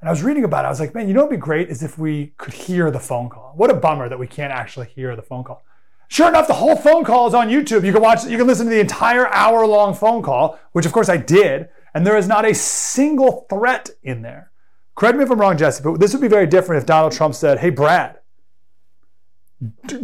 And 0.01 0.09
I 0.09 0.11
was 0.11 0.21
reading 0.21 0.43
about 0.43 0.65
it. 0.65 0.67
I 0.67 0.69
was 0.69 0.81
like, 0.81 0.93
man, 0.93 1.07
you 1.07 1.13
know 1.13 1.21
what 1.21 1.29
would 1.29 1.37
be 1.37 1.41
great 1.41 1.69
is 1.69 1.81
if 1.81 1.97
we 1.97 2.33
could 2.37 2.53
hear 2.53 2.91
the 2.91 2.99
phone 2.99 3.29
call. 3.29 3.53
What 3.55 3.69
a 3.69 3.73
bummer 3.73 4.09
that 4.09 4.19
we 4.19 4.27
can't 4.27 4.51
actually 4.51 4.87
hear 4.87 5.15
the 5.15 5.21
phone 5.21 5.45
call. 5.45 5.63
Sure 6.09 6.27
enough, 6.27 6.47
the 6.47 6.53
whole 6.53 6.75
phone 6.75 7.05
call 7.05 7.27
is 7.27 7.33
on 7.33 7.47
YouTube. 7.47 7.85
You 7.85 7.93
can 7.93 8.01
watch, 8.01 8.25
you 8.25 8.37
can 8.37 8.45
listen 8.45 8.65
to 8.65 8.69
the 8.69 8.81
entire 8.81 9.27
hour 9.29 9.65
long 9.65 9.93
phone 9.93 10.21
call, 10.21 10.59
which 10.73 10.85
of 10.85 10.91
course 10.91 11.07
I 11.07 11.15
did. 11.15 11.69
And 11.93 12.05
there 12.05 12.17
is 12.17 12.27
not 12.27 12.45
a 12.45 12.55
single 12.55 13.45
threat 13.49 13.91
in 14.01 14.21
there. 14.21 14.51
Correct 14.95 15.17
me 15.17 15.23
if 15.23 15.31
I'm 15.31 15.39
wrong, 15.39 15.57
Jesse, 15.57 15.83
but 15.83 15.99
this 15.99 16.13
would 16.13 16.21
be 16.21 16.27
very 16.27 16.47
different 16.47 16.81
if 16.81 16.87
Donald 16.87 17.13
Trump 17.13 17.35
said, 17.35 17.59
hey, 17.59 17.69
Brad, 17.69 18.19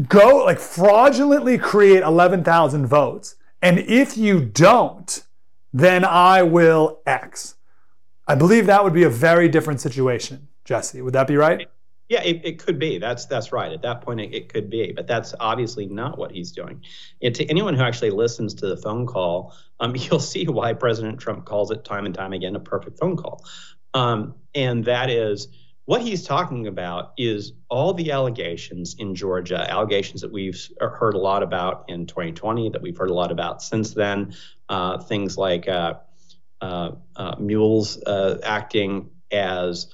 go 0.07 0.43
like 0.45 0.59
fraudulently 0.59 1.57
create 1.57 2.03
11,000 2.03 2.85
votes. 2.87 3.35
And 3.61 3.79
if 3.79 4.17
you 4.17 4.39
don't, 4.39 5.23
then 5.73 6.05
I 6.05 6.41
will 6.43 6.99
X. 7.05 7.55
I 8.27 8.35
believe 8.35 8.65
that 8.67 8.83
would 8.83 8.93
be 8.93 9.03
a 9.03 9.09
very 9.09 9.49
different 9.49 9.81
situation, 9.81 10.47
Jesse. 10.63 11.01
Would 11.01 11.13
that 11.13 11.27
be 11.27 11.35
right? 11.35 11.67
Yeah, 12.09 12.23
it, 12.23 12.41
it 12.43 12.59
could 12.59 12.79
be. 12.79 12.97
That's 12.97 13.27
that's 13.27 13.51
right. 13.51 13.71
At 13.71 13.83
that 13.83 14.01
point, 14.01 14.19
it, 14.19 14.33
it, 14.33 14.49
could 14.51 14.67
be, 14.67 14.91
but 14.91 15.05
that's 15.05 15.35
obviously 15.39 15.85
not 15.85 16.17
what 16.17 16.31
he's 16.31 16.51
doing. 16.51 16.81
And 17.21 17.35
to 17.35 17.45
anyone 17.45 17.75
who 17.75 17.83
actually 17.83 18.09
listens 18.09 18.55
to 18.55 18.67
the 18.67 18.77
phone 18.77 19.05
call, 19.05 19.53
um, 19.79 19.95
you'll 19.95 20.19
see 20.19 20.47
why 20.47 20.73
President 20.73 21.19
Trump 21.19 21.45
calls 21.45 21.69
it 21.69 21.85
time 21.85 22.07
and 22.07 22.15
time 22.15 22.33
again 22.33 22.55
a 22.55 22.59
perfect 22.59 22.97
phone 22.97 23.15
call. 23.15 23.45
Um, 23.93 24.35
and 24.55 24.83
that 24.85 25.11
is 25.11 25.49
what 25.85 26.01
he's 26.01 26.23
talking 26.23 26.67
about 26.67 27.13
is 27.17 27.53
all 27.69 27.93
the 27.93 28.11
allegations 28.11 28.95
in 28.97 29.13
Georgia, 29.15 29.69
allegations 29.69 30.21
that 30.21 30.31
we've 30.31 30.69
heard 30.79 31.13
a 31.15 31.19
lot 31.19 31.43
about 31.43 31.85
in 31.89 32.05
2020, 32.05 32.71
that 32.71 32.81
we've 32.81 32.97
heard 32.97 33.09
a 33.09 33.13
lot 33.13 33.31
about 33.31 33.61
since 33.61 33.93
then. 33.93 34.35
Uh, 34.67 34.99
things 34.99 35.37
like 35.37 35.67
uh, 35.67 35.95
uh, 36.61 36.91
uh 37.15 37.35
mules 37.39 38.01
uh, 38.03 38.39
acting 38.43 39.09
as 39.31 39.87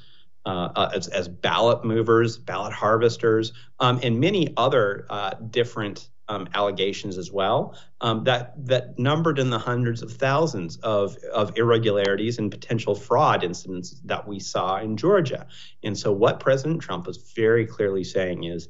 uh, 0.45 0.69
uh, 0.75 0.91
as, 0.93 1.07
as, 1.07 1.27
ballot 1.27 1.83
movers, 1.83 2.37
ballot 2.37 2.73
harvesters, 2.73 3.53
um, 3.79 3.99
and 4.03 4.19
many 4.19 4.53
other 4.57 5.05
uh, 5.09 5.31
different 5.49 6.09
um, 6.27 6.47
allegations 6.53 7.17
as 7.17 7.31
well 7.31 7.77
um, 8.01 8.23
that 8.23 8.53
that 8.65 8.97
numbered 8.97 9.39
in 9.39 9.49
the 9.49 9.59
hundreds 9.59 10.01
of 10.01 10.11
thousands 10.11 10.77
of, 10.77 11.17
of 11.33 11.55
irregularities 11.57 12.39
and 12.39 12.51
potential 12.51 12.95
fraud 12.95 13.43
incidents 13.43 14.01
that 14.05 14.27
we 14.27 14.39
saw 14.39 14.77
in 14.77 14.97
Georgia. 14.97 15.47
And 15.83 15.97
so, 15.97 16.11
what 16.11 16.39
President 16.39 16.81
Trump 16.81 17.07
was 17.07 17.17
very 17.35 17.65
clearly 17.65 18.03
saying 18.03 18.43
is, 18.43 18.69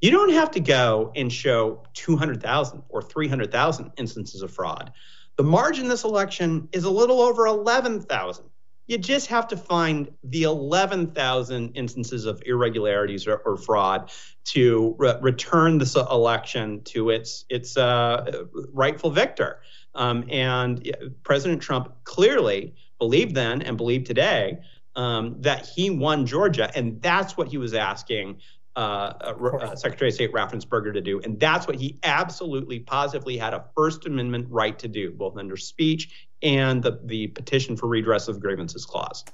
you 0.00 0.10
don't 0.10 0.32
have 0.32 0.50
to 0.52 0.60
go 0.60 1.12
and 1.16 1.32
show 1.32 1.82
200,000 1.94 2.82
or 2.88 3.02
300,000 3.02 3.92
instances 3.96 4.42
of 4.42 4.50
fraud. 4.50 4.92
The 5.36 5.42
margin 5.42 5.88
this 5.88 6.04
election 6.04 6.68
is 6.72 6.84
a 6.84 6.90
little 6.90 7.20
over 7.20 7.46
11,000 7.46 8.44
you 8.86 8.98
just 8.98 9.26
have 9.26 9.48
to 9.48 9.56
find 9.56 10.10
the 10.22 10.44
11,000 10.44 11.72
instances 11.76 12.24
of 12.24 12.42
irregularities 12.46 13.26
or, 13.26 13.36
or 13.38 13.56
fraud 13.56 14.10
to 14.44 14.94
re- 14.98 15.16
return 15.20 15.78
this 15.78 15.96
election 15.96 16.82
to 16.84 17.10
its 17.10 17.44
its 17.48 17.76
uh, 17.76 18.44
rightful 18.72 19.10
victor. 19.10 19.60
Um, 19.94 20.24
and 20.30 20.94
President 21.24 21.60
Trump 21.60 21.92
clearly 22.04 22.74
believed 22.98 23.34
then 23.34 23.62
and 23.62 23.76
believed 23.76 24.06
today 24.06 24.58
um, 24.94 25.36
that 25.40 25.66
he 25.66 25.90
won 25.90 26.26
Georgia, 26.26 26.70
and 26.74 27.00
that's 27.02 27.36
what 27.36 27.48
he 27.48 27.58
was 27.58 27.74
asking 27.74 28.40
Uh, 28.76 29.14
uh, 29.22 29.56
uh, 29.56 29.74
Secretary 29.74 30.10
of 30.10 30.14
State 30.14 30.32
Raffensperger 30.34 30.92
to 30.92 31.00
do. 31.00 31.18
And 31.22 31.40
that's 31.40 31.66
what 31.66 31.76
he 31.76 31.98
absolutely 32.02 32.78
positively 32.78 33.38
had 33.38 33.54
a 33.54 33.64
First 33.74 34.04
Amendment 34.04 34.48
right 34.50 34.78
to 34.78 34.86
do, 34.86 35.12
both 35.12 35.38
under 35.38 35.56
speech 35.56 36.28
and 36.42 36.82
the, 36.82 37.00
the 37.04 37.28
petition 37.28 37.74
for 37.74 37.86
redress 37.86 38.28
of 38.28 38.38
grievances 38.38 38.84
clause. 38.84 39.24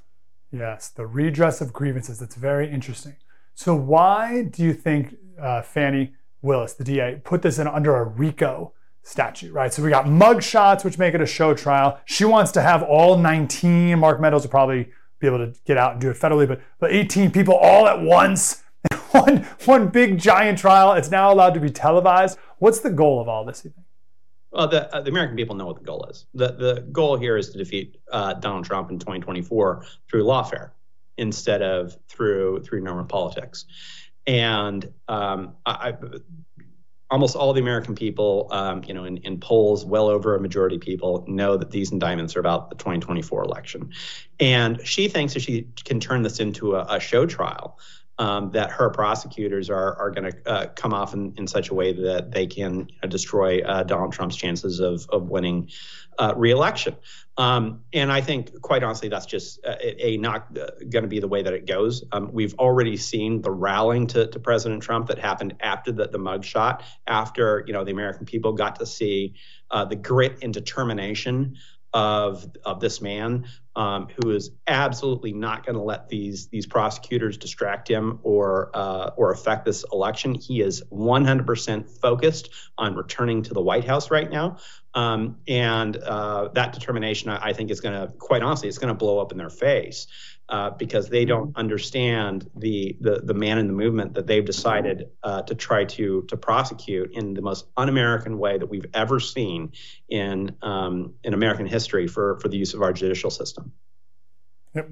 Yes, 0.53 0.87
the 0.87 1.05
redress 1.05 1.59
of 1.59 1.73
grievances. 1.73 2.19
That's 2.19 2.35
very 2.35 2.71
interesting. 2.71 3.17
So, 3.53 3.75
why 3.75 4.43
do 4.43 4.63
you 4.63 4.73
think 4.73 5.17
uh, 5.37 5.61
Fani 5.61 6.13
Willis, 6.41 6.75
the 6.75 6.85
DA, 6.85 7.19
put 7.21 7.41
this 7.41 7.59
in 7.59 7.67
under 7.67 7.97
a 7.97 8.05
RICO 8.05 8.71
statute, 9.01 9.51
right? 9.51 9.73
So, 9.73 9.83
we 9.83 9.89
got 9.89 10.07
mug 10.07 10.41
shots, 10.41 10.85
which 10.85 10.97
make 10.97 11.15
it 11.15 11.21
a 11.21 11.25
show 11.25 11.53
trial. 11.53 11.99
She 12.05 12.23
wants 12.23 12.53
to 12.53 12.61
have 12.61 12.81
all 12.81 13.17
19. 13.17 13.99
Mark 13.99 14.21
Meadows 14.21 14.43
will 14.43 14.51
probably 14.51 14.89
be 15.19 15.27
able 15.27 15.39
to 15.39 15.53
get 15.65 15.77
out 15.77 15.91
and 15.91 16.01
do 16.01 16.09
it 16.09 16.17
federally, 16.17 16.47
but, 16.47 16.61
but 16.79 16.91
18 16.91 17.31
people 17.31 17.55
all 17.55 17.89
at 17.89 17.99
once. 17.99 18.62
one, 19.11 19.47
one 19.65 19.87
big 19.87 20.17
giant 20.17 20.57
trial. 20.57 20.93
It's 20.93 21.11
now 21.11 21.31
allowed 21.31 21.53
to 21.53 21.59
be 21.59 21.69
televised. 21.69 22.37
What's 22.59 22.79
the 22.79 22.89
goal 22.89 23.21
of 23.21 23.27
all 23.27 23.45
this? 23.45 23.65
Well, 24.51 24.67
the, 24.67 24.93
uh, 24.93 25.01
the 25.01 25.09
American 25.09 25.35
people 25.35 25.55
know 25.55 25.65
what 25.65 25.77
the 25.77 25.83
goal 25.83 26.05
is. 26.09 26.25
The, 26.33 26.51
the 26.53 26.87
goal 26.91 27.17
here 27.17 27.37
is 27.37 27.49
to 27.49 27.57
defeat 27.57 27.97
uh, 28.11 28.33
Donald 28.35 28.65
Trump 28.65 28.91
in 28.91 28.99
2024 28.99 29.85
through 30.09 30.23
lawfare 30.23 30.71
instead 31.17 31.61
of 31.61 31.97
through 32.07 32.63
through 32.63 32.81
normal 32.81 33.05
politics. 33.05 33.65
And 34.25 34.91
um, 35.07 35.55
I, 35.65 35.71
I, 35.89 35.97
almost 37.09 37.35
all 37.35 37.53
the 37.53 37.61
American 37.61 37.93
people, 37.93 38.47
um, 38.51 38.83
you 38.85 38.93
know, 38.93 39.03
in, 39.05 39.17
in, 39.17 39.39
polls, 39.39 39.85
well 39.85 40.07
over 40.07 40.35
a 40.35 40.39
majority 40.39 40.77
of 40.77 40.81
people 40.81 41.25
know 41.27 41.57
that 41.57 41.69
these 41.69 41.91
indictments 41.91 42.35
are 42.35 42.39
about 42.39 42.69
the 42.69 42.75
2024 42.75 43.43
election. 43.43 43.91
And 44.39 44.85
she 44.87 45.07
thinks 45.09 45.33
that 45.33 45.41
she 45.41 45.67
can 45.83 45.99
turn 45.99 46.23
this 46.23 46.39
into 46.39 46.75
a, 46.75 46.85
a 46.95 46.99
show 46.99 47.25
trial 47.25 47.77
um, 48.19 48.51
that 48.51 48.71
her 48.71 48.89
prosecutors 48.89 49.69
are 49.69 49.97
are 49.97 50.11
going 50.11 50.31
to 50.31 50.49
uh, 50.49 50.67
come 50.67 50.93
off 50.93 51.13
in, 51.13 51.33
in 51.37 51.47
such 51.47 51.69
a 51.69 51.73
way 51.73 51.93
that 51.93 52.31
they 52.31 52.45
can 52.45 52.87
uh, 53.01 53.07
destroy 53.07 53.61
uh, 53.61 53.83
Donald 53.83 54.13
Trump's 54.13 54.35
chances 54.35 54.79
of 54.79 55.07
of 55.09 55.29
winning 55.29 55.69
uh, 56.19 56.33
reelection. 56.35 56.95
Um, 57.35 57.81
and 57.91 58.11
I 58.11 58.21
think, 58.21 58.61
quite 58.61 58.83
honestly, 58.83 59.09
that's 59.09 59.25
just 59.25 59.65
uh, 59.65 59.75
a, 59.81 60.09
a 60.09 60.17
not 60.17 60.55
uh, 60.55 60.67
going 60.87 61.01
to 61.01 61.07
be 61.07 61.19
the 61.19 61.27
way 61.27 61.41
that 61.41 61.53
it 61.53 61.65
goes. 61.65 62.03
Um, 62.11 62.29
we've 62.31 62.53
already 62.59 62.95
seen 62.97 63.41
the 63.41 63.49
rallying 63.49 64.05
to, 64.07 64.27
to 64.27 64.39
President 64.39 64.83
Trump 64.83 65.07
that 65.07 65.17
happened 65.17 65.55
after 65.59 65.91
the, 65.91 66.07
the 66.07 66.19
mugshot, 66.19 66.83
after 67.07 67.63
you 67.65 67.73
know 67.73 67.83
the 67.83 67.91
American 67.91 68.27
people 68.27 68.53
got 68.53 68.75
to 68.77 68.85
see 68.85 69.33
the 69.89 69.95
grit 69.95 70.37
and 70.43 70.53
determination 70.53 71.57
of 71.93 72.47
of 72.65 72.79
this 72.79 73.01
man 73.01 73.45
um, 73.75 74.07
who 74.15 74.31
is 74.31 74.51
absolutely 74.67 75.33
not 75.33 75.65
going 75.65 75.75
to 75.75 75.81
let 75.81 76.09
these 76.09 76.47
these 76.47 76.65
prosecutors 76.65 77.37
distract 77.37 77.87
him 77.87 78.19
or 78.23 78.71
uh, 78.73 79.11
or 79.15 79.31
affect 79.31 79.65
this 79.65 79.85
election. 79.91 80.35
He 80.35 80.61
is 80.61 80.83
100% 80.91 81.89
focused 81.99 82.49
on 82.77 82.95
returning 82.95 83.43
to 83.43 83.53
the 83.53 83.61
White 83.61 83.85
House 83.85 84.11
right 84.11 84.29
now, 84.29 84.57
um, 84.93 85.37
and 85.47 85.97
uh, 85.97 86.49
that 86.53 86.73
determination, 86.73 87.29
I, 87.29 87.49
I 87.49 87.53
think, 87.53 87.71
is 87.71 87.81
going 87.81 87.99
to 87.99 88.13
quite 88.13 88.43
honestly, 88.43 88.69
it's 88.69 88.77
going 88.77 88.93
to 88.93 88.97
blow 88.97 89.19
up 89.19 89.31
in 89.31 89.37
their 89.37 89.49
face 89.49 90.07
uh, 90.49 90.71
because 90.71 91.09
they 91.09 91.25
don't 91.25 91.55
understand 91.55 92.49
the, 92.55 92.97
the 92.99 93.21
the 93.23 93.33
man 93.33 93.57
in 93.57 93.67
the 93.67 93.73
movement 93.73 94.13
that 94.13 94.27
they've 94.27 94.45
decided 94.45 95.09
uh, 95.23 95.41
to 95.43 95.55
try 95.55 95.85
to 95.85 96.23
to 96.23 96.37
prosecute 96.37 97.11
in 97.13 97.33
the 97.33 97.41
most 97.41 97.67
un-American 97.77 98.37
way 98.37 98.57
that 98.57 98.67
we've 98.67 98.85
ever 98.93 99.19
seen 99.19 99.71
in 100.09 100.55
um, 100.61 101.13
in 101.23 101.33
American 101.33 101.65
history 101.65 102.07
for 102.07 102.37
for 102.39 102.49
the 102.49 102.57
use 102.57 102.73
of 102.73 102.81
our 102.81 102.91
judicial 102.91 103.29
system. 103.29 103.71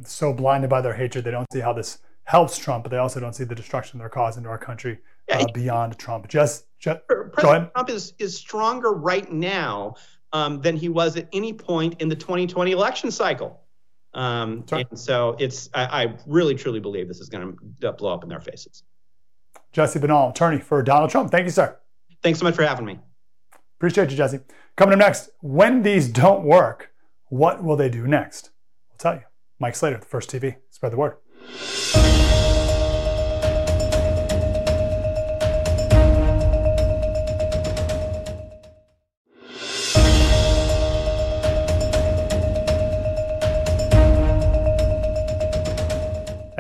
So 0.06 0.32
blinded 0.32 0.70
by 0.70 0.82
their 0.82 0.94
hatred, 0.94 1.26
they 1.26 1.32
don't 1.32 1.52
see 1.52 1.60
how 1.60 1.74
this 1.74 2.00
helps 2.24 2.58
Trump, 2.58 2.84
but 2.84 2.92
they 2.92 2.98
also 2.98 3.20
don't 3.20 3.34
see 3.34 3.44
the 3.44 3.56
destruction 3.56 4.00
they're 4.00 4.10
causing 4.10 4.44
to 4.44 4.50
our 4.50 4.58
country 4.58 5.00
uh, 5.32 5.46
beyond 5.54 5.98
Trump. 5.98 6.28
Just, 6.28 6.66
just 6.80 7.00
President 7.08 7.72
Trump 7.74 7.90
is 7.90 8.14
is 8.20 8.38
stronger 8.38 8.92
right 8.92 9.32
now 9.32 9.96
um, 10.34 10.62
than 10.62 10.78
he 10.78 10.90
was 10.90 11.18
at 11.18 11.28
any 11.34 11.54
point 11.54 12.00
in 12.00 12.10
the 12.10 12.16
2020 12.16 12.72
election 12.72 13.12
cycle. 13.12 13.60
Um, 14.14 14.66
and 14.72 15.00
so 15.00 15.36
it's, 15.40 15.70
I, 15.74 16.04
I, 16.04 16.16
really 16.28 16.54
truly 16.54 16.82
believe 16.82 17.08
this 17.08 17.22
is 17.22 17.30
going 17.30 17.58
to 17.80 17.94
blow 17.94 18.14
up 18.14 18.24
in 18.24 18.30
their 18.30 18.42
faces. 18.42 18.84
Jesse 19.72 20.00
Binnall, 20.00 20.32
attorney 20.32 20.60
for 20.60 20.84
Donald 20.84 21.10
Trump. 21.10 21.32
Thank 21.32 21.46
you, 21.46 21.52
sir. 21.52 21.78
Thanks 22.22 22.40
so 22.40 22.44
much 22.44 22.56
for 22.56 22.64
having 22.64 22.86
me. 22.86 23.00
Appreciate 23.78 24.12
you, 24.12 24.18
Jesse. 24.18 24.42
Coming 24.76 24.94
up 24.94 25.00
next, 25.00 25.30
when 25.40 25.82
these 25.82 26.10
don't 26.10 26.44
work, 26.44 26.92
what 27.30 27.64
will 27.64 27.78
they 27.78 27.90
do 27.90 28.06
next? 28.06 28.52
We'll 28.90 28.98
tell 28.98 29.16
you. 29.16 29.22
Mike 29.60 29.76
Slater, 29.76 29.98
the 29.98 30.06
First 30.06 30.30
TV. 30.30 30.58
Spread 30.70 30.92
the 30.92 30.98
word. 30.98 31.16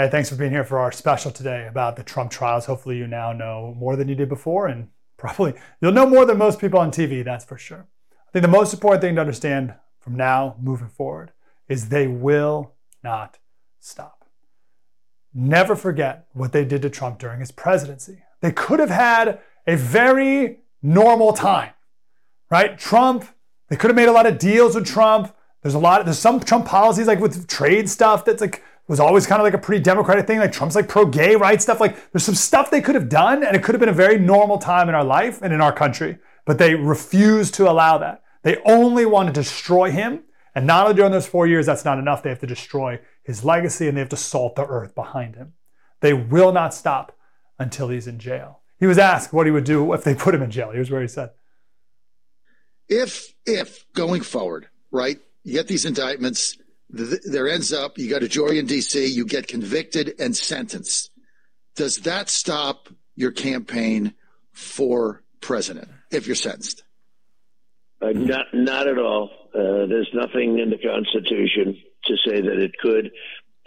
Thanks 0.10 0.30
for 0.30 0.36
being 0.36 0.52
here 0.52 0.64
for 0.64 0.80
our 0.80 0.92
special 0.92 1.32
today 1.32 1.68
about 1.68 1.96
the 1.96 2.04
Trump 2.04 2.32
trials. 2.32 2.66
Hopefully, 2.66 2.98
you 2.98 3.08
now 3.08 3.34
know 3.34 3.76
more 3.78 3.96
than 3.96 4.08
you 4.08 4.16
did 4.16 4.30
before 4.30 4.68
and 4.68 4.90
Probably. 5.22 5.54
You'll 5.80 5.92
know 5.92 6.08
more 6.08 6.26
than 6.26 6.40
most 6.40 6.60
people 6.60 6.80
on 6.80 6.90
TV, 6.90 7.24
that's 7.24 7.46
for 7.46 7.56
sure. 7.56 7.86
I 8.12 8.32
think 8.32 8.42
the 8.42 8.48
most 8.48 8.74
important 8.74 9.04
thing 9.04 9.14
to 9.16 9.22
understand 9.22 9.76
from 10.00 10.16
now 10.16 10.56
moving 10.60 10.88
forward 10.88 11.32
is 11.70 11.90
they 11.90 12.08
will 12.08 12.74
not 13.04 13.38
stop. 13.80 14.26
Never 15.32 15.76
forget 15.76 16.26
what 16.34 16.54
they 16.54 16.66
did 16.66 16.82
to 16.82 16.90
Trump 16.90 17.20
during 17.20 17.40
his 17.40 17.52
presidency. 17.52 18.24
They 18.40 18.52
could 18.52 18.80
have 18.80 18.90
had 18.90 19.42
a 19.68 19.76
very 19.76 20.62
normal 20.82 21.34
time, 21.34 21.74
right? 22.50 22.76
Trump, 22.80 23.24
they 23.70 23.76
could 23.76 23.92
have 23.92 23.96
made 23.96 24.10
a 24.10 24.12
lot 24.12 24.26
of 24.26 24.40
deals 24.40 24.74
with 24.74 24.88
Trump. 24.88 25.36
There's 25.62 25.76
a 25.76 25.80
lot, 25.80 26.04
there's 26.04 26.18
some 26.18 26.40
Trump 26.40 26.66
policies 26.66 27.06
like 27.06 27.20
with 27.20 27.48
trade 27.48 27.92
stuff 27.92 28.26
that's 28.26 28.42
like, 28.42 28.64
was 28.92 29.00
always 29.00 29.26
kind 29.26 29.40
of 29.40 29.46
like 29.46 29.54
a 29.54 29.58
pretty 29.58 29.82
democratic 29.82 30.28
thing. 30.28 30.40
Like 30.40 30.52
Trump's 30.52 30.76
like 30.76 30.90
pro 30.90 31.06
gay 31.06 31.38
rights 31.38 31.64
stuff. 31.64 31.80
Like 31.80 32.12
there's 32.12 32.26
some 32.26 32.36
stuff 32.36 32.70
they 32.70 32.82
could 32.82 32.96
have 32.96 33.08
done 33.08 33.42
and 33.42 33.56
it 33.56 33.64
could 33.64 33.74
have 33.74 33.80
been 33.80 33.88
a 33.88 33.94
very 33.94 34.20
normal 34.20 34.58
time 34.58 34.90
in 34.90 34.96
our 34.96 35.04
life 35.06 35.42
and 35.42 35.54
in 35.54 35.62
our 35.62 35.72
country, 35.72 36.18
but 36.46 36.58
they 36.58 36.76
refused 36.76 37.54
to 37.54 37.72
allow 37.72 37.98
that. 38.00 38.22
They 38.44 38.58
only 38.66 39.06
want 39.06 39.28
to 39.28 39.34
destroy 39.34 39.92
him. 39.92 40.26
And 40.54 40.68
not 40.68 40.84
only 40.84 40.96
during 40.98 41.14
those 41.14 41.26
four 41.26 41.48
years, 41.48 41.66
that's 41.66 41.86
not 41.86 42.00
enough. 42.00 42.22
They 42.22 42.30
have 42.32 42.40
to 42.40 42.48
destroy 42.48 43.00
his 43.24 43.46
legacy 43.46 43.88
and 43.88 43.96
they 43.96 44.02
have 44.02 44.10
to 44.10 44.18
salt 44.18 44.58
the 44.58 44.66
earth 44.66 44.94
behind 44.94 45.36
him. 45.36 45.54
They 46.02 46.12
will 46.12 46.52
not 46.52 46.74
stop 46.74 47.18
until 47.58 47.88
he's 47.88 48.08
in 48.08 48.20
jail. 48.20 48.60
He 48.78 48.88
was 48.88 48.98
asked 48.98 49.32
what 49.32 49.46
he 49.46 49.54
would 49.54 49.64
do 49.64 49.94
if 49.94 50.04
they 50.04 50.16
put 50.16 50.36
him 50.36 50.42
in 50.42 50.52
jail. 50.52 50.72
Here's 50.72 50.92
where 50.92 51.02
he 51.02 51.08
said. 51.08 51.30
If, 52.90 53.34
if 53.46 53.86
going 53.94 54.22
forward, 54.22 54.68
right, 54.92 55.18
you 55.46 55.54
get 55.54 55.70
these 55.70 55.86
indictments, 55.86 56.58
there 56.92 57.48
ends 57.48 57.72
up, 57.72 57.98
you 57.98 58.10
got 58.10 58.24
a 58.24 58.28
jury 58.28 58.60
in 58.60 58.66
D.C., 58.66 59.08
you 59.08 59.26
get 59.26 59.48
convicted 59.48 60.16
and 60.20 60.36
sentenced. 60.36 61.12
Does 61.76 61.98
that 62.00 62.30
stop 62.30 62.90
your 63.16 63.32
campaign 63.32 64.14
for 64.52 65.24
president 65.40 65.90
if 66.12 66.28
you're 66.28 66.36
sentenced? 66.36 66.84
Uh, 68.02 68.10
not, 68.14 68.48
not 68.54 68.88
at 68.88 68.98
all. 68.98 69.30
Uh, 69.54 69.86
there's 69.88 70.10
nothing 70.14 70.60
in 70.60 70.70
the 70.70 70.78
Constitution 70.78 71.78
to 72.06 72.16
say 72.26 72.42
that 72.42 72.58
it 72.58 72.72
could, 72.82 73.12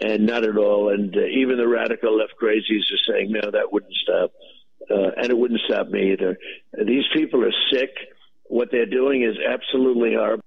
and 0.01 0.25
not 0.25 0.43
at 0.43 0.57
all. 0.57 0.89
And 0.89 1.15
uh, 1.15 1.21
even 1.21 1.57
the 1.57 1.67
radical 1.67 2.17
left 2.17 2.33
crazies 2.41 2.91
are 2.91 3.13
saying, 3.13 3.31
no, 3.31 3.51
that 3.51 3.71
wouldn't 3.71 3.93
stop. 3.93 4.31
Uh, 4.89 5.11
and 5.17 5.29
it 5.31 5.37
wouldn't 5.37 5.61
stop 5.67 5.87
me 5.87 6.11
either. 6.13 6.37
These 6.85 7.05
people 7.13 7.43
are 7.43 7.53
sick. 7.71 7.89
What 8.43 8.69
they're 8.71 8.85
doing 8.85 9.23
is 9.23 9.37
absolutely 9.43 10.13
horrible. 10.13 10.43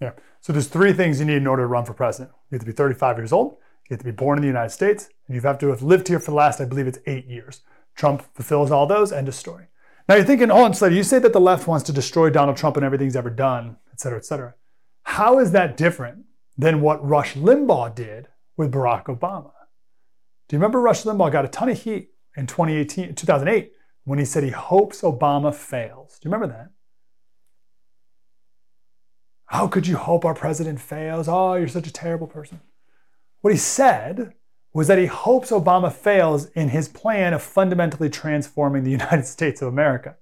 Yeah. 0.00 0.12
So 0.40 0.52
there's 0.52 0.68
three 0.68 0.92
things 0.92 1.18
you 1.20 1.26
need 1.26 1.36
in 1.36 1.46
order 1.46 1.62
to 1.62 1.66
run 1.66 1.84
for 1.84 1.94
president. 1.94 2.32
You 2.50 2.56
have 2.56 2.60
to 2.60 2.66
be 2.66 2.72
35 2.72 3.18
years 3.18 3.32
old, 3.32 3.56
you 3.88 3.94
have 3.94 4.00
to 4.00 4.04
be 4.04 4.10
born 4.10 4.38
in 4.38 4.42
the 4.42 4.48
United 4.48 4.70
States, 4.70 5.08
and 5.26 5.34
you 5.34 5.40
have 5.42 5.58
to 5.58 5.68
have 5.68 5.82
lived 5.82 6.08
here 6.08 6.20
for 6.20 6.30
the 6.30 6.36
last, 6.36 6.60
I 6.60 6.64
believe 6.64 6.86
it's 6.86 6.98
eight 7.06 7.26
years. 7.26 7.62
Trump 7.94 8.22
fulfills 8.34 8.70
all 8.70 8.86
those, 8.86 9.12
end 9.12 9.28
of 9.28 9.34
story. 9.34 9.66
Now 10.08 10.16
you're 10.16 10.24
thinking, 10.24 10.50
oh, 10.50 10.70
Slater, 10.70 10.94
you 10.94 11.02
say 11.02 11.18
that 11.18 11.32
the 11.32 11.40
left 11.40 11.66
wants 11.66 11.84
to 11.86 11.92
destroy 11.92 12.30
Donald 12.30 12.56
Trump 12.56 12.76
and 12.76 12.84
everything 12.84 13.06
he's 13.06 13.16
ever 13.16 13.30
done, 13.30 13.76
et 13.92 14.00
cetera, 14.00 14.18
et 14.18 14.24
cetera. 14.24 14.54
How 15.02 15.38
is 15.38 15.50
that 15.52 15.76
different 15.76 16.26
than 16.56 16.80
what 16.80 17.04
Rush 17.04 17.34
Limbaugh 17.34 17.94
did 17.94 18.28
with 18.56 18.72
Barack 18.72 19.04
Obama? 19.04 19.50
Do 20.48 20.54
you 20.54 20.58
remember 20.58 20.80
Rush 20.80 21.02
Limbaugh 21.02 21.32
got 21.32 21.44
a 21.44 21.48
ton 21.48 21.68
of 21.68 21.82
heat 21.82 22.10
in 22.36 22.46
2018, 22.46 23.14
2008 23.14 23.72
when 24.04 24.18
he 24.18 24.24
said 24.24 24.44
he 24.44 24.50
hopes 24.50 25.00
Obama 25.00 25.52
fails? 25.52 26.18
Do 26.20 26.28
you 26.28 26.32
remember 26.32 26.54
that? 26.54 26.70
How 29.46 29.68
could 29.68 29.86
you 29.86 29.96
hope 29.96 30.24
our 30.24 30.34
president 30.34 30.80
fails? 30.80 31.28
Oh, 31.28 31.54
you're 31.54 31.68
such 31.68 31.86
a 31.86 31.92
terrible 31.92 32.26
person. 32.26 32.60
What 33.40 33.52
he 33.52 33.58
said 33.58 34.34
was 34.72 34.88
that 34.88 34.98
he 34.98 35.06
hopes 35.06 35.50
Obama 35.50 35.92
fails 35.92 36.46
in 36.50 36.68
his 36.68 36.88
plan 36.88 37.32
of 37.32 37.42
fundamentally 37.42 38.10
transforming 38.10 38.84
the 38.84 38.90
United 38.90 39.24
States 39.24 39.62
of 39.62 39.68
America. 39.68 40.16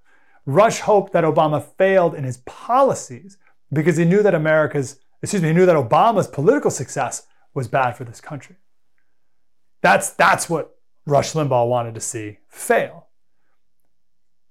Rush 0.47 0.81
hoped 0.81 1.13
that 1.13 1.25
Obama 1.25 1.63
failed 1.63 2.15
in 2.15 2.25
his 2.25 2.37
policies 2.39 3.39
because 3.73 3.97
he 3.97 4.05
knew 4.05 4.23
that 4.23 4.35
America's, 4.35 5.01
excuse 5.23 5.43
me, 5.43 5.49
he 5.49 5.55
knew 5.55 5.67
that 5.67 5.75
Obama's 5.75 6.29
political 6.29 6.71
success 6.71 7.27
was 7.55 7.67
bad 7.67 7.97
for 7.97 8.05
this 8.05 8.21
country. 8.21 8.57
That's, 9.81 10.11
that's 10.11 10.51
what 10.51 10.77
Rush 11.07 11.33
Limbaugh 11.33 11.69
wanted 11.69 11.95
to 11.95 12.01
see 12.01 12.39
fail. 12.49 13.09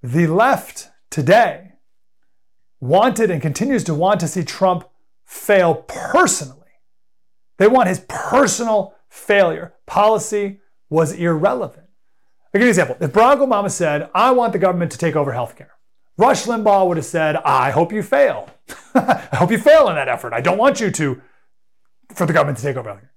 The 0.01 0.28
left 0.28 0.89
today 1.09 1.72
wanted 2.84 3.32
and 3.32 3.42
continues 3.42 3.84
to 3.86 3.94
want 3.94 4.20
to 4.20 4.28
see 4.28 4.44
Trump 4.44 4.88
fail 5.24 5.74
personally. 5.74 6.60
They 7.58 7.68
want 7.68 7.88
his 7.88 8.02
personal 8.10 8.96
failure. 9.10 9.74
Policy 9.86 10.60
was 10.90 11.14
irrelevant. 11.14 11.88
You 12.54 12.62
an 12.62 12.68
example. 12.68 12.98
If 13.00 13.14
Barack 13.14 13.38
Obama 13.38 13.72
said, 13.72 14.10
I 14.14 14.32
want 14.32 14.54
the 14.54 14.60
government 14.60 14.92
to 14.92 14.98
take 14.98 15.16
over 15.16 15.32
healthcare, 15.32 15.70
Rush 16.18 16.44
Limbaugh 16.44 16.88
would 16.88 16.98
have 16.98 17.06
said, 17.06 17.38
I 17.38 17.72
hope 17.72 17.92
you 17.92 18.04
fail. 18.04 18.50
I 18.96 19.28
hope 19.34 19.50
you 19.50 19.58
fail 19.58 19.90
in 19.90 19.96
that 19.96 20.08
effort. 20.08 20.34
I 20.34 20.42
don't 20.42 20.60
want 20.60 20.80
you 20.80 20.92
to, 20.92 21.22
for 22.14 22.28
the 22.28 22.34
government 22.34 22.60
to 22.60 22.64
take 22.64 22.76
over 22.76 22.92
healthcare. 22.92 23.10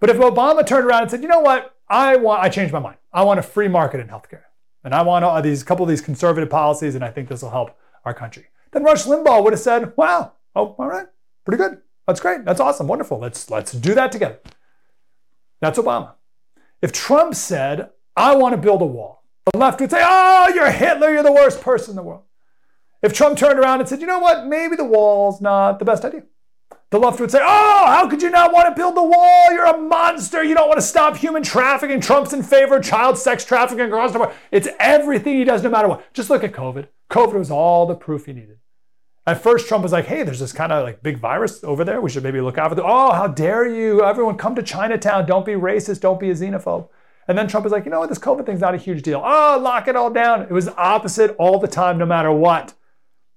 But 0.00 0.10
if 0.10 0.16
Obama 0.16 0.66
turned 0.66 0.86
around 0.86 1.02
and 1.02 1.10
said, 1.10 1.22
you 1.22 1.28
know 1.28 1.40
what, 1.40 1.74
I 1.88 2.16
want, 2.16 2.42
I 2.42 2.48
changed 2.50 2.74
my 2.74 2.80
mind. 2.80 2.98
I 3.12 3.22
want 3.22 3.38
a 3.38 3.42
free 3.42 3.68
market 3.68 4.00
in 4.00 4.08
healthcare. 4.08 4.42
And 4.82 4.92
I 4.92 5.00
want 5.00 5.24
all 5.24 5.40
these, 5.40 5.62
couple 5.62 5.84
of 5.84 5.88
these 5.88 6.02
conservative 6.02 6.50
policies, 6.50 6.94
and 6.94 7.02
I 7.02 7.10
think 7.10 7.28
this 7.28 7.40
will 7.40 7.50
help 7.50 7.78
our 8.04 8.12
country. 8.12 8.48
Then 8.74 8.82
Rush 8.82 9.04
Limbaugh 9.04 9.42
would 9.42 9.52
have 9.52 9.60
said, 9.60 9.92
wow, 9.96 10.32
oh, 10.56 10.74
all 10.78 10.88
right, 10.88 11.06
pretty 11.44 11.62
good. 11.62 11.78
That's 12.06 12.20
great. 12.20 12.44
That's 12.44 12.60
awesome. 12.60 12.88
Wonderful. 12.88 13.18
Let's, 13.18 13.48
let's 13.48 13.72
do 13.72 13.94
that 13.94 14.12
together. 14.12 14.40
That's 15.60 15.78
Obama. 15.78 16.14
If 16.82 16.92
Trump 16.92 17.34
said, 17.34 17.90
I 18.16 18.34
want 18.34 18.52
to 18.52 18.60
build 18.60 18.82
a 18.82 18.86
wall, 18.86 19.24
the 19.50 19.58
left 19.58 19.80
would 19.80 19.90
say, 19.90 20.02
Oh, 20.04 20.52
you're 20.54 20.70
Hitler, 20.70 21.12
you're 21.12 21.22
the 21.22 21.32
worst 21.32 21.60
person 21.60 21.92
in 21.92 21.96
the 21.96 22.02
world. 22.02 22.24
If 23.00 23.12
Trump 23.12 23.38
turned 23.38 23.58
around 23.58 23.80
and 23.80 23.88
said, 23.88 24.00
You 24.00 24.06
know 24.06 24.18
what, 24.18 24.46
maybe 24.46 24.76
the 24.76 24.84
wall's 24.84 25.40
not 25.40 25.78
the 25.78 25.84
best 25.84 26.04
idea, 26.04 26.24
the 26.90 26.98
left 26.98 27.20
would 27.20 27.30
say, 27.30 27.40
Oh, 27.40 27.84
how 27.86 28.08
could 28.08 28.22
you 28.22 28.30
not 28.30 28.52
want 28.52 28.68
to 28.68 28.74
build 28.74 28.96
the 28.96 29.02
wall? 29.02 29.52
You're 29.52 29.64
a 29.64 29.78
monster. 29.78 30.42
You 30.42 30.54
don't 30.54 30.68
want 30.68 30.78
to 30.80 30.86
stop 30.86 31.16
human 31.16 31.42
trafficking. 31.42 32.00
Trump's 32.00 32.32
in 32.32 32.42
favor 32.42 32.76
of 32.76 32.84
child 32.84 33.16
sex 33.16 33.44
trafficking 33.44 33.86
across 33.86 34.12
the 34.12 34.18
board. 34.18 34.34
It's 34.50 34.68
everything 34.78 35.36
he 35.38 35.44
does, 35.44 35.62
no 35.62 35.70
matter 35.70 35.88
what. 35.88 36.12
Just 36.12 36.28
look 36.28 36.44
at 36.44 36.52
COVID. 36.52 36.88
COVID 37.10 37.34
was 37.34 37.50
all 37.50 37.86
the 37.86 37.94
proof 37.94 38.26
he 38.26 38.32
needed. 38.32 38.58
At 39.26 39.42
first, 39.42 39.68
Trump 39.68 39.82
was 39.82 39.92
like, 39.92 40.04
hey, 40.04 40.22
there's 40.22 40.40
this 40.40 40.52
kind 40.52 40.70
of 40.70 40.84
like 40.84 41.02
big 41.02 41.18
virus 41.18 41.64
over 41.64 41.82
there. 41.82 42.00
We 42.00 42.10
should 42.10 42.22
maybe 42.22 42.42
look 42.42 42.58
out 42.58 42.70
for 42.70 42.78
it. 42.78 42.84
Oh, 42.84 43.12
how 43.12 43.26
dare 43.26 43.66
you? 43.66 44.04
Everyone 44.04 44.36
come 44.36 44.54
to 44.54 44.62
Chinatown. 44.62 45.24
Don't 45.24 45.46
be 45.46 45.52
racist. 45.52 46.00
Don't 46.00 46.20
be 46.20 46.30
a 46.30 46.34
xenophobe. 46.34 46.88
And 47.26 47.38
then 47.38 47.48
Trump 47.48 47.64
was 47.64 47.72
like, 47.72 47.86
you 47.86 47.90
know 47.90 48.00
what? 48.00 48.10
This 48.10 48.18
COVID 48.18 48.44
thing's 48.44 48.60
not 48.60 48.74
a 48.74 48.78
huge 48.78 49.02
deal. 49.02 49.22
Oh, 49.24 49.58
lock 49.58 49.88
it 49.88 49.96
all 49.96 50.10
down. 50.10 50.42
It 50.42 50.50
was 50.50 50.68
opposite 50.68 51.34
all 51.38 51.58
the 51.58 51.68
time, 51.68 51.96
no 51.96 52.04
matter 52.04 52.30
what. 52.30 52.74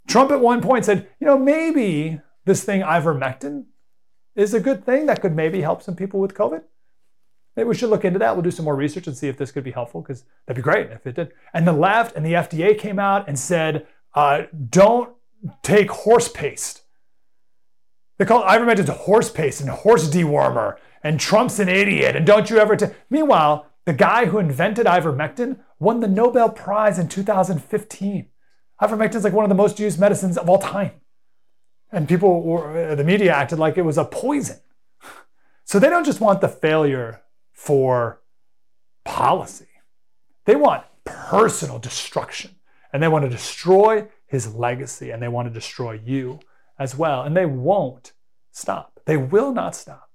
Trump 0.08 0.32
at 0.32 0.42
one 0.42 0.62
point 0.62 0.84
said, 0.84 1.08
you 1.20 1.28
know, 1.28 1.38
maybe 1.38 2.20
this 2.44 2.66
thing, 2.66 2.82
ivermectin, 2.82 3.66
is 4.36 4.54
a 4.54 4.60
good 4.60 4.86
thing 4.86 5.06
that 5.06 5.22
could 5.22 5.36
maybe 5.36 5.62
help 5.62 5.82
some 5.82 5.96
people 5.96 6.20
with 6.20 6.34
COVID. 6.34 6.64
Maybe 7.56 7.70
we 7.70 7.76
should 7.76 7.90
look 7.90 8.06
into 8.06 8.20
that. 8.20 8.36
We'll 8.36 8.44
do 8.44 8.52
some 8.52 8.66
more 8.66 8.76
research 8.76 9.08
and 9.08 9.18
see 9.18 9.30
if 9.30 9.38
this 9.38 9.52
could 9.52 9.64
be 9.64 9.72
helpful 9.72 10.02
because 10.02 10.26
that'd 10.46 10.62
be 10.62 10.62
great 10.62 10.92
if 10.92 11.08
it 11.08 11.16
did. 11.16 11.32
And 11.54 11.68
the 11.68 11.74
left 11.74 12.16
and 12.16 12.26
the 12.26 12.34
FDA 12.34 12.78
came 12.78 13.00
out 13.00 13.28
and 13.28 13.40
said, 13.40 13.88
uh, 14.14 14.44
don't 14.70 15.17
take 15.62 15.92
horse 15.92 16.28
paste. 16.28 16.82
They 18.18 18.26
call 18.26 18.44
ivermectin 18.44 18.90
horse 18.90 19.30
paste 19.30 19.62
and 19.62 19.70
horse 19.70 20.10
dewormer, 20.10 20.78
and 21.04 21.20
Trump's 21.20 21.60
an 21.60 21.70
idiot, 21.70 22.16
and 22.16 22.26
don't 22.26 22.50
you 22.50 22.58
ever. 22.58 22.76
Meanwhile, 23.10 23.68
the 23.86 23.94
guy 23.94 24.26
who 24.26 24.40
invented 24.40 24.86
ivermectin 24.86 25.60
won 25.80 26.00
the 26.00 26.08
Nobel 26.08 26.50
Prize 26.50 27.00
in 27.00 27.08
2015. 27.08 28.28
Ivermectin 28.82 29.16
is 29.16 29.24
like 29.24 29.34
one 29.34 29.46
of 29.46 29.50
the 29.50 29.56
most 29.56 29.80
used 29.80 30.00
medicines 30.00 30.38
of 30.38 30.50
all 30.50 30.60
time. 30.60 30.92
And 31.92 32.08
people, 32.08 32.42
were, 32.42 32.92
uh, 32.92 32.96
the 32.96 33.04
media 33.04 33.34
acted 33.34 33.60
like 33.60 33.78
it 33.78 33.84
was 33.84 33.98
a 33.98 34.06
poison. 34.06 34.58
So 35.64 35.80
they 35.80 35.90
don't 35.90 36.06
just 36.06 36.22
want 36.22 36.42
the 36.42 36.48
failure 36.48 37.22
for 37.52 38.22
policy, 39.04 39.68
they 40.46 40.56
want 40.56 40.84
personal 41.06 41.80
destruction. 41.80 42.52
And 42.94 43.04
they 43.04 43.10
want 43.10 43.26
to 43.26 43.30
destroy 43.30 44.08
his 44.28 44.54
legacy 44.54 45.12
and 45.12 45.22
they 45.22 45.28
want 45.28 45.48
to 45.48 45.54
destroy 45.54 46.00
you 46.04 46.40
as 46.78 46.96
well. 46.96 47.24
And 47.24 47.36
they 47.36 47.46
won't 47.46 48.14
stop. 48.52 49.00
They 49.06 49.18
will 49.18 49.54
not 49.54 49.76
stop. 49.76 50.10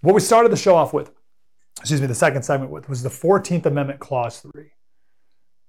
What 0.00 0.14
we 0.14 0.20
started 0.20 0.50
the 0.50 0.56
show 0.56 0.74
off 0.74 0.92
with, 0.92 1.12
excuse 1.78 2.00
me, 2.00 2.06
the 2.06 2.14
second 2.14 2.42
segment 2.42 2.72
with, 2.72 2.88
was 2.88 3.02
the 3.02 3.08
14th 3.08 3.66
Amendment, 3.66 4.00
Clause 4.00 4.40
3. 4.40 4.70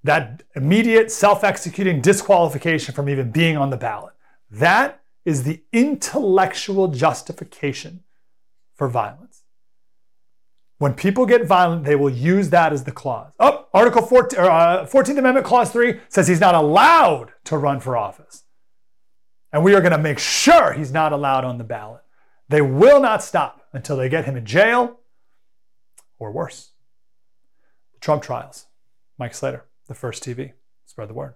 That 0.03 0.43
immediate 0.55 1.11
self 1.11 1.43
executing 1.43 2.01
disqualification 2.01 2.93
from 2.93 3.09
even 3.09 3.31
being 3.31 3.57
on 3.57 3.69
the 3.69 3.77
ballot. 3.77 4.13
That 4.49 5.01
is 5.23 5.43
the 5.43 5.63
intellectual 5.71 6.89
justification 6.89 8.03
for 8.75 8.89
violence. 8.89 9.42
When 10.77 10.93
people 10.93 11.25
get 11.25 11.45
violent, 11.45 11.85
they 11.85 11.95
will 11.95 12.09
use 12.09 12.49
that 12.49 12.73
as 12.73 12.83
the 12.83 12.91
clause. 12.91 13.33
Oh, 13.39 13.67
Article 13.73 14.01
14, 14.01 14.39
uh, 14.39 14.85
14th 14.85 15.17
Amendment, 15.17 15.45
Clause 15.45 15.71
3 15.71 15.99
says 16.09 16.27
he's 16.27 16.39
not 16.39 16.55
allowed 16.55 17.31
to 17.45 17.57
run 17.57 17.79
for 17.79 17.95
office. 17.95 18.43
And 19.51 19.63
we 19.63 19.75
are 19.75 19.81
going 19.81 19.91
to 19.91 19.97
make 19.97 20.19
sure 20.19 20.73
he's 20.73 20.91
not 20.91 21.13
allowed 21.13 21.45
on 21.45 21.57
the 21.57 21.63
ballot. 21.63 22.01
They 22.49 22.61
will 22.61 22.99
not 22.99 23.23
stop 23.23 23.67
until 23.71 23.97
they 23.97 24.09
get 24.09 24.25
him 24.25 24.35
in 24.35 24.45
jail 24.45 24.99
or 26.19 26.31
worse. 26.31 26.71
The 27.93 27.99
Trump 27.99 28.23
trials. 28.23 28.67
Mike 29.17 29.33
Slater, 29.33 29.65
the 29.87 29.93
first 29.93 30.23
TV. 30.23 30.53
Spread 30.85 31.09
the 31.09 31.13
word. 31.13 31.35